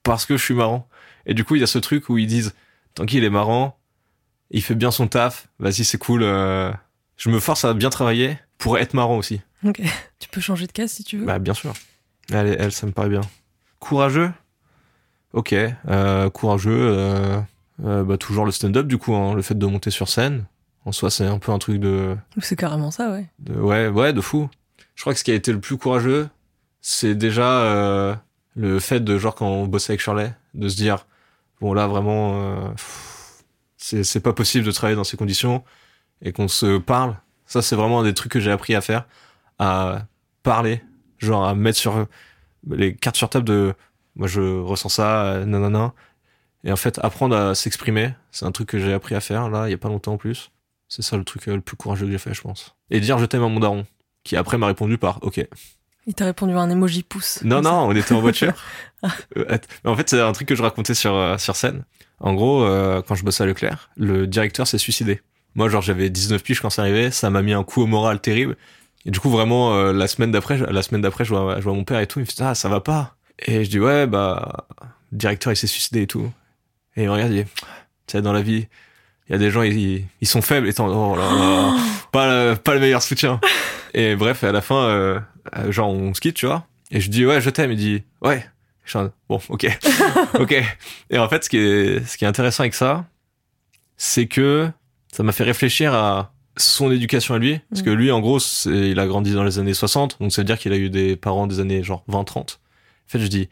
parce 0.04 0.26
que 0.26 0.36
je 0.36 0.44
suis 0.44 0.54
marrant. 0.54 0.88
Et 1.26 1.34
du 1.34 1.46
coup, 1.46 1.56
il 1.56 1.62
y 1.62 1.64
a 1.64 1.68
ce 1.68 1.80
truc 1.80 2.10
où 2.10 2.18
ils 2.18 2.28
disent 2.28 2.54
tant 2.96 3.06
qu'il 3.06 3.24
est 3.24 3.30
marrant, 3.30 3.78
il 4.52 4.62
fait 4.62 4.76
bien 4.76 4.92
son 4.92 5.08
taf, 5.08 5.48
vas-y, 5.60 5.84
c'est 5.84 5.98
cool. 5.98 6.24
euh, 6.24 6.72
je 7.18 7.30
me 7.30 7.40
force 7.40 7.66
à 7.66 7.74
bien 7.74 7.90
travailler 7.90 8.38
pour 8.58 8.78
être 8.78 8.94
marrant 8.94 9.18
aussi. 9.18 9.42
Ok. 9.66 9.82
Tu 10.20 10.30
peux 10.30 10.42
changer 10.42 10.68
de 10.68 10.72
case 10.72 10.92
si 10.92 11.04
tu 11.04 11.18
veux. 11.18 11.26
Bah, 11.26 11.38
bien 11.40 11.54
sûr. 11.54 11.74
Elle, 12.32 12.56
elle, 12.60 12.72
ça 12.72 12.86
me 12.88 12.92
paraît 12.94 13.10
bien. 13.10 13.22
Courageux? 13.80 14.32
Ok. 15.34 15.54
Euh, 15.54 16.30
courageux, 16.30 16.72
euh, 17.84 18.04
bah, 18.04 18.18
toujours 18.18 18.46
le 18.46 18.52
stand-up, 18.52 18.88
du 18.88 18.98
coup, 18.98 19.14
hein, 19.16 19.34
le 19.34 19.42
fait 19.42 19.56
de 19.58 19.66
monter 19.66 19.90
sur 19.92 20.08
scène. 20.08 20.46
En 20.86 20.92
soi, 20.92 21.10
c'est 21.10 21.26
un 21.26 21.40
peu 21.40 21.52
un 21.52 21.60
truc 21.60 21.80
de, 21.80 22.16
C'est 22.40 22.56
carrément 22.56 22.92
ça, 22.92 23.12
ouais. 23.12 23.26
de- 23.40 23.54
ouais, 23.54 23.88
ouais, 23.90 24.14
de 24.14 24.22
fou. 24.22 24.50
Je 24.96 25.02
crois 25.02 25.14
que 25.14 25.20
ce 25.20 25.24
qui 25.24 25.32
a 25.32 25.36
été 25.36 25.52
le 25.52 25.60
plus 25.60 25.78
courageux, 25.78 26.30
c'est 26.82 27.16
déjà 27.16 28.22
le 28.56 28.80
fait 28.80 29.00
de, 29.02 29.18
genre, 29.18 29.36
quand 29.36 29.48
on 29.48 29.66
bossait 29.68 29.92
avec 29.94 30.02
Shirley, 30.02 30.34
de 30.54 30.68
se 30.70 30.76
dire, 30.76 31.06
bon, 31.64 31.74
là, 31.74 31.88
vraiment, 31.88 32.34
euh, 32.36 32.74
c'est 33.78 34.20
pas 34.20 34.34
possible 34.34 34.66
de 34.66 34.72
travailler 34.72 34.98
dans 34.98 35.06
ces 35.06 35.16
conditions, 35.16 35.64
et 36.22 36.34
qu'on 36.34 36.50
se 36.50 36.78
parle. 36.78 37.16
Ça, 37.46 37.62
c'est 37.62 37.78
vraiment 37.78 38.02
un 38.02 38.04
des 38.04 38.14
trucs 38.14 38.34
que 38.34 38.42
j'ai 38.42 38.52
appris 38.52 38.76
à 38.76 38.82
faire, 38.82 39.08
à 39.60 40.06
parler, 40.44 40.82
genre 41.20 41.46
à 41.46 41.56
mettre 41.56 41.78
sur 41.78 42.06
les 42.70 42.96
cartes 42.96 43.16
sur 43.16 43.30
table 43.30 43.46
de, 43.46 43.74
moi, 44.18 44.28
je 44.28 44.42
ressens 44.42 44.90
ça, 44.90 45.24
euh, 45.24 45.46
nanana. 45.46 45.94
Et 46.66 46.72
en 46.72 46.76
fait, 46.76 47.00
apprendre 47.02 47.36
à 47.36 47.56
s'exprimer, 47.56 48.14
c'est 48.32 48.46
un 48.46 48.52
truc 48.52 48.68
que 48.68 48.80
j'ai 48.80 48.92
appris 48.94 49.16
à 49.16 49.22
faire, 49.22 49.50
là, 49.50 49.70
il 49.70 49.72
y 49.72 49.74
a 49.74 49.78
pas 49.78 49.90
longtemps 49.90 50.14
en 50.14 50.18
plus. 50.18 50.52
C'est 50.90 51.02
ça 51.02 51.16
le 51.16 51.24
truc 51.24 51.48
euh, 51.48 51.56
le 51.56 51.62
plus 51.62 51.78
courageux 51.78 52.06
que 52.08 52.12
j'ai 52.12 52.18
fait, 52.18 52.34
je 52.34 52.42
pense. 52.42 52.76
Et 52.90 53.00
dire 53.00 53.18
je 53.20 53.26
t'aime 53.26 53.44
à 53.44 53.48
mon 53.48 53.62
daron, 53.62 53.86
qui 54.26 54.36
après 54.36 54.58
m'a 54.58 54.68
répondu 54.68 54.98
par 54.98 55.24
ok. 55.24 55.48
Il 56.06 56.14
t'a 56.14 56.26
répondu 56.26 56.54
un 56.54 56.70
emoji 56.70 57.04
pouce. 57.04 57.40
Non, 57.44 57.64
ça. 57.64 57.70
non, 57.70 57.88
on 57.88 57.96
était 57.96 58.14
en 58.14 58.22
voiture. 58.22 58.54
Euh, 59.36 59.58
en 59.84 59.98
fait, 59.98 60.10
c'est 60.10 60.22
un 60.22 60.32
truc 60.32 60.48
que 60.48 60.56
je 60.56 60.64
racontais 60.64 60.94
sur, 60.94 61.14
euh, 61.14 61.38
sur 61.38 61.58
scène. 61.58 61.84
En 62.22 62.34
gros, 62.36 62.64
euh, 62.64 63.02
quand 63.02 63.16
je 63.16 63.26
bossais 63.26 63.44
à 63.44 63.46
Leclerc, 63.46 63.90
le 63.98 64.28
directeur 64.28 64.66
s'est 64.66 64.78
suicidé. 64.78 65.20
Moi, 65.56 65.68
genre, 65.68 65.82
j'avais 65.82 66.10
19 66.10 66.42
piges 66.42 66.62
quand 66.62 66.70
c'est 66.70 66.80
arrivé, 66.80 67.12
ça 67.12 67.30
m'a 67.30 67.42
mis 67.42 67.52
un 67.52 67.66
coup 67.66 67.82
au 67.82 67.86
moral 67.86 68.22
terrible. 68.22 68.56
Et 69.06 69.12
du 69.12 69.20
coup, 69.20 69.30
vraiment, 69.30 69.76
euh, 69.76 69.92
la 69.92 70.08
semaine 70.08 70.32
d'après, 70.32 70.58
la 70.58 70.82
semaine 70.82 71.02
d'après, 71.02 71.26
je 71.26 71.36
vois, 71.36 71.58
je 71.58 71.64
vois 71.64 71.74
mon 71.74 71.84
père 71.84 72.00
et 72.00 72.08
tout, 72.08 72.20
il 72.20 72.22
me 72.22 72.26
fait, 72.26 72.42
ah, 72.42 72.56
ça 72.56 72.70
va 72.70 72.80
pas. 72.80 73.18
Et 73.46 73.66
je 73.66 73.70
dis, 73.70 73.80
ouais, 73.80 74.08
bah, 74.08 74.68
le 75.12 75.18
directeur, 75.18 75.52
il 75.52 75.58
s'est 75.58 75.68
suicidé 75.68 76.04
et 76.04 76.08
tout. 76.08 76.32
Et 76.96 77.02
il 77.04 77.08
me 77.08 77.12
regarde, 77.12 77.34
il 77.34 77.44
dit, 77.44 77.52
tu 77.52 77.64
sais, 78.08 78.22
dans 78.22 78.32
la 78.32 78.42
vie, 78.42 78.68
il 79.28 79.32
y 79.34 79.36
a 79.36 79.38
des 79.38 79.52
gens, 79.52 79.64
ils, 79.64 80.06
ils 80.22 80.28
sont 80.28 80.42
faibles, 80.42 80.70
étant, 80.70 80.88
oh 80.88 81.18
là 81.18 81.24
là, 81.24 81.76
pas, 82.14 82.28
le, 82.28 82.56
pas 82.56 82.74
le 82.74 82.80
meilleur 82.80 83.02
soutien. 83.02 83.42
Et 83.94 84.16
bref, 84.16 84.46
à 84.46 84.54
la 84.54 84.62
fin, 84.62 84.86
euh, 84.86 85.20
genre, 85.70 85.90
on 85.90 86.14
se 86.14 86.22
quitte, 86.22 86.36
tu 86.36 86.46
vois. 86.46 86.66
Et 86.92 87.00
je 87.02 87.10
dis, 87.10 87.26
ouais, 87.26 87.42
je 87.42 87.50
t'aime. 87.50 87.72
Il 87.72 87.78
dit, 87.78 88.04
ouais. 88.22 88.46
Je 88.86 88.90
suis 88.92 89.00
en- 89.00 89.12
bon, 89.30 89.40
ok. 89.50 89.68
ok. 90.40 90.64
Et 91.10 91.18
en 91.18 91.30
fait, 91.30 91.44
ce 91.46 91.50
qui 91.50 91.58
est, 91.58 92.06
ce 92.06 92.18
qui 92.18 92.26
est 92.26 92.28
intéressant 92.28 92.64
avec 92.64 92.74
ça, 92.74 93.06
c'est 93.98 94.28
que 94.28 94.70
ça 95.12 95.24
m'a 95.24 95.32
fait 95.32 95.44
réfléchir 95.44 95.94
à 95.94 96.34
son 96.58 96.92
éducation 96.92 97.34
à 97.36 97.40
lui. 97.40 97.60
Parce 97.70 97.82
que 97.82 97.90
lui, 97.90 98.12
en 98.12 98.20
gros, 98.20 98.40
il 98.66 99.00
a 99.00 99.08
grandi 99.08 99.34
dans 99.34 99.44
les 99.44 99.58
années 99.60 99.74
60. 99.74 100.18
Donc, 100.20 100.32
ça 100.32 100.42
veut 100.42 100.46
dire 100.46 100.58
qu'il 100.60 100.74
a 100.74 100.78
eu 100.78 100.90
des 100.90 101.16
parents 101.16 101.48
des 101.48 101.60
années 101.60 101.84
genre 101.84 102.04
20, 102.08 102.24
30. 102.26 102.60
En 103.08 103.12
fait, 103.12 103.20
je 103.20 103.28
dis, 103.28 103.50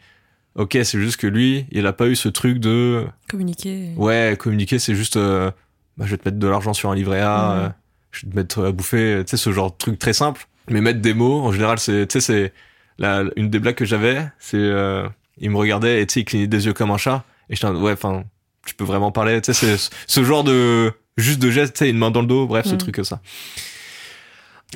ok, 0.54 0.72
c'est 0.84 1.00
juste 1.00 1.16
que 1.16 1.26
lui, 1.26 1.66
il 1.72 1.86
a 1.86 1.92
pas 1.92 2.06
eu 2.08 2.16
ce 2.16 2.28
truc 2.28 2.58
de, 2.58 3.06
Communiquer. 3.30 3.92
ouais, 3.96 4.36
communiquer, 4.38 4.78
c'est 4.78 4.94
juste, 4.94 5.16
euh, 5.16 5.50
bah, 5.96 6.04
je 6.06 6.10
vais 6.12 6.18
te 6.18 6.28
mettre 6.28 6.38
de 6.38 6.46
l'argent 6.46 6.74
sur 6.74 6.90
un 6.90 6.94
livret 6.94 7.20
A, 7.20 7.54
Mhm. 7.54 7.58
euh, 7.64 7.68
je 8.12 8.26
vais 8.26 8.30
te 8.32 8.36
mettre 8.36 8.64
à 8.66 8.72
bouffer, 8.72 9.22
tu 9.24 9.30
sais, 9.30 9.36
ce 9.38 9.50
genre 9.52 9.70
de 9.72 9.76
truc 9.78 9.98
très 9.98 10.12
simple. 10.12 10.46
Mais 10.70 10.80
mettre 10.80 11.00
des 11.00 11.14
mots, 11.14 11.40
en 11.42 11.52
général, 11.52 11.78
c'est, 11.78 12.06
tu 12.06 12.20
sais, 12.20 12.52
c'est, 13.00 13.06
une 13.36 13.50
des 13.50 13.58
blagues 13.58 13.74
que 13.74 13.84
j'avais, 13.84 14.26
c'est, 14.38 14.56
euh, 14.58 15.08
il 15.38 15.50
me 15.50 15.56
regardait 15.56 16.02
et 16.02 16.06
tu 16.06 16.14
sais, 16.14 16.20
il 16.20 16.24
clignait 16.24 16.46
des 16.46 16.66
yeux 16.66 16.72
comme 16.72 16.90
un 16.90 16.98
chat. 16.98 17.24
Et 17.50 17.56
j'étais, 17.56 17.66
ouais, 17.68 17.92
enfin, 17.92 18.24
tu 18.64 18.74
peux 18.74 18.84
vraiment 18.84 19.10
parler, 19.10 19.40
tu 19.40 19.52
sais, 19.52 19.76
c'est 19.76 19.90
ce 20.06 20.24
genre 20.24 20.44
de, 20.44 20.92
juste 21.16 21.40
de 21.40 21.50
geste, 21.50 21.74
tu 21.74 21.78
sais, 21.80 21.90
une 21.90 21.98
main 21.98 22.10
dans 22.10 22.20
le 22.20 22.26
dos, 22.28 22.46
bref, 22.46 22.66
ce 22.66 22.72
Mhm. 22.72 22.78
truc 22.78 22.94
que 22.94 23.02
ça. 23.02 23.20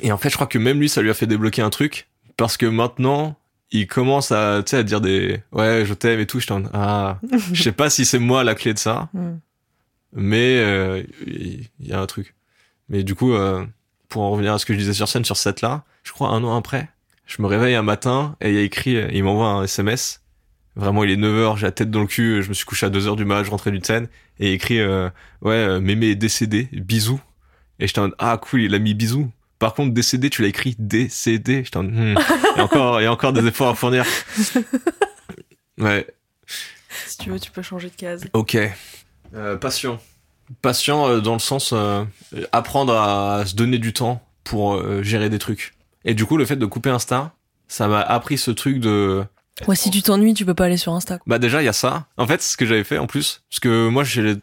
Et 0.03 0.11
en 0.11 0.17
fait, 0.17 0.29
je 0.29 0.35
crois 0.35 0.47
que 0.47 0.57
même 0.57 0.79
lui, 0.79 0.89
ça 0.89 1.01
lui 1.01 1.09
a 1.09 1.13
fait 1.13 1.25
débloquer 1.27 1.61
un 1.61 1.69
truc, 1.69 2.07
parce 2.35 2.57
que 2.57 2.65
maintenant, 2.65 3.35
il 3.71 3.87
commence 3.87 4.31
à, 4.31 4.61
tu 4.65 4.71
sais, 4.71 4.77
à 4.77 4.83
dire 4.83 5.01
des, 5.01 5.41
ouais, 5.51 5.83
je 5.85 5.93
t'aime 5.93 6.19
et 6.19 6.25
tout, 6.27 6.39
je 6.39 6.47
t'en, 6.47 6.63
ah, 6.73 7.19
je 7.53 7.63
sais 7.63 7.71
pas 7.71 7.89
si 7.89 8.05
c'est 8.05 8.19
moi 8.19 8.43
la 8.43 8.55
clé 8.55 8.73
de 8.73 8.79
ça, 8.79 9.09
Mm. 9.13 9.37
mais 10.13 10.57
euh, 10.59 11.03
il 11.25 11.67
y 11.79 11.93
a 11.93 11.99
un 11.99 12.05
truc. 12.05 12.35
Mais 12.89 13.03
du 13.03 13.15
coup, 13.15 13.33
euh, 13.33 13.65
pour 14.09 14.21
en 14.21 14.31
revenir 14.31 14.53
à 14.53 14.59
ce 14.59 14.65
que 14.65 14.73
je 14.73 14.79
disais 14.79 14.93
sur 14.93 15.07
scène, 15.07 15.25
sur 15.25 15.37
cette 15.37 15.61
là, 15.61 15.83
je 16.03 16.11
crois 16.11 16.29
un 16.29 16.43
an 16.43 16.55
après, 16.55 16.89
je 17.25 17.41
me 17.41 17.47
réveille 17.47 17.75
un 17.75 17.83
matin 17.83 18.35
et 18.41 18.49
il 18.49 18.55
y 18.55 18.57
a 18.57 18.61
écrit, 18.61 18.97
il 19.11 19.23
m'envoie 19.23 19.47
un 19.47 19.63
SMS. 19.63 20.21
Vraiment, 20.75 21.03
il 21.03 21.09
est 21.09 21.17
9h, 21.17 21.57
j'ai 21.57 21.65
la 21.65 21.71
tête 21.71 21.89
dans 21.89 22.01
le 22.01 22.07
cul, 22.07 22.43
je 22.43 22.49
me 22.49 22.53
suis 22.53 22.65
couché 22.65 22.85
à 22.85 22.89
2h 22.89 23.15
du 23.15 23.25
mat, 23.25 23.43
je 23.43 23.49
rentrais 23.49 23.71
d'une 23.71 23.83
scène, 23.83 24.07
et 24.39 24.49
il 24.49 24.53
écrit, 24.53 24.79
euh, 24.79 25.09
ouais, 25.41 25.55
euh, 25.55 25.79
mémé 25.79 26.09
est 26.09 26.15
décédé, 26.15 26.69
bisous. 26.71 27.19
Et 27.79 27.87
j'étais 27.87 27.99
en 27.99 28.11
ah 28.19 28.37
cool, 28.37 28.61
il 28.61 28.75
a 28.75 28.79
mis 28.79 28.93
bisous. 28.93 29.31
Par 29.57 29.73
contre, 29.73 29.93
décédé, 29.93 30.29
tu 30.29 30.43
l'as 30.43 30.49
écrit 30.49 30.75
décédé. 30.77 31.63
J'étais 31.63 31.77
en 31.77 31.83
hmm, 31.83 32.15
il 32.55 32.57
y 32.57 32.59
a 32.59 32.63
encore, 32.63 33.01
il 33.01 33.05
y 33.05 33.07
a 33.07 33.11
encore 33.11 33.33
des 33.33 33.45
efforts 33.45 33.69
à 33.69 33.75
fournir. 33.75 34.05
Ouais, 35.79 36.07
Si 37.05 37.19
tu 37.19 37.29
veux, 37.29 37.39
tu 37.39 37.51
peux 37.51 37.61
changer 37.61 37.91
de 37.91 37.95
case. 37.95 38.25
Ok. 38.33 38.57
Euh, 39.35 39.57
patient. 39.57 39.99
Patient 40.61 41.07
euh, 41.07 41.19
dans 41.19 41.33
le 41.33 41.39
sens 41.39 41.71
euh, 41.73 42.03
apprendre 42.51 42.93
à 42.93 43.45
se 43.45 43.55
donner 43.55 43.77
du 43.79 43.93
temps 43.93 44.21
pour 44.43 44.75
euh, 44.75 45.03
gérer 45.03 45.29
des 45.29 45.39
trucs. 45.39 45.75
Et 46.05 46.13
du 46.13 46.25
coup, 46.25 46.37
le 46.37 46.45
fait 46.45 46.55
de 46.55 46.65
couper 46.65 46.89
Insta, 46.89 47.33
ça 47.67 47.87
m'a 47.87 47.99
appris 48.01 48.37
ce 48.37 48.51
truc 48.51 48.79
de... 48.79 49.23
Ouais, 49.67 49.75
si 49.75 49.89
tu 49.89 50.01
t'ennuies, 50.01 50.33
tu 50.33 50.45
peux 50.45 50.53
pas 50.53 50.65
aller 50.65 50.77
sur 50.77 50.93
Insta. 50.93 51.17
quoi. 51.17 51.23
Bah 51.27 51.39
déjà, 51.39 51.61
il 51.61 51.65
y 51.65 51.69
a 51.69 51.73
ça. 51.73 52.05
En 52.17 52.27
fait, 52.27 52.41
ce 52.41 52.55
que 52.55 52.65
j'avais 52.65 52.83
fait 52.83 52.97
en 52.99 53.07
plus, 53.07 53.41
parce 53.49 53.59
que 53.59 53.89
moi, 53.89 54.03
j'ai 54.03 54.21
le- 54.21 54.39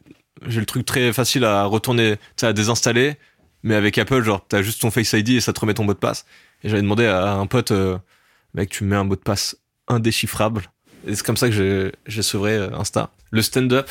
j'ai 0.47 0.61
le 0.61 0.67
truc 0.67 0.85
très 0.85 1.13
facile 1.13 1.45
à 1.45 1.65
retourner, 1.65 2.17
tu 2.17 2.23
sais, 2.37 2.47
à 2.49 2.53
désinstaller, 2.53 3.17
mais 3.63 3.77
avec 3.77 3.97
Apple, 3.97 4.23
genre, 4.23 4.45
t'as 4.47 4.61
juste 4.61 4.83
ton 4.83 4.91
Face 4.91 5.13
ID 5.13 5.31
et 5.31 5.41
ça 5.41 5.53
te 5.55 5.61
remet 5.61 5.73
ton 5.73 5.85
mot 5.85 5.95
de 5.95 5.99
passe. 5.99 6.27
Et 6.65 6.69
j'avais 6.69 6.83
demandé 6.83 7.07
à 7.07 7.33
un 7.35 7.47
pote, 7.47 7.71
euh, 7.71 7.97
mec, 8.53 8.69
tu 8.69 8.85
me 8.85 8.91
mets 8.91 8.97
un 8.97 9.05
mot 9.05 9.15
de 9.17 9.21
passe 9.21 9.57
indéchiffrable. 9.89 10.63
Et 11.07 11.15
c'est 11.15 11.25
comme 11.25 11.37
ça 11.37 11.49
que 11.49 11.55
j'ai- 11.55 11.93
j'ai 12.07 12.23
sevré 12.23 12.57
Insta. 12.75 13.11
Le 13.31 13.41
stand-up, 13.41 13.89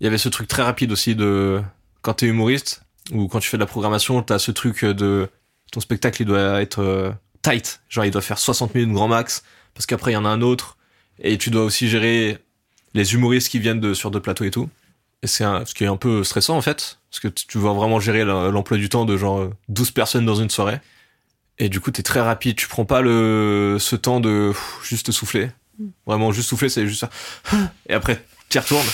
il 0.00 0.04
y 0.04 0.06
avait 0.06 0.18
ce 0.18 0.28
truc 0.28 0.48
très 0.48 0.62
rapide 0.62 0.92
aussi 0.92 1.14
de 1.14 1.62
quand 2.02 2.14
t'es 2.14 2.26
humoriste 2.26 2.82
ou 3.12 3.28
quand 3.28 3.40
tu 3.40 3.48
fais 3.48 3.56
de 3.56 3.62
la 3.62 3.66
programmation, 3.66 4.22
t'as 4.22 4.38
ce 4.38 4.50
truc 4.50 4.84
de 4.84 5.28
ton 5.72 5.80
spectacle, 5.80 6.22
il 6.22 6.24
doit 6.26 6.60
être 6.60 6.80
euh, 6.80 7.10
tight, 7.42 7.80
genre 7.88 8.04
il 8.04 8.10
doit 8.10 8.22
faire 8.22 8.38
60 8.38 8.74
minutes 8.74 8.92
grand 8.92 9.08
max, 9.08 9.44
parce 9.74 9.86
qu'après 9.86 10.12
il 10.12 10.14
y 10.14 10.16
en 10.16 10.24
a 10.24 10.28
un 10.28 10.42
autre, 10.42 10.76
et 11.18 11.38
tu 11.38 11.50
dois 11.50 11.64
aussi 11.64 11.88
gérer 11.88 12.38
les 12.94 13.14
humoristes 13.14 13.48
qui 13.48 13.58
viennent 13.58 13.80
de 13.80 13.94
sur 13.94 14.10
deux 14.10 14.20
plateaux 14.20 14.44
et 14.44 14.50
tout. 14.50 14.68
Et 15.22 15.26
c'est 15.26 15.44
ce 15.44 15.74
qui 15.74 15.84
est 15.84 15.88
un 15.88 15.96
peu 15.96 16.24
stressant 16.24 16.56
en 16.56 16.60
fait, 16.60 16.98
parce 17.10 17.20
que 17.20 17.28
tu 17.28 17.58
vas 17.58 17.72
vraiment 17.72 18.00
gérer 18.00 18.24
l'emploi 18.24 18.76
du 18.76 18.88
temps 18.88 19.04
de 19.04 19.16
genre 19.16 19.40
euh, 19.40 19.54
12 19.68 19.92
personnes 19.92 20.26
dans 20.26 20.36
une 20.36 20.50
soirée. 20.50 20.80
Et 21.58 21.70
du 21.70 21.80
coup, 21.80 21.90
t'es 21.90 22.02
très 22.02 22.20
rapide, 22.20 22.56
tu 22.56 22.68
prends 22.68 22.84
pas 22.84 23.00
le 23.00 23.78
ce 23.80 23.96
temps 23.96 24.20
de 24.20 24.50
pff, 24.52 24.78
juste 24.82 25.10
souffler. 25.10 25.50
Vraiment, 26.06 26.32
juste 26.32 26.48
souffler, 26.48 26.68
c'est 26.68 26.86
juste 26.86 27.00
ça. 27.00 27.10
Et 27.88 27.94
après, 27.94 28.22
t'y 28.48 28.58
retournes. 28.58 28.86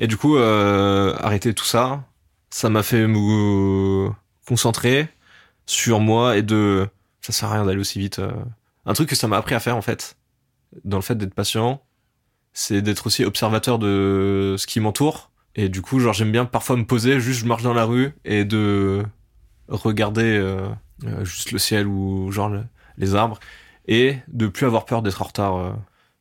Et 0.00 0.06
du 0.08 0.16
coup, 0.16 0.36
euh, 0.36 1.14
arrêter 1.20 1.54
tout 1.54 1.64
ça, 1.64 2.04
ça 2.50 2.68
m'a 2.70 2.82
fait 2.82 3.06
me 3.06 4.10
concentrer 4.48 5.08
sur 5.66 6.00
moi 6.00 6.36
et 6.36 6.42
de... 6.42 6.88
Ça 7.20 7.32
sert 7.32 7.50
à 7.50 7.54
rien 7.54 7.66
d'aller 7.66 7.78
aussi 7.80 7.98
vite. 8.00 8.18
euh. 8.18 8.32
Un 8.86 8.94
truc 8.94 9.08
que 9.10 9.14
ça 9.14 9.28
m'a 9.28 9.36
appris 9.36 9.54
à 9.54 9.60
faire, 9.60 9.76
en 9.76 9.82
fait, 9.82 10.16
dans 10.84 10.96
le 10.96 11.02
fait 11.02 11.14
d'être 11.16 11.34
patient, 11.34 11.82
c'est 12.54 12.80
d'être 12.82 13.06
aussi 13.06 13.24
observateur 13.24 13.78
de 13.78 14.56
ce 14.58 14.66
qui 14.66 14.80
m'entoure. 14.80 15.30
Et 15.54 15.68
du 15.68 15.82
coup, 15.82 16.00
genre, 16.00 16.14
j'aime 16.14 16.32
bien 16.32 16.46
parfois 16.46 16.76
me 16.76 16.84
poser, 16.86 17.20
juste 17.20 17.40
je 17.40 17.46
marche 17.46 17.62
dans 17.62 17.74
la 17.74 17.84
rue 17.84 18.12
et 18.24 18.44
de 18.46 19.04
regarder 19.68 20.22
euh, 20.38 20.66
juste 21.24 21.52
le 21.52 21.58
ciel 21.58 21.86
ou 21.86 22.32
genre 22.32 22.48
le- 22.48 22.64
les 22.96 23.14
arbres 23.14 23.38
et 23.86 24.16
de 24.28 24.46
plus 24.48 24.64
avoir 24.66 24.86
peur 24.86 25.02
d'être 25.02 25.20
en 25.22 25.26
retard, 25.26 25.74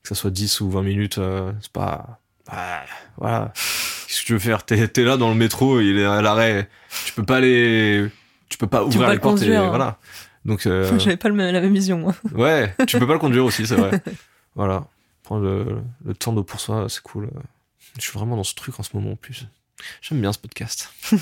que 0.03 0.09
ça 0.09 0.15
soit 0.15 0.31
10 0.31 0.59
ou 0.61 0.69
20 0.69 0.81
minutes, 0.83 1.19
c'est 1.61 1.71
pas... 1.71 2.19
ouais, 2.51 2.85
voilà. 3.17 3.51
Qu'est-ce 3.53 4.21
que 4.21 4.25
tu 4.27 4.33
veux 4.33 4.39
faire? 4.39 4.63
T'es 4.65 4.87
t'es 4.87 5.03
là 5.03 5.17
dans 5.17 5.29
le 5.29 5.35
métro, 5.35 5.79
il 5.81 5.97
est 5.99 6.05
à 6.05 6.21
l'arrêt, 6.21 6.69
tu 7.05 7.13
peux 7.13 7.23
pas 7.23 7.37
aller... 7.37 8.09
Tu 8.49 8.57
peux 8.57 8.67
pas 8.67 8.83
ouvrir 8.83 9.01
pas 9.01 9.07
les 9.09 9.15
le 9.15 9.21
portes 9.21 9.37
et 9.37 9.45
conduire, 9.45 9.63
hein. 9.63 9.69
voilà. 9.69 9.99
Donc, 10.45 10.65
euh, 10.65 10.97
J'avais 10.99 11.17
pas 11.17 11.29
le 11.29 11.35
même- 11.35 11.53
la 11.53 11.61
même 11.61 11.73
vision, 11.73 11.99
moi. 11.99 12.15
Ouais, 12.33 12.73
tu 12.87 12.97
peux 12.97 13.05
pas 13.05 13.13
le 13.13 13.19
conduire 13.19 13.45
aussi, 13.45 13.67
c'est 13.67 13.75
vrai. 13.75 14.01
Voilà. 14.55 14.85
Prendre 15.23 15.43
le, 15.43 15.77
le 16.03 16.13
temps 16.15 16.33
de 16.33 16.41
pour 16.41 16.59
soi, 16.59 16.87
c'est 16.89 17.03
cool. 17.03 17.29
Je 17.97 18.01
suis 18.01 18.11
vraiment 18.17 18.35
dans 18.35 18.43
ce 18.43 18.55
truc 18.55 18.79
en 18.79 18.83
ce 18.83 18.89
moment 18.95 19.11
en 19.11 19.15
plus. 19.15 19.45
J'aime 20.01 20.21
bien 20.21 20.33
ce 20.33 20.39
podcast. 20.39 20.91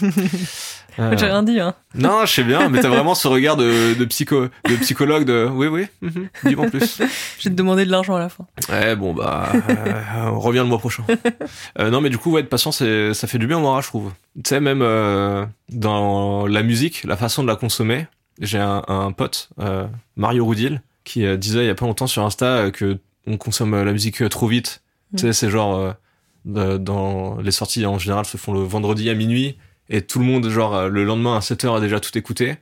Euh, 0.99 1.15
J'ai 1.15 1.27
rien 1.27 1.43
dit, 1.43 1.59
hein. 1.59 1.75
non, 1.93 2.25
je 2.25 2.33
sais 2.33 2.43
bien, 2.43 2.69
mais 2.69 2.81
t'as 2.81 2.89
vraiment 2.89 3.13
ce 3.13 3.27
regard 3.27 3.55
de, 3.55 3.93
de, 3.93 4.05
psycho, 4.05 4.45
de 4.67 4.75
psychologue 4.77 5.25
de 5.25 5.47
oui, 5.47 5.67
oui, 5.67 5.85
mhm, 6.01 6.27
dis-moi 6.43 6.65
en 6.65 6.69
plus. 6.71 6.97
Je 7.37 7.43
vais 7.43 7.49
te 7.51 7.55
demander 7.55 7.85
de 7.85 7.91
l'argent 7.91 8.15
à 8.15 8.19
la 8.19 8.29
fin. 8.29 8.47
Ouais, 8.69 8.95
bon, 8.95 9.13
bah, 9.13 9.51
euh, 9.69 10.31
on 10.31 10.39
revient 10.39 10.57
le 10.57 10.65
mois 10.65 10.79
prochain. 10.79 11.03
Euh, 11.79 11.91
non, 11.91 12.01
mais 12.01 12.09
du 12.09 12.17
coup, 12.17 12.31
ouais, 12.31 12.41
être 12.41 12.49
patient, 12.49 12.71
c'est, 12.71 13.13
ça 13.13 13.27
fait 13.27 13.37
du 13.37 13.45
bien 13.45 13.57
au 13.57 13.61
moral, 13.61 13.83
je 13.83 13.89
trouve. 13.89 14.11
Tu 14.37 14.41
sais, 14.45 14.59
même 14.59 14.81
euh, 14.81 15.45
dans 15.69 16.47
la 16.47 16.63
musique, 16.63 17.03
la 17.03 17.15
façon 17.15 17.43
de 17.43 17.47
la 17.47 17.55
consommer, 17.55 18.07
j'ai 18.41 18.57
un, 18.57 18.81
un 18.87 19.11
pote, 19.11 19.49
Mario 20.15 20.45
Roudil, 20.45 20.81
qui 21.03 21.37
disait 21.37 21.59
il 21.65 21.67
y 21.67 21.69
a 21.69 21.75
pas 21.75 21.85
longtemps 21.85 22.07
sur 22.07 22.23
Insta 22.25 22.71
que 22.71 22.97
on 23.27 23.37
consomme 23.37 23.83
la 23.83 23.91
musique 23.91 24.27
trop 24.29 24.47
vite. 24.47 24.81
Tu 25.15 25.21
sais, 25.21 25.33
c'est 25.33 25.51
genre, 25.51 25.93
dans 26.47 27.37
les 27.37 27.51
sorties 27.51 27.85
en 27.85 27.99
général 27.99 28.25
se 28.25 28.37
font 28.37 28.53
le 28.53 28.61
vendredi 28.61 29.09
à 29.09 29.13
minuit, 29.13 29.57
et 29.89 30.01
tout 30.01 30.19
le 30.19 30.25
monde, 30.25 30.49
genre, 30.49 30.75
euh, 30.75 30.89
le 30.89 31.03
lendemain 31.03 31.37
à 31.37 31.39
7h 31.39 31.77
a 31.77 31.79
déjà 31.79 31.99
tout 31.99 32.17
écouté. 32.17 32.55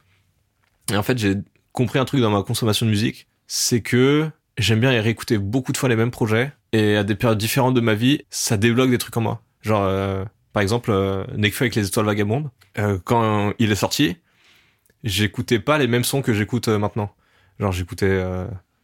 Et 0.92 0.98
en 0.98 1.04
fait, 1.04 1.18
j'ai 1.18 1.36
compris 1.72 2.00
un 2.00 2.06
truc 2.06 2.22
dans 2.22 2.30
ma 2.30 2.44
consommation 2.44 2.86
de 2.86 2.92
musique, 2.92 3.28
c'est 3.48 3.82
que 3.82 4.30
j'aime 4.58 4.80
bien 4.80 4.92
y 4.92 5.00
réécouter 5.00 5.38
beaucoup 5.38 5.72
de 5.72 5.78
fois 5.78 5.90
les 5.90 5.96
mêmes 5.96 6.12
projets 6.12 6.54
et 6.72 6.96
à 6.98 7.04
des 7.04 7.16
périodes 7.16 7.38
différentes 7.38 7.74
de 7.74 7.82
ma 7.82 7.94
vie, 7.94 8.22
ça 8.30 8.58
débloque 8.58 8.90
des 8.90 8.98
trucs 8.98 9.16
en 9.18 9.22
moi. 9.22 9.42
Genre, 9.62 9.84
euh, 9.84 10.24
par 10.54 10.62
exemple, 10.62 10.92
euh, 10.92 11.26
Nekfeu 11.36 11.64
avec 11.64 11.76
les 11.76 11.88
étoiles 11.88 12.06
vagabondes, 12.06 12.50
euh, 12.78 13.00
quand 13.04 13.54
il 13.60 13.72
est 13.72 13.76
sorti, 13.76 14.18
j'écoutais 15.04 15.60
pas 15.60 15.78
les 15.78 15.88
mêmes 15.88 16.04
sons 16.04 16.22
que 16.22 16.34
j'écoute 16.34 16.68
maintenant. 16.68 17.12
Genre, 17.60 17.72
j'écoutais, 17.72 18.24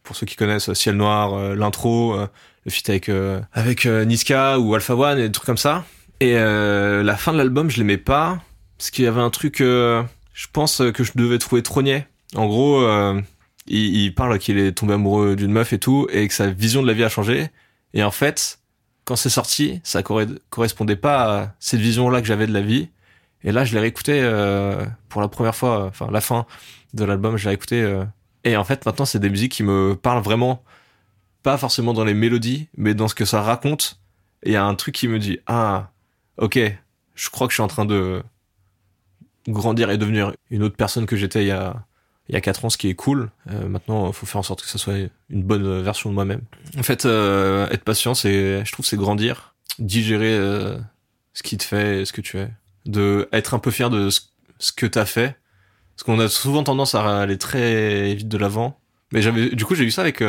pour 0.02 0.16
ceux 0.16 0.26
qui 0.26 0.36
connaissent, 0.36 0.72
Ciel 0.72 0.96
Noir, 0.96 1.54
l'intro, 1.54 2.16
le 2.64 2.70
feat 2.70 2.88
avec, 2.90 3.08
euh, 3.08 3.40
avec 3.52 3.86
euh, 3.86 4.04
Niska 4.04 4.58
ou 4.58 4.74
Alpha 4.74 4.94
One 4.94 5.18
et 5.18 5.22
des 5.22 5.32
trucs 5.32 5.46
comme 5.46 5.56
ça. 5.56 5.84
Et 6.20 6.36
euh, 6.36 7.02
la 7.02 7.16
fin 7.16 7.32
de 7.32 7.38
l'album, 7.38 7.70
je 7.70 7.78
l'aimais 7.78 7.98
pas, 7.98 8.40
parce 8.78 8.90
qu'il 8.90 9.04
y 9.04 9.08
avait 9.08 9.20
un 9.20 9.30
truc, 9.30 9.58
je 9.58 10.46
pense, 10.52 10.82
que 10.94 11.04
je 11.04 11.12
devais 11.14 11.38
trouver 11.38 11.62
trop 11.62 11.82
niais. 11.82 12.06
En 12.34 12.46
gros, 12.46 12.86
il, 13.66 13.96
il 13.96 14.14
parle 14.14 14.38
qu'il 14.38 14.58
est 14.58 14.72
tombé 14.72 14.94
amoureux 14.94 15.34
d'une 15.34 15.52
meuf 15.52 15.72
et 15.72 15.78
tout, 15.78 16.06
et 16.12 16.28
que 16.28 16.34
sa 16.34 16.48
vision 16.50 16.82
de 16.82 16.86
la 16.86 16.92
vie 16.92 17.04
a 17.04 17.08
changé. 17.08 17.48
Et 17.92 18.04
en 18.04 18.12
fait, 18.12 18.60
quand 19.04 19.16
c'est 19.16 19.30
sorti, 19.30 19.80
ça 19.82 20.02
corre- 20.02 20.38
correspondait 20.50 20.96
pas 20.96 21.40
à 21.40 21.54
cette 21.58 21.80
vision-là 21.80 22.20
que 22.20 22.26
j'avais 22.26 22.46
de 22.46 22.52
la 22.52 22.60
vie. 22.60 22.88
Et 23.42 23.50
là, 23.50 23.64
je 23.64 23.74
l'ai 23.74 23.80
réécouté 23.80 24.20
euh, 24.22 24.84
pour 25.08 25.20
la 25.20 25.26
première 25.26 25.56
fois, 25.56 25.86
enfin 25.86 26.08
la 26.12 26.20
fin 26.20 26.46
de 26.94 27.04
l'album, 27.04 27.36
je 27.36 27.48
l'ai 27.48 27.54
écouté. 27.54 27.82
Euh, 27.82 28.04
et 28.44 28.56
en 28.56 28.62
fait, 28.62 28.86
maintenant, 28.86 29.04
c'est 29.04 29.18
des 29.18 29.30
musiques 29.30 29.52
qui 29.52 29.64
me 29.64 29.96
parlent 30.00 30.22
vraiment, 30.22 30.62
pas 31.42 31.58
forcément 31.58 31.92
dans 31.92 32.04
les 32.04 32.14
mélodies, 32.14 32.68
mais 32.76 32.94
dans 32.94 33.08
ce 33.08 33.14
que 33.14 33.24
ça 33.24 33.42
raconte. 33.42 34.00
Et 34.42 34.50
il 34.50 34.52
y 34.52 34.56
a 34.56 34.64
un 34.64 34.74
truc 34.74 34.94
qui 34.94 35.08
me 35.08 35.18
dit, 35.18 35.38
ah, 35.46 35.90
ok, 36.36 36.58
je 37.14 37.30
crois 37.30 37.46
que 37.46 37.52
je 37.52 37.56
suis 37.56 37.62
en 37.62 37.68
train 37.68 37.84
de 37.84 38.22
grandir 39.48 39.90
et 39.90 39.98
devenir 39.98 40.32
une 40.50 40.62
autre 40.62 40.76
personne 40.76 41.06
que 41.06 41.16
j'étais 41.16 41.42
il 41.42 41.48
y 41.48 41.52
a 41.52 41.84
il 42.28 42.34
y 42.34 42.38
a 42.38 42.40
quatre 42.40 42.64
ans, 42.64 42.70
ce 42.70 42.78
qui 42.78 42.88
est 42.88 42.94
cool. 42.94 43.30
Euh, 43.50 43.68
maintenant, 43.68 44.06
il 44.08 44.12
faut 44.12 44.26
faire 44.26 44.38
en 44.38 44.42
sorte 44.42 44.62
que 44.62 44.68
ça 44.68 44.78
soit 44.78 44.94
une 45.28 45.42
bonne 45.42 45.82
version 45.82 46.08
de 46.08 46.14
moi-même. 46.14 46.40
En 46.78 46.82
fait, 46.82 47.04
euh, 47.04 47.68
être 47.70 47.84
patient, 47.84 48.14
c'est, 48.14 48.64
je 48.64 48.72
trouve, 48.72 48.86
c'est 48.86 48.96
grandir, 48.96 49.54
digérer 49.78 50.32
euh, 50.32 50.78
ce 51.34 51.42
qui 51.42 51.58
te 51.58 51.64
fait, 51.64 52.04
ce 52.04 52.12
que 52.12 52.20
tu 52.20 52.38
es, 52.38 52.48
de 52.86 53.28
être 53.32 53.54
un 53.54 53.58
peu 53.58 53.70
fier 53.70 53.90
de 53.90 54.08
ce, 54.10 54.72
que 54.72 54.86
t'as 54.86 55.04
fait, 55.04 55.36
parce 55.94 56.04
qu'on 56.04 56.18
a 56.20 56.28
souvent 56.28 56.62
tendance 56.62 56.94
à 56.94 57.20
aller 57.20 57.38
très 57.38 58.14
vite 58.14 58.28
de 58.28 58.38
l'avant. 58.38 58.78
Mais 59.12 59.20
j'avais, 59.20 59.50
du 59.50 59.64
coup, 59.64 59.74
j'ai 59.74 59.84
vu 59.84 59.90
ça 59.90 60.02
avec 60.02 60.22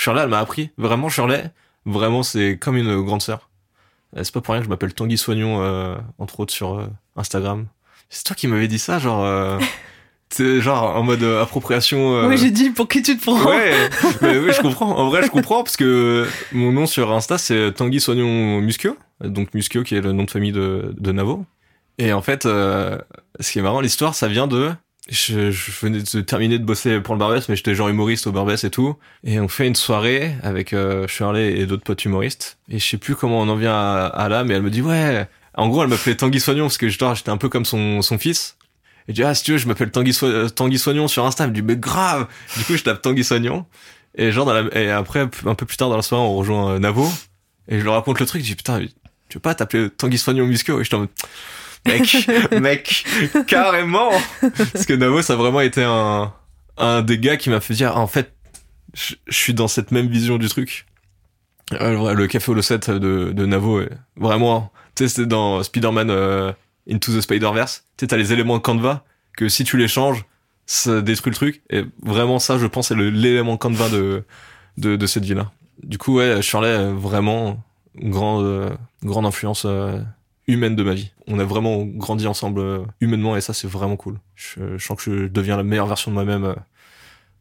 Shirley. 0.00 0.22
Elle 0.22 0.28
m'a 0.28 0.40
appris 0.40 0.70
vraiment 0.78 1.08
Shirley. 1.08 1.50
Vraiment, 1.86 2.22
c'est 2.22 2.58
comme 2.58 2.76
une 2.76 3.02
grande 3.02 3.22
sœur. 3.22 3.48
C'est 4.16 4.32
pas 4.32 4.40
pour 4.40 4.52
rien 4.52 4.60
que 4.60 4.64
je 4.66 4.70
m'appelle 4.70 4.92
Tanguy 4.92 5.16
Soignon, 5.16 5.62
euh, 5.62 5.96
entre 6.18 6.40
autres 6.40 6.52
sur 6.52 6.88
Instagram. 7.16 7.66
C'est 8.08 8.24
toi 8.24 8.34
qui 8.34 8.48
m'avais 8.48 8.68
dit 8.68 8.78
ça, 8.78 8.98
genre. 8.98 9.60
c'est 10.30 10.60
genre 10.60 10.96
en 10.96 11.02
mode 11.02 11.22
euh, 11.22 11.42
appropriation. 11.42 12.14
Euh... 12.14 12.28
Oui, 12.28 12.38
j'ai 12.38 12.50
dit 12.50 12.70
pour 12.70 12.88
qui 12.88 13.02
tu 13.02 13.16
te 13.16 13.22
prends. 13.22 13.44
Ouais, 13.44 13.72
mais 14.22 14.38
oui, 14.38 14.52
je 14.54 14.60
comprends. 14.60 14.96
En 14.96 15.08
vrai, 15.08 15.22
je 15.22 15.30
comprends 15.30 15.62
parce 15.62 15.76
que 15.76 16.26
mon 16.52 16.72
nom 16.72 16.86
sur 16.86 17.12
Insta 17.12 17.36
c'est 17.36 17.72
Tanguy 17.72 18.00
Soignon 18.00 18.60
Muschio, 18.60 18.96
donc 19.20 19.52
Muschio 19.54 19.82
qui 19.82 19.96
est 19.96 20.00
le 20.00 20.12
nom 20.12 20.24
de 20.24 20.30
famille 20.30 20.52
de, 20.52 20.94
de 20.96 21.12
Navo. 21.12 21.44
Et 21.98 22.12
en 22.12 22.22
fait, 22.22 22.46
euh, 22.46 22.98
ce 23.40 23.52
qui 23.52 23.58
est 23.58 23.62
marrant, 23.62 23.80
l'histoire, 23.80 24.14
ça 24.14 24.28
vient 24.28 24.46
de 24.46 24.70
je, 25.08 25.50
je, 25.50 25.70
venais 25.80 26.02
de 26.02 26.20
terminer 26.20 26.58
de 26.58 26.64
bosser 26.64 27.00
pour 27.00 27.14
le 27.14 27.18
Barbès, 27.18 27.48
mais 27.48 27.56
j'étais 27.56 27.74
genre 27.74 27.88
humoriste 27.88 28.26
au 28.26 28.32
Barbès 28.32 28.62
et 28.64 28.70
tout. 28.70 28.96
Et 29.24 29.40
on 29.40 29.48
fait 29.48 29.66
une 29.66 29.74
soirée 29.74 30.34
avec 30.42 30.72
euh, 30.72 31.08
Shirley 31.08 31.58
et 31.58 31.66
d'autres 31.66 31.84
potes 31.84 32.04
humoristes. 32.04 32.58
Et 32.68 32.78
je 32.78 32.86
sais 32.86 32.96
plus 32.96 33.16
comment 33.16 33.40
on 33.40 33.48
en 33.48 33.56
vient 33.56 33.74
à, 33.74 34.06
à 34.06 34.28
là, 34.28 34.44
mais 34.44 34.54
elle 34.54 34.62
me 34.62 34.70
dit 34.70 34.82
ouais. 34.82 35.26
En 35.54 35.68
gros, 35.68 35.82
elle 35.82 35.88
m'appelait 35.88 36.14
Tanguy 36.14 36.40
Soignon 36.40 36.64
parce 36.64 36.78
que 36.78 36.88
j'étais 36.88 37.28
un 37.28 37.36
peu 37.36 37.48
comme 37.48 37.64
son, 37.64 38.02
son 38.02 38.18
fils. 38.18 38.56
Et 39.08 39.12
dis, 39.12 39.24
ah, 39.24 39.34
si 39.34 39.42
tu 39.42 39.52
veux, 39.52 39.58
je 39.58 39.66
m'appelle 39.66 39.90
Tanguy, 39.90 40.12
so 40.12 40.48
Tanguy 40.50 40.78
Soignon 40.78 41.08
sur 41.08 41.26
Insta. 41.26 41.44
Elle 41.44 41.50
me 41.50 41.54
dit, 41.54 41.62
mais 41.62 41.76
grave! 41.76 42.28
Du 42.56 42.64
coup, 42.64 42.76
je 42.76 42.84
tape 42.84 43.02
Tanguy 43.02 43.24
Soignon. 43.24 43.66
Et 44.14 44.30
genre, 44.32 44.46
dans 44.46 44.52
la, 44.52 44.62
et 44.78 44.90
après, 44.90 45.20
un 45.20 45.54
peu 45.54 45.66
plus 45.66 45.76
tard 45.76 45.88
dans 45.88 45.96
la 45.96 46.02
soirée, 46.02 46.24
on 46.24 46.36
rejoint 46.36 46.74
euh, 46.74 46.78
Navo. 46.78 47.10
Et 47.68 47.78
je 47.78 47.82
lui 47.82 47.90
raconte 47.90 48.20
le 48.20 48.26
truc. 48.26 48.42
Je 48.42 48.46
dis, 48.46 48.54
putain, 48.54 48.80
tu 49.28 49.38
veux 49.38 49.40
pas 49.40 49.54
t'appeler 49.54 49.90
Tanguy 49.90 50.18
Soignon 50.18 50.46
Musco? 50.46 50.80
Et 50.80 50.84
je 50.84 50.90
t'en 50.90 51.08
mec, 51.86 52.28
mec, 52.60 53.06
carrément! 53.46 54.10
Parce 54.40 54.86
que 54.86 54.94
Navo, 54.94 55.22
ça 55.22 55.34
a 55.34 55.36
vraiment 55.36 55.60
été 55.60 55.82
un, 55.82 56.32
un 56.76 57.02
des 57.02 57.18
gars 57.18 57.36
qui 57.36 57.50
m'a 57.50 57.60
fait 57.60 57.74
dire, 57.74 57.96
en 57.96 58.06
fait, 58.06 58.32
je, 58.94 59.14
suis 59.28 59.54
dans 59.54 59.68
cette 59.68 59.92
même 59.92 60.08
vision 60.08 60.38
du 60.38 60.48
truc. 60.48 60.86
Euh, 61.80 62.14
le 62.14 62.26
café 62.26 62.50
au 62.50 62.60
7 62.60 62.90
de, 62.90 63.32
de 63.32 63.46
Navo, 63.46 63.82
vraiment, 64.16 64.72
tu 64.94 65.04
sais, 65.04 65.08
c'était 65.08 65.26
dans 65.26 65.62
Spider-Man, 65.62 66.10
euh, 66.10 66.52
Into 66.90 67.16
the 67.16 67.20
Spider-Verse. 67.20 67.84
Tu 67.96 68.02
sais, 68.02 68.06
t'as 68.08 68.16
les 68.16 68.32
éléments 68.32 68.56
de 68.56 68.62
Canva 68.62 69.04
que 69.36 69.48
si 69.48 69.64
tu 69.64 69.76
les 69.76 69.88
changes, 69.88 70.24
ça 70.66 71.00
détruit 71.00 71.30
le 71.30 71.36
truc. 71.36 71.62
Et 71.70 71.84
vraiment, 72.02 72.38
ça, 72.38 72.58
je 72.58 72.66
pense, 72.66 72.88
c'est 72.88 72.96
l'élément 72.96 73.56
Canva 73.56 73.88
de, 73.88 74.24
de, 74.78 74.96
de 74.96 75.06
cette 75.06 75.24
vie-là. 75.24 75.50
Du 75.82 75.98
coup, 75.98 76.16
ouais, 76.16 76.42
Shirley, 76.42 76.92
vraiment, 76.92 77.62
grande, 77.96 78.44
euh, 78.44 78.70
grande 79.02 79.26
influence 79.26 79.64
euh, 79.66 80.00
humaine 80.46 80.76
de 80.76 80.82
ma 80.82 80.94
vie. 80.94 81.10
On 81.30 81.38
a 81.38 81.44
vraiment 81.44 81.84
grandi 81.84 82.26
ensemble 82.26 82.60
euh, 82.60 82.84
humainement 83.00 83.36
et 83.36 83.40
ça, 83.40 83.54
c'est 83.54 83.68
vraiment 83.68 83.96
cool. 83.96 84.18
Je, 84.34 84.76
je, 84.76 84.84
sens 84.84 85.02
que 85.02 85.02
je 85.04 85.26
deviens 85.26 85.56
la 85.56 85.62
meilleure 85.62 85.86
version 85.86 86.10
de 86.10 86.14
moi-même 86.14 86.54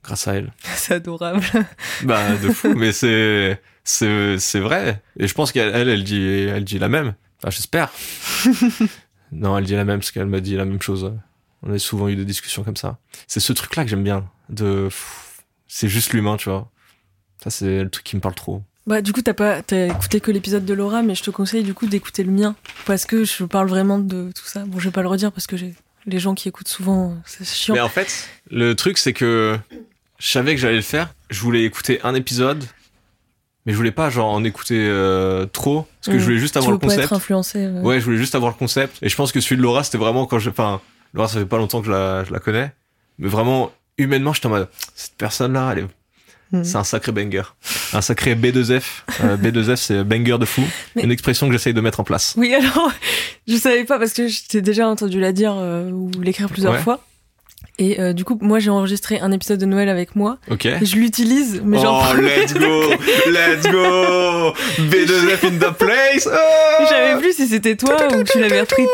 grâce 0.04 0.28
à 0.28 0.36
elle. 0.36 0.54
C'est 0.75 0.95
adorable. 0.95 1.43
bah, 2.04 2.36
de 2.38 2.49
fou, 2.49 2.73
mais 2.75 2.91
c'est, 2.91 3.62
c'est, 3.84 4.38
c'est 4.39 4.60
vrai. 4.60 5.02
Et 5.17 5.28
je 5.28 5.34
pense 5.34 5.52
qu'elle, 5.52 5.73
elle, 5.75 5.89
elle 5.89 6.04
dit, 6.04 6.21
elle 6.21 6.63
dit 6.63 6.80
la 6.80 6.89
même. 6.89 7.15
Enfin, 7.39 7.49
j'espère. 7.49 7.91
Non, 9.32 9.58
elle 9.58 9.65
dit 9.65 9.75
la 9.75 9.86
même 9.86 9.99
parce 9.99 10.12
qu'elle 10.12 10.25
m'a 10.25 10.39
dit 10.39 10.56
la 10.56 10.65
même 10.65 10.82
chose. 10.82 11.13
On 11.62 11.71
a 11.71 11.78
souvent 11.78 12.08
eu 12.08 12.15
des 12.15 12.25
discussions 12.25 12.63
comme 12.63 12.75
ça. 12.75 12.97
C'est 13.28 13.39
ce 13.39 13.54
truc-là 13.54 13.84
que 13.84 13.89
j'aime 13.89 14.04
bien. 14.04 14.30
De, 14.49 14.89
c'est 15.67 15.88
juste 15.88 16.13
l'humain, 16.13 16.38
tu 16.38 16.49
vois. 16.49 16.71
Ça, 17.43 17.49
c'est 17.49 17.84
le 17.84 17.89
truc 17.89 18.04
qui 18.04 18.15
me 18.15 18.21
parle 18.21 18.36
trop. 18.36 18.63
Bah, 18.89 19.04
du 19.04 19.13
coup, 19.13 19.21
t'as 19.21 19.36
pas, 19.36 19.62
t'as 19.62 19.86
écouté 19.86 20.19
que 20.19 20.32
l'épisode 20.32 20.65
de 20.65 20.73
Laura, 20.73 21.04
mais 21.04 21.13
je 21.13 21.21
te 21.21 21.30
conseille 21.30 21.62
du 21.62 21.75
coup 21.75 21.86
d'écouter 21.86 22.23
le 22.23 22.32
mien 22.32 22.56
parce 22.88 23.06
que 23.06 23.23
je 23.23 23.43
parle 23.43 23.67
vraiment 23.67 23.99
de 23.99 24.32
tout 24.34 24.45
ça. 24.45 24.65
Bon, 24.65 24.80
je 24.80 24.86
vais 24.86 24.91
pas 24.91 25.04
le 25.04 25.08
redire 25.08 25.32
parce 25.32 25.45
que 25.45 25.58
j'ai 25.58 25.75
les 26.08 26.17
gens 26.17 26.34
qui 26.34 26.47
écoutent 26.47 26.69
souvent, 26.69 27.15
c'est 27.23 27.45
chiant. 27.45 27.75
Mais 27.75 27.82
en 27.82 27.88
fait, 27.88 28.28
le 28.49 28.73
truc, 28.73 28.97
c'est 28.97 29.13
que 29.13 29.60
je 30.17 30.32
savais 30.32 30.56
que 30.56 30.62
j'allais 30.62 30.78
le 30.78 30.82
faire. 30.82 31.13
Je 31.30 31.39
voulais 31.41 31.65
écouter 31.65 31.99
un 32.04 32.15
épisode 32.15 32.63
mais 33.65 33.73
je 33.73 33.78
voulais 33.78 33.91
pas 33.91 34.10
genre 34.10 34.32
en 34.32 34.43
écouter 34.43 34.80
euh, 34.80 35.45
trop 35.45 35.86
parce 35.99 36.08
que 36.08 36.13
je 36.13 36.17
mmh. 36.17 36.23
voulais 36.23 36.39
juste 36.39 36.58
avoir 36.58 36.71
tu 36.71 36.73
le 36.73 36.80
concept. 36.80 37.04
Être 37.04 37.13
influencé, 37.13 37.67
ouais. 37.67 37.82
ouais. 37.82 37.99
je 37.99 38.06
voulais 38.06 38.17
juste 38.17 38.34
avoir 38.34 38.52
le 38.52 38.58
concept 38.58 38.97
et 39.04 39.10
je 39.10 39.15
pense 39.15 39.32
que 39.32 39.41
celui 39.41 39.58
de 39.58 39.62
Laura 39.62 39.84
c'était 39.84 39.99
vraiment 39.99 40.25
quand 40.25 40.39
je 40.39 40.49
enfin 40.49 40.82
Laura 41.13 41.28
ça 41.28 41.38
fait 41.38 41.45
pas 41.45 41.58
longtemps 41.58 41.82
que 41.82 41.86
je 41.86 41.91
la, 41.91 42.23
je 42.23 42.32
la 42.32 42.39
connais 42.39 42.71
mais 43.19 43.28
vraiment 43.28 43.71
humainement 43.99 44.34
j'étais 44.34 44.47
en 44.47 44.52
mode 44.52 44.69
cette 44.95 45.15
personne 45.17 45.54
là 45.54 45.69
elle 45.73 45.80
est 45.80 45.88
mmh. 46.52 46.64
c'est 46.64 46.78
un 46.78 46.84
sacré 46.84 47.12
banger. 47.12 47.44
Un 47.94 48.02
sacré 48.02 48.36
B2F 48.36 48.84
euh, 49.24 49.38
B2F 49.38 49.76
c'est 49.76 50.04
banger 50.04 50.38
de 50.40 50.46
fou. 50.46 50.64
Mais... 50.96 51.04
une 51.04 51.12
expression 51.12 51.48
que 51.48 51.54
j'essaye 51.54 51.74
de 51.74 51.82
mettre 51.82 52.00
en 52.00 52.04
place. 52.04 52.34
Oui 52.38 52.54
alors 52.54 52.92
je 53.48 53.56
savais 53.56 53.84
pas 53.84 54.00
parce 54.00 54.14
que 54.14 54.28
j'étais 54.28 54.62
déjà 54.62 54.88
entendu 54.88 55.20
la 55.20 55.32
dire 55.32 55.54
euh, 55.56 55.90
ou 55.90 56.12
l'écrire 56.22 56.50
plusieurs 56.50 56.74
ouais. 56.74 56.80
fois 56.80 57.02
et 57.80 58.02
euh, 58.02 58.12
du 58.12 58.26
coup, 58.26 58.38
moi, 58.41 58.60
j'ai 58.60 58.69
enregistré 58.69 59.22
un 59.22 59.32
épisode 59.32 59.58
de 59.58 59.65
Noël 59.65 59.88
avec 59.88 60.13
moi. 60.15 60.38
Ok. 60.52 60.65
Et 60.65 60.86
je 60.86 60.98
l'utilise, 60.98 61.62
mais 61.63 61.80
genre. 61.80 62.13
Oh, 62.13 62.22
let's 62.22 62.54
go, 62.54 62.89
let's 63.28 63.63
go, 63.72 64.54
B2F 64.78 65.45
in 65.45 65.58
the 65.58 65.74
place. 65.78 66.28
Oh 66.30 66.82
je 66.82 66.86
savais 66.88 67.19
plus 67.19 67.34
si 67.34 67.48
c'était 67.48 67.78
toi 67.78 67.95
ou 68.13 68.24
tu 68.24 68.38
l'avais 68.39 68.60
repris. 68.60 68.86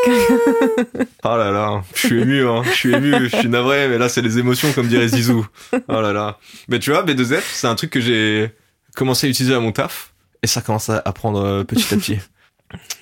oh 1.24 1.36
là 1.36 1.50
là, 1.50 1.82
je 1.94 2.06
suis 2.06 2.20
ému, 2.22 2.46
hein. 2.46 2.62
Je 2.64 2.70
suis 2.70 2.94
ému, 2.94 3.28
je 3.28 3.36
suis 3.36 3.48
navré, 3.48 3.88
mais 3.88 3.98
là, 3.98 4.08
c'est 4.08 4.22
les 4.22 4.38
émotions, 4.38 4.70
comme 4.72 4.86
dirait 4.86 5.08
Zizou. 5.08 5.44
Oh 5.88 6.00
là 6.00 6.12
là. 6.12 6.38
Mais 6.68 6.78
tu 6.78 6.92
vois, 6.92 7.02
B2F, 7.02 7.42
c'est 7.52 7.66
un 7.66 7.74
truc 7.74 7.90
que 7.90 8.00
j'ai 8.00 8.52
commencé 8.94 9.26
à 9.26 9.30
utiliser 9.30 9.54
à 9.54 9.60
mon 9.60 9.72
taf, 9.72 10.12
et 10.44 10.46
ça 10.46 10.60
commence 10.60 10.90
à 10.90 11.00
prendre 11.12 11.44
euh, 11.44 11.64
petit 11.64 11.92
à 11.92 11.96
petit. 11.96 12.18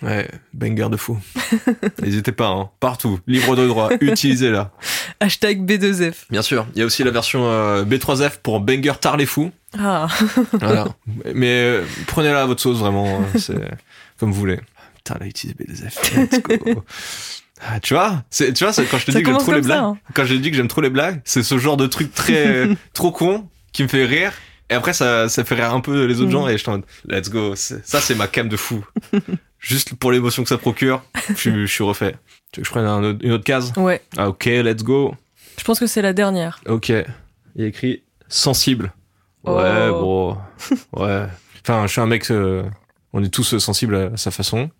Ouais, 0.02 0.28
banger 0.52 0.88
de 0.90 0.96
fou. 0.96 1.18
N'hésitez 2.02 2.32
pas, 2.32 2.48
hein. 2.48 2.70
partout, 2.80 3.20
libre 3.26 3.56
de 3.56 3.66
droit, 3.66 3.90
utilisez-la. 4.00 4.70
Hashtag 5.20 5.64
B2F. 5.68 6.14
Bien 6.30 6.42
sûr, 6.42 6.66
il 6.74 6.80
y 6.80 6.82
a 6.82 6.86
aussi 6.86 7.04
la 7.04 7.10
version 7.10 7.46
euh, 7.50 7.84
B3F 7.84 8.38
pour 8.42 8.60
banger 8.60 8.92
tard 9.00 9.16
les 9.16 9.26
fous. 9.26 9.50
Ah. 9.78 10.08
voilà. 10.52 10.88
Mais 11.34 11.62
euh, 11.62 11.84
prenez-la 12.06 12.42
à 12.42 12.46
votre 12.46 12.60
sauce, 12.60 12.78
vraiment, 12.78 13.20
hein. 13.20 13.26
c'est 13.38 13.54
comme 14.18 14.30
vous 14.32 14.38
voulez. 14.40 14.60
Putain, 14.96 15.16
là, 15.20 15.26
utilise 15.26 15.54
B2F. 15.56 16.16
Let's 16.16 16.42
go. 16.42 16.84
Ah, 17.66 17.78
tu 17.80 17.94
vois, 17.94 18.24
c'est, 18.30 18.52
tu 18.52 18.64
vois, 18.64 18.74
quand 18.74 18.98
je 18.98 19.06
te 19.06 19.12
Ça 19.12 19.18
dis 19.18 19.22
que 19.24 19.30
j'aime 19.30 19.38
trop 19.38 19.52
les 19.52 19.60
blagues, 19.62 19.78
ça, 19.78 19.84
hein. 19.84 19.96
quand 20.12 20.24
j'ai 20.24 20.38
dit 20.38 20.50
que 20.50 20.56
j'aime 20.56 20.68
trop 20.68 20.80
les 20.82 20.90
blagues, 20.90 21.22
c'est 21.24 21.42
ce 21.42 21.56
genre 21.56 21.76
de 21.78 21.86
truc 21.86 22.12
très, 22.12 22.68
trop 22.92 23.10
con 23.12 23.48
qui 23.72 23.84
me 23.84 23.88
fait 23.88 24.04
rire. 24.04 24.32
Et 24.68 24.74
après, 24.74 24.92
ça, 24.92 25.28
ça 25.28 25.44
fait 25.44 25.54
rire 25.54 25.72
un 25.72 25.80
peu 25.80 26.04
les 26.04 26.16
autres 26.20 26.28
Mm. 26.28 26.32
gens 26.32 26.48
et 26.48 26.58
je 26.58 26.64
t'en 26.64 26.72
mode, 26.72 26.82
let's 27.08 27.30
go. 27.30 27.54
Ça, 27.54 27.78
c'est 28.00 28.16
ma 28.16 28.26
cam 28.26 28.48
de 28.48 28.56
fou. 28.56 28.84
Juste 29.60 29.94
pour 29.94 30.10
l'émotion 30.12 30.42
que 30.42 30.48
ça 30.48 30.58
procure, 30.58 31.04
je, 31.36 31.64
je 31.64 31.66
suis 31.66 31.84
refait. 31.84 32.16
Tu 32.54 32.60
veux 32.60 32.62
que 32.62 32.68
je 32.68 32.70
prenne 32.70 32.84
un 32.86 33.18
une 33.18 33.32
autre 33.32 33.42
case? 33.42 33.72
Ouais. 33.76 34.00
Ah, 34.16 34.28
ok, 34.28 34.44
let's 34.44 34.84
go. 34.84 35.12
Je 35.58 35.64
pense 35.64 35.80
que 35.80 35.88
c'est 35.88 36.02
la 36.02 36.12
dernière. 36.12 36.60
Ok. 36.68 36.90
Il 36.90 37.04
y 37.56 37.64
a 37.64 37.66
écrit 37.66 38.04
sensible. 38.28 38.92
Ouais, 39.42 39.88
Oh. 39.90 39.92
bro. 39.98 40.36
Ouais. 41.04 41.26
Enfin, 41.62 41.86
je 41.88 41.92
suis 41.92 42.00
un 42.00 42.06
mec, 42.06 42.30
euh, 42.30 42.62
on 43.12 43.24
est 43.24 43.28
tous 43.28 43.58
sensibles 43.58 43.96
à 43.96 44.16
sa 44.16 44.30
façon. 44.30 44.70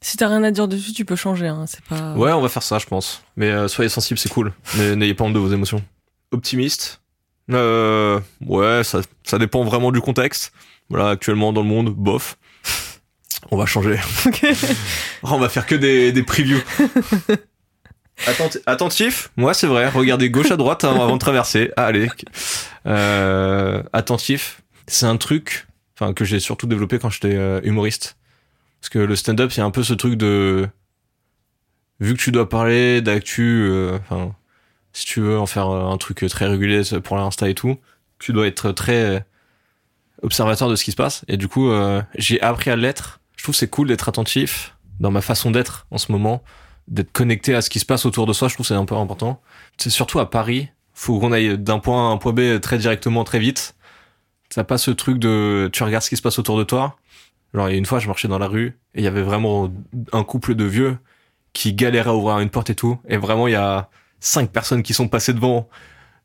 Si 0.00 0.16
t'as 0.16 0.26
rien 0.26 0.42
à 0.42 0.50
dire 0.50 0.66
dessus, 0.66 0.92
tu 0.92 1.04
peux 1.04 1.14
changer. 1.14 1.46
Hein. 1.46 1.66
C'est 1.68 1.84
pas. 1.84 2.14
Ouais, 2.14 2.32
on 2.32 2.40
va 2.40 2.48
faire 2.48 2.64
ça, 2.64 2.78
je 2.80 2.86
pense. 2.86 3.22
Mais 3.36 3.50
euh, 3.50 3.68
soyez 3.68 3.88
sensibles, 3.88 4.18
c'est 4.18 4.28
cool. 4.28 4.52
N'ayez 4.96 5.14
pas 5.14 5.22
honte 5.24 5.34
de 5.34 5.38
vos 5.38 5.52
émotions. 5.52 5.82
Optimiste. 6.32 7.00
Euh, 7.52 8.18
ouais, 8.44 8.82
ça, 8.82 9.02
ça 9.22 9.38
dépend 9.38 9.62
vraiment 9.62 9.92
du 9.92 10.00
contexte. 10.00 10.52
Voilà, 10.88 11.10
actuellement 11.10 11.52
dans 11.52 11.62
le 11.62 11.68
monde, 11.68 11.90
bof. 11.94 12.36
On 13.50 13.56
va 13.56 13.66
changer. 13.66 13.98
On 15.22 15.38
va 15.38 15.48
faire 15.48 15.66
que 15.66 15.74
des, 15.74 16.12
des 16.12 16.22
previews. 16.22 16.60
Attenti- 18.26 18.58
attentif, 18.66 19.30
moi 19.36 19.54
c'est 19.54 19.66
vrai. 19.66 19.88
Regardez 19.88 20.28
gauche 20.28 20.50
à 20.50 20.56
droite 20.58 20.84
hein, 20.84 20.94
avant 20.94 21.14
de 21.14 21.18
traverser. 21.20 21.70
Ah, 21.76 21.86
allez. 21.86 22.08
Euh, 22.86 23.82
attentif, 23.94 24.60
c'est 24.86 25.06
un 25.06 25.16
truc, 25.16 25.66
enfin 25.96 26.12
que 26.12 26.26
j'ai 26.26 26.38
surtout 26.38 26.66
développé 26.66 26.98
quand 26.98 27.08
j'étais 27.08 27.34
euh, 27.34 27.60
humoriste. 27.64 28.18
Parce 28.80 28.90
que 28.90 28.98
le 28.98 29.16
stand-up, 29.16 29.52
c'est 29.52 29.62
un 29.62 29.70
peu 29.70 29.82
ce 29.82 29.94
truc 29.94 30.14
de, 30.16 30.68
vu 31.98 32.14
que 32.14 32.20
tu 32.20 32.30
dois 32.30 32.48
parler 32.48 33.00
d'actu, 33.00 33.64
euh, 33.70 33.98
enfin, 33.98 34.34
si 34.92 35.06
tu 35.06 35.20
veux 35.20 35.38
en 35.38 35.46
faire 35.46 35.68
un 35.68 35.96
truc 35.96 36.24
très 36.28 36.46
régulier 36.46 36.82
pour 37.02 37.16
l'insta 37.16 37.48
et 37.48 37.54
tout, 37.54 37.78
tu 38.18 38.32
dois 38.34 38.46
être 38.46 38.72
très 38.72 39.24
observateur 40.22 40.68
de 40.68 40.76
ce 40.76 40.84
qui 40.84 40.90
se 40.90 40.96
passe. 40.96 41.24
Et 41.28 41.36
du 41.36 41.48
coup, 41.48 41.70
euh, 41.70 42.02
j'ai 42.16 42.40
appris 42.42 42.70
à 42.70 42.76
l'être. 42.76 43.19
Je 43.40 43.44
trouve 43.46 43.54
c'est 43.54 43.70
cool 43.70 43.88
d'être 43.88 44.06
attentif 44.06 44.76
dans 45.00 45.10
ma 45.10 45.22
façon 45.22 45.50
d'être 45.50 45.86
en 45.90 45.96
ce 45.96 46.12
moment, 46.12 46.42
d'être 46.88 47.10
connecté 47.10 47.54
à 47.54 47.62
ce 47.62 47.70
qui 47.70 47.80
se 47.80 47.86
passe 47.86 48.04
autour 48.04 48.26
de 48.26 48.34
soi. 48.34 48.48
Je 48.48 48.52
trouve 48.52 48.66
c'est 48.66 48.74
un 48.74 48.84
peu 48.84 48.94
important. 48.96 49.40
C'est 49.78 49.88
surtout 49.88 50.18
à 50.18 50.28
Paris, 50.28 50.68
faut 50.92 51.18
qu'on 51.18 51.32
aille 51.32 51.56
d'un 51.56 51.78
point 51.78 52.08
A 52.08 52.10
à 52.10 52.12
un 52.12 52.18
point 52.18 52.34
B 52.34 52.60
très 52.60 52.76
directement, 52.76 53.24
très 53.24 53.38
vite. 53.38 53.76
T'as 54.50 54.62
pas 54.62 54.76
ce 54.76 54.90
truc 54.90 55.18
de 55.18 55.70
tu 55.72 55.82
regardes 55.82 56.04
ce 56.04 56.10
qui 56.10 56.18
se 56.18 56.20
passe 56.20 56.38
autour 56.38 56.58
de 56.58 56.64
toi. 56.64 56.98
Genre, 57.54 57.70
il 57.70 57.72
y 57.72 57.74
a 57.76 57.78
une 57.78 57.86
fois, 57.86 57.98
je 57.98 58.08
marchais 58.08 58.28
dans 58.28 58.38
la 58.38 58.46
rue 58.46 58.78
et 58.94 58.98
il 58.98 59.04
y 59.04 59.06
avait 59.06 59.22
vraiment 59.22 59.72
un 60.12 60.22
couple 60.22 60.54
de 60.54 60.64
vieux 60.64 60.98
qui 61.54 61.72
galérait 61.72 62.10
à 62.10 62.14
ouvrir 62.14 62.40
une 62.40 62.50
porte 62.50 62.68
et 62.68 62.74
tout. 62.74 62.98
Et 63.08 63.16
vraiment, 63.16 63.48
il 63.48 63.52
y 63.52 63.56
a 63.56 63.88
cinq 64.20 64.52
personnes 64.52 64.82
qui 64.82 64.92
sont 64.92 65.08
passées 65.08 65.32
devant, 65.32 65.66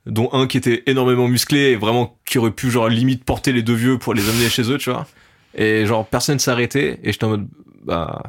dont 0.06 0.30
un 0.34 0.48
qui 0.48 0.58
était 0.58 0.84
énormément 0.88 1.30
musclé 1.30 1.60
et 1.70 1.76
vraiment 1.78 2.20
qui 2.26 2.40
aurait 2.40 2.52
pu, 2.52 2.70
genre, 2.70 2.90
limite 2.90 3.24
porter 3.24 3.54
les 3.54 3.64
deux 3.64 3.74
vieux 3.74 3.98
pour 3.98 4.14
les 4.14 4.28
amener 4.28 4.50
chez 4.50 4.70
eux, 4.70 4.78
tu 4.78 4.90
vois. 4.90 5.08
Et 5.56 5.86
genre, 5.86 6.06
personne 6.06 6.40
s'est 6.40 6.52
arrêté 6.52 7.00
et 7.04 7.12
j'étais 7.12 7.24
en 7.24 7.30
mode, 7.30 7.48
bah, 7.84 8.22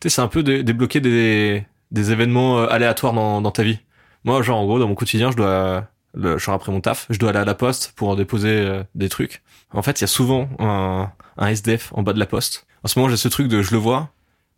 tu 0.00 0.08
sais, 0.08 0.16
c'est 0.16 0.22
un 0.22 0.28
peu 0.28 0.42
débloquer 0.42 1.00
des, 1.00 1.64
des 1.90 2.10
événements 2.12 2.58
euh, 2.58 2.66
aléatoires 2.68 3.12
dans, 3.12 3.40
dans 3.40 3.50
ta 3.50 3.62
vie. 3.62 3.78
Moi, 4.24 4.42
genre, 4.42 4.58
en 4.58 4.66
gros, 4.66 4.78
dans 4.78 4.88
mon 4.88 4.94
quotidien, 4.94 5.30
je 5.30 5.36
dois, 5.36 5.86
le, 6.14 6.38
genre 6.38 6.54
après 6.54 6.72
mon 6.72 6.80
taf, 6.80 7.06
je 7.10 7.18
dois 7.18 7.30
aller 7.30 7.38
à 7.38 7.44
la 7.44 7.54
poste 7.54 7.92
pour 7.96 8.16
déposer 8.16 8.48
euh, 8.48 8.82
des 8.94 9.08
trucs. 9.08 9.42
En 9.72 9.82
fait, 9.82 10.00
il 10.00 10.02
y 10.02 10.04
a 10.04 10.08
souvent 10.08 10.48
un, 10.58 11.10
un 11.36 11.46
SDF 11.48 11.92
en 11.94 12.02
bas 12.02 12.12
de 12.12 12.18
la 12.18 12.26
poste. 12.26 12.66
En 12.82 12.88
ce 12.88 12.98
moment, 12.98 13.08
j'ai 13.08 13.16
ce 13.16 13.28
truc 13.28 13.48
de 13.48 13.62
je 13.62 13.72
le 13.72 13.78
vois, 13.78 14.10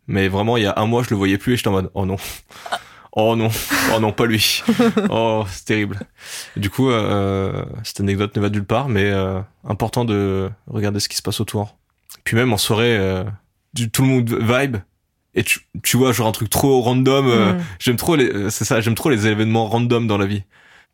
mais 0.07 0.27
vraiment, 0.27 0.57
il 0.57 0.63
y 0.63 0.67
a 0.67 0.73
un 0.77 0.85
mois, 0.85 1.03
je 1.03 1.09
le 1.09 1.15
voyais 1.15 1.37
plus 1.37 1.53
et 1.53 1.57
j'étais 1.57 1.69
en 1.69 1.73
mode, 1.73 1.91
oh 1.93 2.05
non. 2.05 2.17
Oh 3.19 3.35
non, 3.35 3.49
oh 3.95 3.99
non, 3.99 4.11
pas 4.11 4.27
lui. 4.27 4.61
Oh, 5.09 5.43
c'est 5.49 5.65
terrible. 5.65 5.99
du 6.55 6.69
coup, 6.69 6.91
euh, 6.91 7.65
cette 7.83 7.99
anecdote 7.99 8.35
ne 8.35 8.41
va 8.41 8.49
nulle 8.49 8.63
part, 8.63 8.89
mais 8.89 9.05
euh, 9.05 9.39
important 9.63 10.05
de 10.05 10.51
regarder 10.67 10.99
ce 10.99 11.09
qui 11.09 11.17
se 11.17 11.23
passe 11.23 11.39
autour. 11.39 11.75
Puis 12.23 12.35
même 12.35 12.53
en 12.53 12.57
soirée, 12.57 12.97
euh, 12.97 13.23
tout 13.91 14.01
le 14.01 14.07
monde 14.07 14.29
vibe. 14.29 14.77
Et 15.35 15.43
tu, 15.43 15.59
tu 15.83 15.97
vois, 15.97 16.11
genre 16.11 16.27
un 16.27 16.31
truc 16.31 16.49
trop 16.49 16.81
random. 16.81 17.27
Euh, 17.27 17.53
mm. 17.53 17.63
J'aime 17.79 17.95
trop 17.95 18.15
les, 18.15 18.49
c'est 18.49 18.65
ça, 18.65 18.81
j'aime 18.81 18.95
trop 18.95 19.09
les 19.09 19.27
événements 19.27 19.67
random 19.67 20.07
dans 20.07 20.17
la 20.17 20.25
vie. 20.25 20.43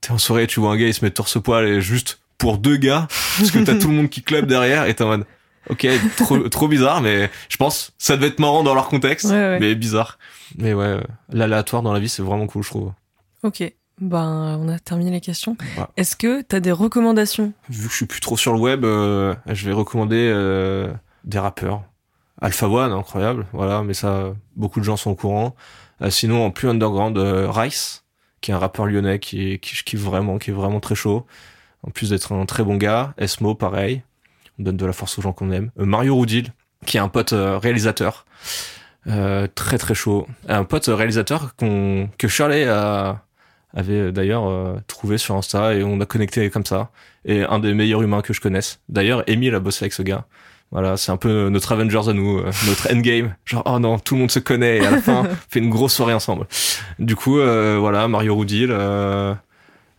T'es 0.01 0.11
en 0.11 0.17
soirée, 0.17 0.47
tu 0.47 0.59
vois 0.59 0.71
un 0.71 0.77
gars, 0.77 0.87
il 0.87 0.93
se 0.93 1.03
met 1.03 1.11
torse 1.11 1.41
poil 1.41 1.65
et 1.65 1.81
juste 1.81 2.19
pour 2.37 2.57
deux 2.57 2.75
gars, 2.75 3.07
parce 3.37 3.51
que 3.51 3.59
t'as 3.59 3.75
tout 3.79 3.87
le 3.87 3.93
monde 3.93 4.09
qui 4.09 4.21
club 4.21 4.47
derrière 4.47 4.85
et 4.85 4.93
t'es 4.93 5.03
en 5.03 5.07
mode, 5.07 5.25
ok, 5.69 5.87
trop, 6.17 6.49
trop 6.49 6.67
bizarre, 6.67 6.99
mais 6.99 7.29
je 7.47 7.55
pense 7.55 7.93
ça 7.97 8.17
devait 8.17 8.27
être 8.27 8.39
marrant 8.39 8.63
dans 8.63 8.75
leur 8.75 8.89
contexte, 8.89 9.31
mais 9.31 9.75
bizarre. 9.75 10.19
Mais 10.57 10.73
ouais, 10.73 10.97
l'aléatoire 11.29 11.83
dans 11.83 11.93
la 11.93 12.01
vie, 12.01 12.09
c'est 12.09 12.21
vraiment 12.21 12.47
cool, 12.47 12.63
je 12.63 12.69
trouve. 12.69 12.91
Ok. 13.43 13.63
Ben, 14.03 14.59
on 14.61 14.69
a 14.69 14.79
terminé 14.79 15.11
les 15.11 15.21
questions. 15.21 15.57
Est-ce 15.97 16.15
que 16.15 16.41
t'as 16.41 16.59
des 16.59 16.71
recommandations? 16.71 17.53
Vu 17.69 17.87
que 17.87 17.91
je 17.91 17.97
suis 17.97 18.05
plus 18.05 18.19
trop 18.19 18.37
sur 18.37 18.53
le 18.53 18.59
web, 18.59 18.85
euh, 18.85 19.33
je 19.47 19.65
vais 19.65 19.73
recommander 19.73 20.29
euh, 20.31 20.91
des 21.23 21.39
rappeurs. 21.39 21.83
Alpha 22.41 22.67
One, 22.67 22.91
incroyable, 22.91 23.45
voilà, 23.53 23.83
mais 23.83 23.93
ça, 23.93 24.33
beaucoup 24.55 24.79
de 24.79 24.85
gens 24.85 24.97
sont 24.97 25.11
au 25.11 25.15
courant. 25.15 25.55
Euh, 26.01 26.09
sinon, 26.09 26.45
en 26.45 26.51
plus 26.51 26.67
underground, 26.67 27.17
Rice, 27.17 28.03
qui 28.41 28.51
est 28.51 28.53
un 28.53 28.59
rappeur 28.59 28.85
lyonnais 28.85 29.19
qui, 29.19 29.59
qui 29.59 29.75
je 29.75 29.83
kiffe 29.83 30.01
vraiment, 30.01 30.37
qui 30.37 30.49
est 30.51 30.53
vraiment 30.53 30.81
très 30.81 30.95
chaud. 30.95 31.25
En 31.87 31.91
plus 31.91 32.09
d'être 32.09 32.33
un 32.33 32.45
très 32.45 32.63
bon 32.63 32.75
gars, 32.75 33.13
Esmo, 33.17 33.55
pareil 33.55 34.03
on 34.59 34.63
donne 34.63 34.77
de 34.77 34.85
la 34.85 34.93
force 34.93 35.17
aux 35.17 35.21
gens 35.21 35.33
qu'on 35.33 35.51
aime. 35.51 35.71
Euh, 35.79 35.85
Mario 35.85 36.15
Roudil, 36.15 36.53
qui 36.85 36.97
est 36.97 36.99
un 36.99 37.09
pote 37.09 37.33
euh, 37.33 37.57
réalisateur, 37.57 38.25
euh, 39.07 39.47
très 39.53 39.77
très 39.77 39.95
chaud. 39.95 40.27
Un 40.47 40.63
pote 40.63 40.85
réalisateur 40.87 41.55
qu'on 41.55 42.09
que 42.17 42.27
Shirley 42.27 42.67
a, 42.67 43.23
avait 43.73 44.11
d'ailleurs 44.11 44.81
trouvé 44.87 45.17
sur 45.17 45.35
Insta 45.35 45.73
et 45.73 45.83
on 45.83 45.99
a 45.99 46.05
connecté 46.05 46.49
comme 46.49 46.65
ça. 46.65 46.91
Et 47.25 47.41
un 47.41 47.59
des 47.59 47.73
meilleurs 47.73 48.01
humains 48.01 48.21
que 48.21 48.33
je 48.33 48.41
connaisse. 48.41 48.79
D'ailleurs, 48.89 49.23
Emile 49.27 49.55
a 49.55 49.59
bossé 49.59 49.85
avec 49.85 49.93
ce 49.93 50.03
gars. 50.03 50.25
Voilà, 50.71 50.97
c'est 50.97 51.11
un 51.11 51.17
peu 51.17 51.49
notre 51.49 51.71
Avengers 51.71 52.09
à 52.09 52.13
nous, 52.13 52.41
notre 52.67 52.93
endgame. 52.93 53.35
Genre, 53.45 53.63
oh 53.65 53.79
non, 53.79 53.99
tout 53.99 54.15
le 54.15 54.21
monde 54.21 54.31
se 54.31 54.39
connaît 54.39 54.77
et 54.77 54.85
à 54.85 54.91
la 54.91 55.01
fin, 55.01 55.23
fait 55.49 55.59
une 55.59 55.69
grosse 55.69 55.93
soirée 55.93 56.13
ensemble. 56.13 56.47
Du 56.99 57.15
coup, 57.15 57.35
voilà, 57.35 58.07
Mario 58.07 58.35
Roudil, 58.35 58.71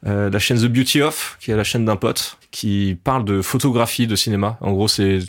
euh, 0.06 0.28
la 0.28 0.38
chaîne 0.38 0.58
The 0.58 0.66
Beauty 0.66 1.00
of, 1.02 1.38
qui 1.40 1.50
est 1.50 1.56
la 1.56 1.64
chaîne 1.64 1.84
d'un 1.84 1.96
pote, 1.96 2.36
qui 2.50 2.98
parle 3.02 3.24
de 3.24 3.40
photographie 3.40 4.06
de 4.06 4.16
cinéma. 4.16 4.58
En 4.60 4.72
gros, 4.72 4.88
c'est 4.88 5.20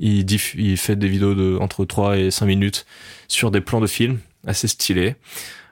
il, 0.00 0.26
il 0.56 0.76
fait 0.76 0.96
des 0.96 1.08
vidéos 1.08 1.34
de 1.34 1.56
entre 1.60 1.84
3 1.84 2.18
et 2.18 2.30
5 2.32 2.46
minutes 2.46 2.84
sur 3.28 3.52
des 3.52 3.60
plans 3.60 3.80
de 3.80 3.86
films 3.86 4.18
assez 4.44 4.66
stylés. 4.66 5.14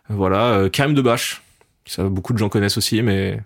Voilà, 0.08 0.52
euh, 0.52 0.68
Karim 0.68 0.94
Debache, 0.94 1.42
ça 1.86 2.04
beaucoup 2.04 2.32
de 2.32 2.38
gens 2.38 2.48
connaissent 2.48 2.78
aussi, 2.78 3.02
mais 3.02 3.40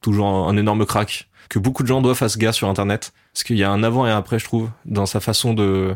toujours 0.00 0.26
un, 0.26 0.56
énorme 0.56 0.86
crack 0.86 1.28
que 1.48 1.58
beaucoup 1.58 1.82
de 1.82 1.88
gens 1.88 2.00
doivent 2.00 2.22
à 2.22 2.28
ce 2.28 2.38
gars 2.38 2.52
sur 2.52 2.68
internet 2.68 3.12
parce 3.32 3.44
qu'il 3.44 3.56
y 3.56 3.64
a 3.64 3.70
un 3.70 3.82
avant 3.82 4.06
et 4.06 4.10
un 4.10 4.16
après 4.16 4.38
je 4.38 4.44
trouve 4.44 4.70
dans 4.84 5.06
sa 5.06 5.20
façon 5.20 5.52
de 5.52 5.94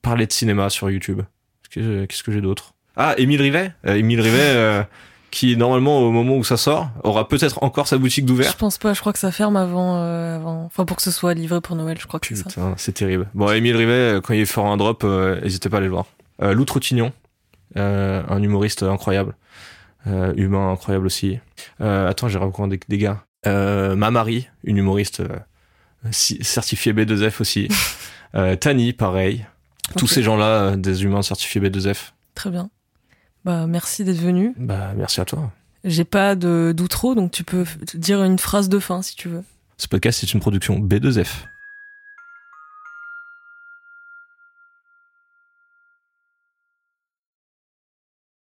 parler 0.00 0.26
de 0.26 0.32
cinéma 0.32 0.70
sur 0.70 0.90
YouTube. 0.90 1.22
Qu'est-ce 1.70 2.22
que 2.22 2.32
j'ai 2.32 2.40
d'autre? 2.40 2.74
Ah, 2.96 3.14
Émile 3.18 3.42
Rivet, 3.42 3.72
euh, 3.86 3.94
Émile 3.96 4.20
Rivet 4.20 4.38
euh, 4.40 4.82
qui 5.30 5.56
normalement 5.56 6.00
au 6.00 6.10
moment 6.10 6.36
où 6.36 6.44
ça 6.44 6.56
sort 6.56 6.88
aura 7.04 7.28
peut-être 7.28 7.62
encore 7.62 7.88
sa 7.88 7.98
boutique 7.98 8.24
d'ouvert. 8.24 8.50
Je 8.50 8.56
pense 8.56 8.78
pas, 8.78 8.94
je 8.94 9.00
crois 9.00 9.12
que 9.12 9.18
ça 9.18 9.30
ferme 9.30 9.56
avant, 9.56 9.98
euh, 9.98 10.36
avant, 10.36 10.64
enfin 10.64 10.86
pour 10.86 10.96
que 10.96 11.02
ce 11.02 11.10
soit 11.10 11.34
livré 11.34 11.60
pour 11.60 11.76
Noël, 11.76 11.98
je 12.00 12.06
crois 12.06 12.20
que 12.20 12.28
c'est 12.28 12.36
ça. 12.36 12.74
C'est 12.78 12.92
terrible. 12.92 13.28
Bon, 13.34 13.50
Émile 13.50 13.76
Rivet, 13.76 13.92
euh, 13.92 14.20
quand 14.22 14.32
il 14.32 14.46
fera 14.46 14.68
un 14.68 14.78
drop, 14.78 15.02
euh, 15.04 15.40
n'hésitez 15.42 15.68
pas 15.68 15.76
à 15.76 15.78
aller 15.78 15.88
le 15.88 15.92
voir. 15.92 16.06
Euh, 16.42 16.54
Lou 16.54 16.64
Trottignon, 16.64 17.12
euh, 17.76 18.22
un 18.28 18.42
humoriste 18.42 18.82
incroyable, 18.82 19.34
humain 20.06 20.72
incroyable 20.72 21.06
aussi. 21.06 21.38
attends, 21.80 22.28
j'ai 22.28 22.38
recommandé 22.38 22.78
des 22.88 22.98
gars. 22.98 23.24
Ma 23.44 24.10
Marie, 24.10 24.48
une 24.64 24.78
humoriste 24.78 25.22
certifiée 26.10 26.92
B2F 26.92 27.40
aussi. 27.40 27.68
Tani, 28.60 28.92
pareil. 28.92 29.46
Tous 29.96 30.06
ces 30.06 30.22
gens-là, 30.22 30.76
des 30.76 31.04
humains 31.04 31.22
certifiés 31.22 31.60
B2F. 31.60 32.12
Très 32.34 32.50
bien. 32.50 32.70
Bah, 33.44 33.66
merci 33.68 34.02
d'être 34.04 34.20
venu. 34.20 34.54
Bah, 34.56 34.92
merci 34.96 35.20
à 35.20 35.24
toi. 35.24 35.52
J'ai 35.84 36.04
pas 36.04 36.34
de 36.34 36.74
d'outro, 36.76 37.14
donc 37.14 37.30
tu 37.30 37.44
peux 37.44 37.64
dire 37.94 38.24
une 38.24 38.38
phrase 38.38 38.68
de 38.68 38.80
fin 38.80 39.02
si 39.02 39.14
tu 39.14 39.28
veux. 39.28 39.44
Ce 39.78 39.86
podcast, 39.86 40.18
c'est 40.20 40.32
une 40.32 40.40
production 40.40 40.80
B2F. 40.80 41.44